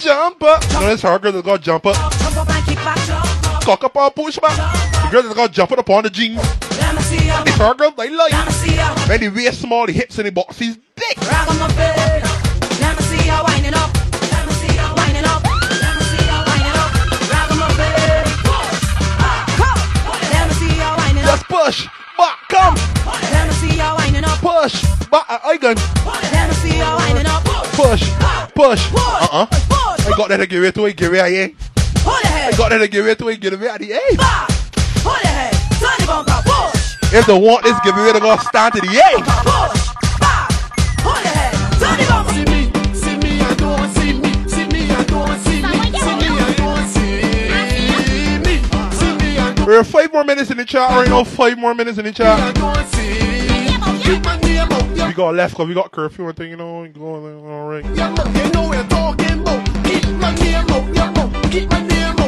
Jump 0.00 0.42
up. 0.44 0.62
You 0.70 0.80
know, 0.80 0.90
it's 0.92 1.02
hard 1.02 1.22
girl 1.22 1.32
that 1.32 1.44
got 1.44 1.60
jump 1.60 1.86
up. 1.86 1.96
Jump 1.96 2.36
up 2.36 2.48
and 2.48 2.64
kick 2.64 2.76
back, 2.76 2.96
jump 3.04 3.24
up. 3.46 3.64
Cock 3.64 3.82
up 3.82 3.96
and 3.96 4.14
push 4.14 4.38
back. 4.38 4.54
The 5.02 5.08
girl 5.10 5.22
that 5.24 5.34
got 5.34 5.50
jump 5.50 5.72
up 5.72 5.78
upon 5.80 6.04
the 6.04 6.10
jeans. 6.10 6.36
Let 6.78 6.94
me 6.94 7.02
see 7.02 7.26
ya, 7.26 7.42
It's 7.44 7.56
hard 7.56 7.78
girl 7.78 7.90
they 7.90 8.10
like. 8.10 8.30
let 8.30 8.46
me 8.46 8.52
see 8.52 8.76
ya. 8.76 8.94
Man, 9.08 9.18
the 9.18 9.28
waist 9.30 9.60
small, 9.60 9.86
the 9.86 9.92
hips 9.92 10.18
and 10.18 10.28
the 10.28 10.30
boxes 10.30 10.78
thick. 10.94 11.18
Ragamuffin, 11.18 12.22
let 12.78 12.94
me 12.96 13.02
see 13.10 13.26
ya 13.26 13.42
winding 13.42 13.74
up. 13.74 13.90
Let 14.30 14.46
me 14.46 14.52
see 14.62 14.76
ya 14.76 14.94
winding 14.94 15.26
up. 15.26 15.42
Let 15.42 15.98
me 15.98 16.04
see 16.06 16.26
ya 16.30 16.38
winding 16.46 16.78
up. 16.78 16.90
Ragamuffin. 17.26 18.22
Let 20.30 20.46
me 20.46 20.54
see 20.54 20.78
ya 20.78 20.94
winding 20.94 21.24
up. 21.26 21.30
Just 21.34 21.44
push. 21.50 21.88
Back, 22.16 22.38
come. 22.46 22.76
Let 23.34 23.48
me 23.50 23.54
winding 24.16 24.30
up. 24.30 24.38
Push. 24.38 24.82
Back, 25.10 25.24
uh, 25.28 25.38
I 25.44 25.56
gun. 25.56 25.76
Let 26.32 26.48
me 26.48 26.54
see 26.56 26.78
ya 26.78 26.96
winding 26.96 27.26
up. 27.26 27.44
Push. 27.74 28.10
Push. 28.54 28.92
Uh-uh. 28.94 29.46
I 29.50 30.14
got 30.16 30.28
that 30.28 30.38
to 30.38 30.46
give 30.46 30.64
it 30.64 30.74
to 30.74 30.86
it, 30.86 30.96
give 30.96 31.12
it 31.12 31.18
a 31.18 31.28
yeah. 31.28 31.48
I 32.06 32.52
got 32.56 32.70
that 32.70 32.78
to 32.78 32.88
give 32.88 33.06
it 33.06 33.18
to 33.18 33.28
it, 33.28 33.40
give 33.40 33.52
it 33.52 33.74
a 33.74 33.78
the 33.78 33.92
A. 33.92 34.16
back. 34.16 34.50
Hold 35.02 35.22
your 35.22 35.32
head, 35.32 35.52
turn 35.78 35.98
the 35.98 36.06
bumper, 36.06 36.42
push, 36.44 37.12
If 37.12 37.26
they 37.26 37.38
want 37.38 37.64
this, 37.64 37.78
give 37.84 37.96
it 37.96 38.12
to 38.12 38.20
go 38.20 38.36
stand 38.38 38.74
to 38.74 38.80
the 38.80 38.88
A. 38.88 39.18
push, 39.18 39.88
back. 40.20 40.50
Hold 41.02 41.24
your 41.24 41.34
head, 41.34 41.52
turn 41.78 41.98
the 41.98 42.06
bumper. 42.08 42.32
See 42.32 42.44
me, 42.46 42.70
see 42.94 43.16
me, 43.18 43.40
I 43.42 43.54
don't 43.54 43.90
see 43.90 44.12
me. 44.14 44.30
See 44.48 44.66
me, 44.68 44.90
I 44.90 45.04
don't 45.04 45.38
see 45.40 45.62
me. 45.62 45.72
See 45.98 46.16
me, 46.16 46.28
I 46.38 46.54
don't 46.54 46.88
see 46.88 47.18
me. 48.38 48.54
See 48.94 49.12
me, 49.18 49.38
I 49.38 49.54
don't 49.54 49.66
We're 49.66 49.84
five 49.84 50.12
more 50.12 50.24
minutes 50.24 50.50
in 50.50 50.56
the 50.56 50.64
chat 50.64 50.88
right 50.90 51.08
now. 51.08 51.24
Five 51.24 51.58
more 51.58 51.74
minutes 51.74 51.98
in 51.98 52.04
the 52.04 52.12
chat. 52.12 52.56
We 54.06 55.12
got 55.14 55.34
left 55.34 55.54
because 55.54 55.66
we 55.66 55.74
got 55.74 55.90
curfew 55.90 56.28
and 56.28 56.36
thing, 56.36 56.50
you 56.50 56.56
know. 56.56 56.86
Going 56.86 57.44
all 57.44 57.68
right. 57.68 57.84
You 57.84 58.50
know 58.52 58.68
we're 58.68 58.86
talking 58.86 59.40
about. 59.40 59.66
Keep 59.84 60.06
my 60.20 60.32
name 60.36 60.70
your. 60.70 61.50
Keep 61.50 61.70
my 61.70 61.80
name 61.80 62.20
out 62.20 62.25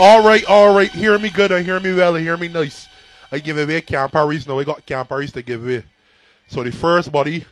All 0.00 0.24
right, 0.24 0.44
all 0.46 0.74
right. 0.74 0.90
Hear 0.90 1.18
me 1.18 1.30
good. 1.30 1.52
I 1.52 1.62
hear 1.62 1.78
me 1.78 1.94
well. 1.94 2.16
I 2.16 2.20
hear 2.20 2.36
me 2.36 2.48
nice. 2.48 2.88
I 3.30 3.38
give 3.38 3.58
away 3.58 3.80
Camp 3.80 4.12
Paris. 4.12 4.46
Now 4.46 4.58
I 4.58 4.64
got 4.64 4.84
Camp 4.84 5.08
to 5.08 5.42
give 5.42 5.62
away. 5.62 5.84
So 6.48 6.64
the 6.64 6.72
first 6.72 7.12
body 7.12 7.44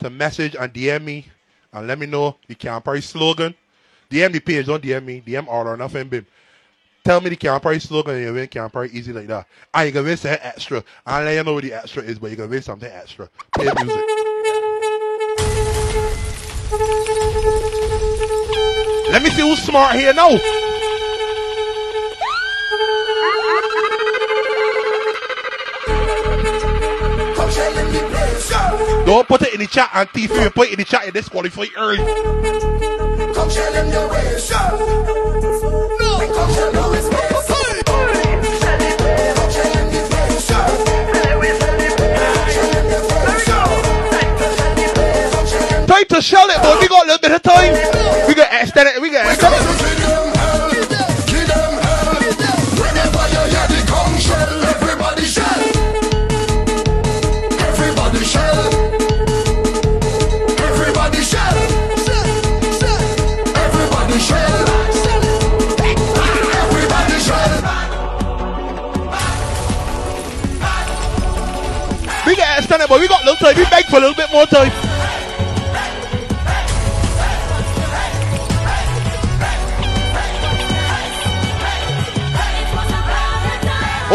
to 0.00 0.08
message 0.08 0.56
and 0.58 0.72
DM 0.72 1.04
me 1.04 1.26
and 1.72 1.86
let 1.86 1.98
me 1.98 2.06
know 2.06 2.36
the 2.48 2.54
Camp 2.54 2.88
slogan. 3.00 3.54
DM 4.10 4.32
the 4.32 4.40
page, 4.40 4.66
don't 4.66 4.82
DM 4.82 5.04
me. 5.04 5.22
DM 5.26 5.46
all 5.46 5.68
or 5.68 5.76
nothing, 5.76 6.08
bim. 6.08 6.26
Tell 7.04 7.20
me 7.20 7.28
the 7.28 7.36
Camp 7.36 7.64
slogan 7.80 8.14
and 8.14 8.24
you 8.24 8.32
win 8.32 8.48
Camp 8.48 8.74
easy 8.90 9.12
like 9.12 9.26
that. 9.26 9.46
And 9.74 9.86
you 9.86 9.92
can 9.92 10.04
win 10.04 10.16
something 10.16 10.40
extra. 10.42 10.82
I'll 11.04 11.22
let 11.22 11.36
you 11.36 11.44
know 11.44 11.52
what 11.52 11.64
the 11.64 11.74
extra 11.74 12.02
is, 12.02 12.18
but 12.18 12.30
you 12.30 12.36
can 12.36 12.48
win 12.48 12.62
something 12.62 12.90
extra. 12.90 13.28
Play 13.52 13.66
music. 13.66 14.04
Let 19.10 19.22
me 19.22 19.30
see 19.30 19.42
who's 19.42 19.62
smart 19.62 19.96
here 19.96 20.14
now. 20.14 20.63
Don't 29.06 29.28
put 29.28 29.42
it 29.42 29.52
in 29.52 29.60
the 29.60 29.66
chat 29.66 29.90
and 29.92 30.08
thief 30.10 30.30
you 30.30 30.48
put 30.50 30.68
it 30.68 30.72
in 30.72 30.78
the 30.78 30.84
chat 30.84 31.04
and 31.04 31.12
disqualify 31.12 31.66
early. 31.76 31.98
Come 31.98 33.50
tell 33.50 33.72
them 33.72 33.92
your 33.92 34.08
ways. 34.10 34.50
No. 34.50 34.56
Come 36.34 36.54
tell 36.54 36.72
them 36.72 36.94
his 36.94 37.08
ways. 37.10 37.20
Time 45.86 46.06
to 46.08 46.22
shell 46.22 46.48
it, 46.48 46.56
but 46.62 46.80
we 46.80 46.88
got 46.88 47.04
a 47.04 47.06
little 47.06 47.18
bit 47.18 47.32
of 47.32 47.42
time. 47.42 47.74
We 48.26 48.34
got 48.34 48.48
extend 48.52 48.88
it. 48.88 49.02
We 49.02 49.10
got 49.10 49.30
extend 49.30 49.54
it. 49.54 50.43
But 72.94 73.00
we 73.00 73.08
got 73.08 73.22
a 73.22 73.24
little 73.24 73.44
time. 73.44 73.56
We 73.56 73.64
beg 73.70 73.86
for 73.86 73.96
a 73.96 73.98
little 73.98 74.14
bit 74.14 74.30
more 74.30 74.46
time. 74.46 74.70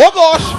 Oh 0.01 0.11
gosh. 0.13 0.58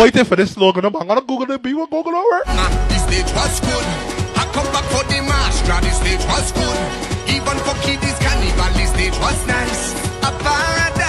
Waiting 0.00 0.24
for 0.24 0.34
this 0.34 0.52
slogan. 0.52 0.86
I'm 0.86 0.92
gonna 0.94 1.20
Google 1.20 1.50
it. 1.50 1.62
Be 1.62 1.74
what 1.74 1.90
Google 1.90 2.14
over. 2.14 2.40
The 2.46 2.98
stage 3.04 3.30
was 3.36 3.60
good. 3.60 3.84
I 4.34 4.48
come 4.54 4.64
back 4.72 4.84
for 4.84 5.04
the. 5.04 5.20
Now 5.68 5.78
the 5.78 5.90
stage 5.90 6.24
was 6.24 6.52
good. 6.52 6.78
Even 7.28 7.58
for 7.58 7.76
carnival, 7.76 8.72
the 8.80 8.86
stage 8.86 9.18
was 9.20 9.46
nice. 9.46 9.92
A. 10.24 10.99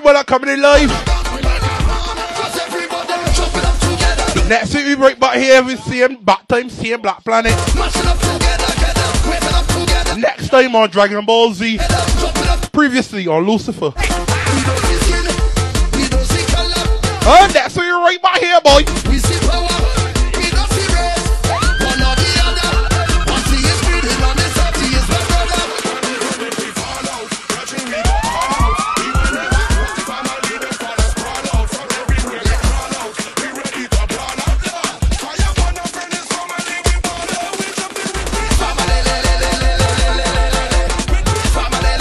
everybody 0.00 0.16
that 0.16 0.26
coming 0.26 0.48
in 0.48 0.62
live. 0.62 0.88
Next 4.48 4.74
week 4.74 4.86
we 4.86 4.94
break 4.94 5.20
back 5.20 5.36
here 5.36 5.62
with 5.62 5.78
same 5.80 6.16
back 6.24 6.48
time, 6.48 6.70
same 6.70 7.02
Black 7.02 7.22
Planet. 7.22 7.52
Next 10.18 10.48
time 10.48 10.74
on 10.74 10.88
Dragon 10.88 11.24
Ball 11.26 11.52
Z. 11.52 11.78
Previously 12.72 13.26
on 13.26 13.46
Lucifer. 13.46 13.92
Oh, 17.22 17.50
next 17.52 17.76
we're 17.76 17.98
right 17.98 18.22
back 18.22 18.38
here, 18.38 18.60
boy. 18.62 19.69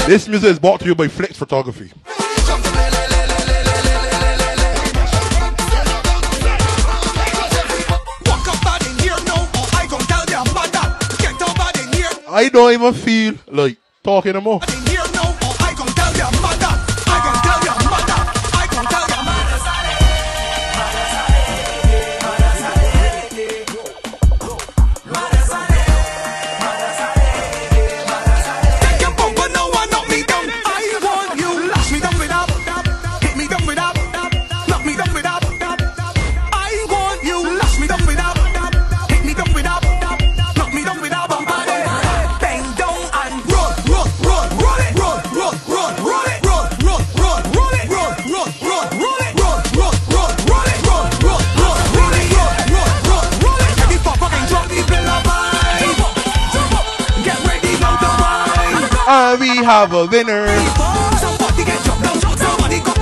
This 0.10 0.28
music 0.28 0.50
is 0.50 0.58
brought 0.58 0.80
to 0.80 0.88
you 0.88 0.96
by 0.96 1.08
Flex 1.08 1.38
Photography. 1.38 1.92
I 12.28 12.50
don't 12.52 12.74
even 12.74 12.94
feel 12.96 13.36
like 13.52 13.78
talking 14.04 14.36
anymore. 14.36 14.62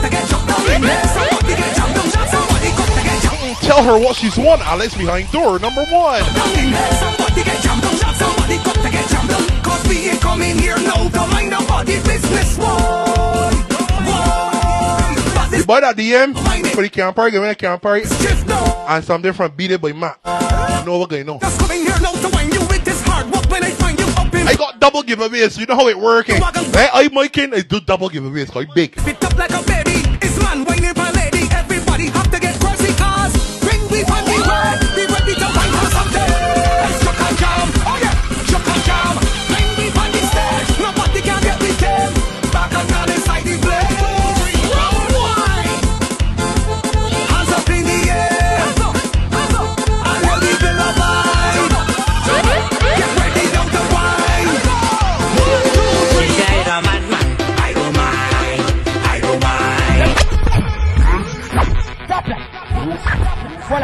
Get 0.03 0.27
jumped 0.27 1.95
down. 1.95 3.55
Tell 3.61 3.83
her 3.83 3.97
what 3.97 4.17
she's 4.17 4.35
won, 4.35 4.59
Alex, 4.61 4.93
behind 4.97 5.31
door 5.31 5.59
number 5.59 5.85
one. 5.85 6.21
Somebody 6.23 7.43
get 7.45 7.63
jumped 7.63 7.83
down, 8.01 8.15
somebody 8.15 8.57
got 8.57 8.75
to 8.83 8.89
get 8.91 9.07
jumped 9.07 9.29
down. 9.29 9.47
Cause 9.63 9.87
we 9.87 10.09
ain't 10.09 10.19
coming 10.19 10.57
here 10.57 10.75
now 10.79 11.07
to 11.07 11.27
mind 11.31 11.51
nobody 11.51 12.01
business. 12.03 12.57
One, 12.57 13.55
You 15.57 15.63
buy 15.63 15.79
that 15.79 15.95
DM 15.95 16.35
for 16.75 16.81
the 16.81 16.89
camp 16.89 17.15
party, 17.15 17.31
give 17.31 17.43
me 17.43 17.47
a 17.47 17.55
camp 17.55 17.81
party. 17.81 18.03
And 18.89 19.05
some 19.05 19.21
different 19.21 19.55
beat 19.55 19.71
it 19.71 19.79
by 19.79 19.93
Matt. 19.93 20.19
You 20.79 20.85
know 20.85 20.97
what 20.97 21.09
going 21.09 21.29
on. 21.29 21.39
Just 24.79 24.93
coming 24.93 25.07
here 25.07 25.17
now 25.17 25.25
you 25.25 25.27
with 25.27 25.37
this 25.37 25.37
hard 25.37 25.37
work 25.37 25.37
when 25.37 25.37
I 25.37 25.37
find 25.37 25.37
you 25.37 25.37
up 25.37 25.37
in 25.37 25.37
I 25.37 25.37
got 25.37 25.37
double 25.37 25.37
giveaways, 25.47 25.59
you 25.59 25.65
know 25.65 25.75
how 25.75 25.87
it 25.87 25.97
works. 25.97 26.29
Hey, 26.29 26.89
I 26.93 27.07
Miking, 27.09 27.53
I 27.53 27.61
do 27.61 27.79
double 27.79 28.09
giveaways, 28.09 28.51
quite 28.51 28.73
big. 28.73 28.99
Fit 29.01 29.23
up 29.23 29.37
like 29.37 29.51
a 29.51 29.63
baby. 29.65 29.86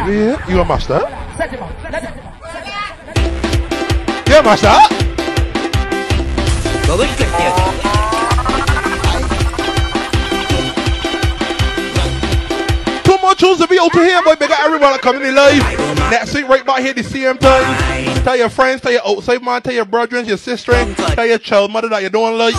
Yeah, 0.05 0.49
you 0.49 0.59
a 0.59 0.65
master? 0.65 0.99
Yeah, 4.27 4.41
master. 4.41 4.75
Two 13.05 13.17
more 13.21 13.33
tunes 13.35 13.59
to 13.59 13.67
be 13.69 13.79
out 13.79 13.93
here, 13.93 14.21
boy. 14.23 14.35
Big 14.35 14.51
up 14.51 14.59
everyone 14.59 14.99
coming 14.99 15.21
in 15.21 15.35
live. 15.35 15.63
Next 16.11 16.33
week, 16.33 16.49
right 16.49 16.65
back 16.65 16.81
here, 16.81 16.93
the 16.93 17.01
CM 17.01 17.39
time. 17.39 18.23
Tell 18.25 18.35
your 18.35 18.49
friends, 18.49 18.81
tell 18.81 18.91
your 18.91 19.07
outside 19.07 19.41
man, 19.41 19.61
tell 19.61 19.73
your 19.73 19.85
brethren, 19.85 20.25
your 20.25 20.35
sister, 20.35 20.73
tell 21.15 21.25
your 21.25 21.37
child 21.37 21.71
mother 21.71 21.87
that 21.87 22.03
you 22.03 22.09
don't 22.09 22.37
like. 22.37 22.55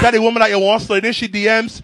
Tell 0.00 0.12
the 0.12 0.22
woman 0.22 0.38
that 0.38 0.50
you 0.50 0.60
want 0.60 0.88
in, 0.88 1.00
then 1.02 1.12
she 1.12 1.26
DMs. 1.26 1.82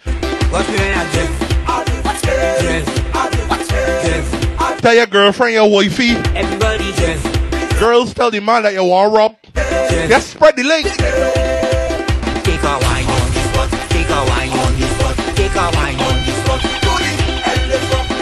Your 4.04 4.41
girlfriend, 4.82 5.54
your 5.54 5.70
wifey. 5.70 6.10
Everybody 6.34 6.92
just 6.92 7.22
Girls, 7.78 8.14
tell 8.14 8.30
the 8.30 8.40
man 8.40 8.62
that 8.64 8.74
you 8.74 8.84
want 8.84 9.12
rob. 9.12 9.36
Just 10.08 10.30
spread 10.30 10.56
the 10.56 10.64
link. 10.64 10.86
take 10.86 12.62
a 12.62 12.74
wine 12.78 13.06
on 13.06 13.30
this 13.34 13.46
spot. 13.50 13.70
Take 13.90 14.10
a 14.10 14.20
wine 14.26 14.50
on 14.50 14.78
this 14.78 14.90
spot. 14.98 15.16
Take 15.34 15.54
a 15.54 15.70
wine 15.74 15.98
on 15.98 16.22
this 16.22 16.38
spot. 16.42 16.60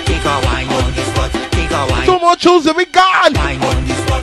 Take 0.07 0.25
a 0.25 0.41
wine 0.45 0.69
on 0.69 0.93
this 0.93 1.09
spot. 1.13 1.31
Take 1.53 1.71
a 1.73 1.87
wine. 1.93 2.07
Too 2.07 2.19
much 2.21 2.43
tunes 2.43 2.65
to 2.65 2.75
be 2.75 2.85
gone. 2.87 3.35
Wine 3.35 3.63
on 3.63 3.85
this 3.85 3.99
spot. 4.05 4.23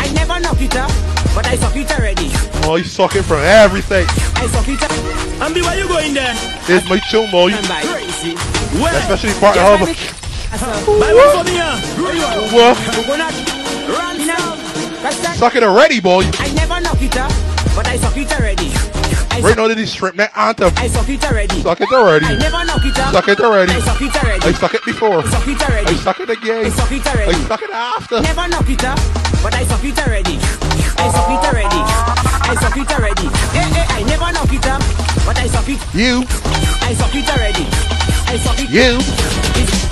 I 0.00 0.12
never 0.14 0.40
knock 0.40 0.60
it 0.60 0.76
up, 0.76 0.90
but 1.34 1.46
I 1.46 1.56
suck 1.56 1.76
it 1.76 1.90
already. 1.92 2.28
Oh, 2.64 2.76
you 2.76 2.84
suck 2.84 3.16
it 3.16 3.22
from 3.22 3.40
everything. 3.40 4.06
I 4.36 4.46
suck 4.48 4.68
it 4.68 4.82
up. 4.82 4.90
Ambi, 5.40 5.62
where 5.62 5.78
you 5.78 5.88
going 5.88 6.14
then? 6.14 6.36
It's 6.68 6.88
my 6.88 6.98
tune, 7.10 7.30
boy. 7.30 7.52
Crazy. 7.52 8.34
Especially 8.76 9.32
part 9.40 9.56
of 9.56 10.17
that. 15.22 15.36
Suck 15.38 15.54
it 15.56 15.62
already, 15.62 16.00
boy. 16.00 16.24
I 16.38 16.52
never 16.54 16.80
knock 16.80 17.00
it 17.00 17.16
up, 17.16 17.32
but 17.74 17.86
I 17.86 17.96
suck 17.96 18.16
it 18.16 18.32
already. 18.32 18.70
Right 19.42 19.56
now, 19.56 19.68
this 19.68 19.92
strip 19.92 20.16
net 20.16 20.32
anthem. 20.34 20.72
I 20.76 20.88
suck 20.88 21.08
it 21.08 21.24
already. 21.24 21.62
Suck 21.62 21.80
it 21.80 21.92
already. 21.92 22.26
I 22.26 22.34
never 22.36 22.64
knock 22.64 22.84
it 22.84 22.98
up. 22.98 23.12
Suck 23.12 23.28
it 23.28 23.40
already. 23.40 23.72
I 23.72 23.80
suck 23.80 24.02
it 24.02 24.16
already. 24.16 24.46
I 24.46 24.52
suck 24.52 24.74
it 24.74 24.84
before. 24.84 25.18
I 25.20 25.28
suck 25.30 25.46
it 25.46 25.62
already. 25.62 25.90
I 25.90 25.94
suck 25.94 26.20
it 26.20 26.30
again. 26.30 26.66
I 26.66 26.68
suck 26.70 26.92
it 26.92 27.06
already. 27.06 27.34
I 27.34 27.44
suck 27.46 27.62
it 27.62 27.70
after. 27.70 28.20
Never 28.20 28.48
knock 28.48 28.68
it 28.68 28.84
up, 28.84 28.98
but 29.42 29.54
I 29.54 29.64
suck 29.64 29.84
it 29.84 29.98
already. 29.98 30.38
I 30.98 31.10
suck 31.12 31.30
it 31.30 31.44
already. 31.46 31.97
I 32.48 32.54
suck 32.54 32.76
it 32.78 32.90
already. 32.90 33.26
Eh, 33.28 33.60
eh, 33.60 33.86
I 33.92 34.02
never 34.04 34.32
knock 34.32 34.48
it 34.50 34.64
up, 34.64 34.80
but 35.28 35.36
I 35.36 35.46
suck 35.48 35.68
it. 35.68 35.76
You. 35.92 36.24
I 36.80 36.94
suck 36.96 37.14
it 37.14 37.28
already. 37.28 37.68
I 38.24 38.40
suck 38.40 38.56
it. 38.56 38.72
You. 38.72 38.96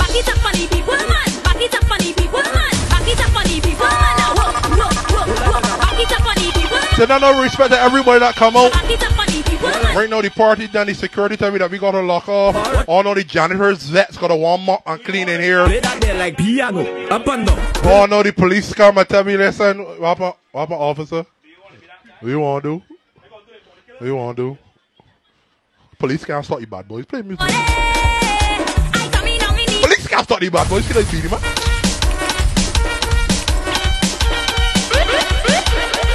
Back 0.01 0.17
it 0.17 0.25
up, 0.25 0.41
funny 0.41 0.65
people, 0.65 0.97
man. 0.97 1.29
Back 1.45 1.61
it 1.61 1.75
up, 1.77 1.85
funny 1.85 2.15
people, 2.15 2.41
man. 2.41 2.73
Back 2.89 3.05
it 3.05 3.21
up, 3.21 3.29
funny 3.37 3.61
people, 3.61 3.85
man. 3.85 4.17
Now, 4.17 4.33
whoa, 4.41 4.57
whoa, 4.73 4.89
whoa, 4.89 5.53
whoa. 5.53 5.79
Back 5.85 6.01
it 6.01 6.13
up, 6.17 6.23
funny 6.25 6.49
people, 6.57 6.81
man. 6.81 6.97
So 6.97 7.05
now, 7.05 7.19
no 7.19 7.43
respect 7.43 7.71
to 7.73 7.79
everybody 7.79 8.21
that 8.21 8.35
come 8.37 8.57
out. 8.57 8.73
Back 8.73 8.89
it 8.89 9.05
up, 9.05 9.13
funny 9.13 9.43
people, 9.43 9.69
man. 9.69 9.95
Right 9.95 10.09
now, 10.09 10.23
the 10.23 10.31
party 10.31 10.67
done, 10.67 10.87
the 10.87 10.95
security 10.95 11.37
tell 11.37 11.51
me 11.51 11.59
that 11.59 11.71
we 11.71 11.77
gotta 11.77 12.01
lock 12.01 12.27
off. 12.27 12.57
All 12.89 13.03
know 13.03 13.13
the 13.13 13.25
janitors, 13.25 13.85
vets 13.91 14.17
gotta 14.17 14.35
warm 14.35 14.67
up 14.71 14.83
and 14.87 15.05
clean 15.05 15.29
in 15.29 15.43
here. 15.43 15.67
Play 15.67 15.81
that 15.81 16.01
there 16.01 16.15
like 16.17 16.39
piano. 16.39 16.81
Up 17.09 17.27
and 17.29 17.47
down. 17.47 17.87
All 17.87 18.09
know 18.09 18.23
the 18.23 18.33
police 18.33 18.73
come 18.73 18.97
and 18.97 19.07
tell 19.07 19.25
me, 19.25 19.37
listen, 19.37 19.81
what 20.01 20.19
my 20.19 20.33
officer? 20.55 21.27
What 22.21 22.31
you 22.31 22.41
wanna 22.41 22.63
do? 22.63 22.83
What 23.99 24.07
you 24.07 24.17
wanna 24.17 24.35
do? 24.35 24.59
Police 25.99 26.25
can't 26.25 26.45
stop 26.45 26.61
you 26.61 26.67
bad 26.67 26.89
boys. 26.89 27.05
Play 27.05 27.21
music. 27.21 27.47
Police 29.83 30.07
can't 30.07 30.25
stop 30.25 30.43
you 30.43 30.51
bad 30.51 30.67
boys. 30.69 30.87
Feel 30.87 31.03
like 31.03 31.11
beating 31.11 31.31
man. 31.31 31.41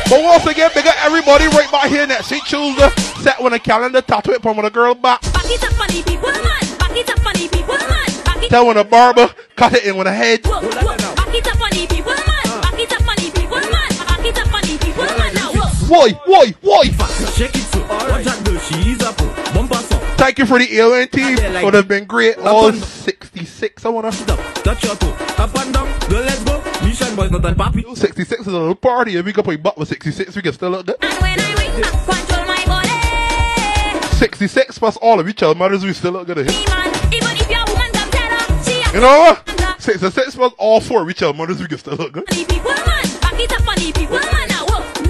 But 0.09 0.23
once 0.23 0.45
again, 0.47 0.71
big 0.73 0.87
up 0.87 1.05
everybody 1.05 1.45
right 1.47 1.71
back 1.71 1.89
here 1.89 2.07
next 2.07 2.31
week 2.31 2.43
Tuesday. 2.45 2.89
Set 3.21 3.39
on 3.39 3.51
the 3.51 3.59
calendar, 3.59 4.01
tattoo 4.01 4.31
it 4.31 4.41
from 4.41 4.57
the 4.57 4.71
girl 4.71 4.95
back. 4.95 5.21
Back 5.21 5.45
it 5.45 5.63
up, 5.63 5.71
funny 5.73 6.01
people, 6.01 6.31
man. 6.31 6.77
Back 6.79 6.97
it 6.97 7.09
up, 7.09 7.19
funny 7.19 7.47
people, 7.47 7.77
man. 7.77 8.23
Back 8.25 8.43
it 8.43 8.49
Tell 8.49 8.65
when 8.65 8.77
a 8.77 8.83
barber, 8.83 9.29
cut 9.55 9.73
it 9.73 9.85
in 9.85 9.95
with 9.95 10.07
a 10.07 10.13
head. 10.13 10.45
Whoa, 10.45 10.61
whoa. 10.61 11.15
Back 11.15 11.33
it 11.33 11.47
up, 11.47 11.57
funny 11.57 11.85
people, 11.85 12.11
man. 12.13 12.30
Why, 15.91 16.11
why, 16.23 16.53
why? 16.61 16.83
Shake 17.35 17.53
it 17.53 17.67
so. 17.67 17.81
Watch 17.81 18.23
that 18.23 18.41
girl, 18.45 18.57
she's 18.59 19.01
up. 19.01 19.17
Bumper 19.53 19.75
song. 19.75 19.99
Thank 20.15 20.39
you 20.39 20.45
for 20.45 20.57
the 20.57 20.73
alien 20.77 21.09
team. 21.09 21.35
Would 21.65 21.73
have 21.73 21.89
been 21.89 22.05
great. 22.05 22.37
All 22.37 22.71
66, 22.71 23.85
I 23.85 23.89
wanna. 23.89 24.11
Touch 24.11 24.85
your 24.85 24.95
toe. 24.95 25.11
Up 25.37 25.53
and 25.53 25.73
down. 25.73 25.99
Girl, 26.07 26.21
let's 26.23 26.41
go. 26.45 26.63
Mission 26.85 27.13
boys, 27.13 27.29
not 27.29 27.43
on 27.43 27.55
papi. 27.55 27.83
66 27.97 28.39
is 28.39 28.47
a 28.47 28.51
little 28.51 28.73
party. 28.73 29.17
If 29.17 29.25
we 29.25 29.33
can 29.33 29.43
play 29.43 29.57
butt 29.57 29.77
with 29.77 29.89
66, 29.89 30.33
we 30.33 30.41
can 30.41 30.53
still 30.53 30.69
look 30.69 30.85
good. 30.85 30.97
Control 30.97 32.45
my 32.47 32.63
body. 32.65 34.07
66 34.15 34.79
plus 34.79 34.95
all 34.95 35.19
of 35.19 35.27
each 35.27 35.43
other 35.43 35.55
mothers, 35.55 35.83
we 35.83 35.91
still 35.91 36.13
look 36.13 36.25
good 36.25 36.37
at 36.37 36.49
here. 36.49 36.61
Even 37.11 37.35
if 37.35 37.49
your 37.49 37.65
woman 37.67 37.91
come 37.91 38.09
tell 38.11 38.31
her, 38.31 38.63
she 38.63 38.81
a 38.81 38.93
You 38.93 39.01
know 39.01 39.19
what? 39.19 39.81
66 39.81 40.35
plus 40.37 40.53
all 40.57 40.79
four 40.79 41.01
of 41.01 41.09
each 41.09 41.21
other 41.21 41.37
mothers, 41.37 41.59
we 41.59 41.67
can 41.67 41.79
still 41.79 41.97
look 41.97 42.13
good. 42.13 42.23
funny 42.29 42.45
people, 42.45 42.71
man. 42.71 43.03
Back 43.19 43.33
it 43.33 43.51
up, 43.51 43.61
funny 43.63 43.91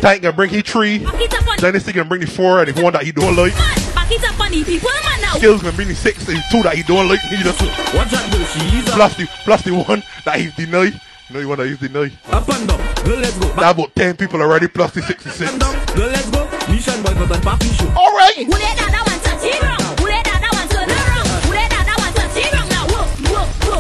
people, 0.02 0.20
man. 0.20 0.22
Now, 0.22 0.22
whoa. 0.22 0.22
Tank 0.22 0.22
can 0.22 0.36
bring 0.36 0.50
he 0.50 0.62
three. 0.62 1.00
Back 1.00 1.22
it 1.22 1.34
up, 1.34 1.44
funny. 1.44 1.62
Dennis 1.62 1.92
can 1.92 2.08
bring 2.08 2.22
the 2.22 2.28
four, 2.28 2.60
and 2.60 2.70
if 2.70 2.82
one 2.82 2.94
that 2.94 3.04
he 3.04 3.12
don't 3.12 3.36
like. 3.36 3.54
Back 3.54 4.12
it 4.12 4.24
up, 4.24 4.36
funny 4.36 4.64
people. 4.64 4.90
Now, 5.22 5.34
Skills 5.36 5.62
can 5.62 5.76
bring 5.76 5.88
the 5.88 5.96
six, 5.96 6.28
and 6.28 6.42
two 6.52 6.64
that 6.64 6.76
he 6.76 6.84
don't 6.84 7.08
like. 7.08 7.20
You 7.32 7.44
know. 7.44 7.52
Watch 7.94 8.12
that 8.12 8.30
girl, 8.32 8.46
she's 8.46 8.88
up. 8.88 8.96
Plus 8.96 9.16
the, 9.18 9.28
plus 9.44 9.62
the 9.64 9.72
one 9.72 10.04
that 10.26 10.40
he 10.40 10.52
deny. 10.52 10.92
No, 11.30 11.40
you 11.40 11.48
wanna 11.48 11.66
use 11.66 11.80
that 11.80 11.88
he's 11.88 11.94
deny. 11.94 12.38
Up 12.38 12.50
and 12.50 12.68
down. 12.68 13.06
Girl, 13.06 13.18
let's 13.18 13.38
go. 13.38 13.48
That 13.56 13.76
about 13.76 13.96
10 13.96 14.18
people 14.18 14.42
already, 14.42 14.68
plus 14.68 14.92
the 14.92 15.02
66. 15.02 15.58
Girl, 15.58 16.08
let's 16.08 16.30
go. 16.30 16.44
Mission 16.70 17.04
boys, 17.04 17.16
not 17.16 17.32
on 17.32 17.42
papi 17.42 17.72
show. 17.78 17.90
All 17.96 18.12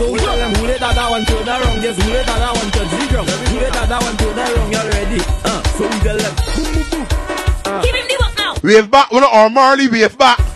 So 0.02 0.08
whoa, 0.08 0.14
we 0.14 0.20
tell 0.20 0.34
whoa. 0.34 0.38
them 0.40 0.56
who 0.56 0.66
let 0.66 0.80
that, 0.80 0.96
that 0.96 1.12
one 1.12 1.26
to 1.26 1.32
the 1.32 1.56
wrong. 1.62 1.78
Yes, 1.78 1.96
who 2.02 2.10
let 2.10 2.26
that, 2.26 2.40
that 2.42 2.54
one 2.58 2.72
to 2.74 2.80
the 2.90 3.16
wrong. 3.16 3.28
Who 3.54 3.60
let 3.62 3.74
that, 3.74 3.90
that 3.90 4.02
one 4.02 4.18
to 4.18 4.26
the 4.34 4.46
wrong. 4.58 4.72
Y'all 4.74 4.90
ready? 4.90 5.22
Uh, 5.46 5.62
so 5.78 5.84
we 5.86 6.00
tell 6.02 6.18
them. 6.18 6.34
Boom, 6.58 6.74
boom, 6.74 6.86
boom. 6.90 7.84
Give 7.86 7.94
him 7.94 8.08
the 8.10 8.18
work 8.20 8.34
now. 8.36 8.56
Wave 8.64 8.90
back, 8.90 9.12
when 9.12 9.24
our 9.24 9.50
Marley 9.52 9.88
wave 9.90 10.18
back. 10.18 10.51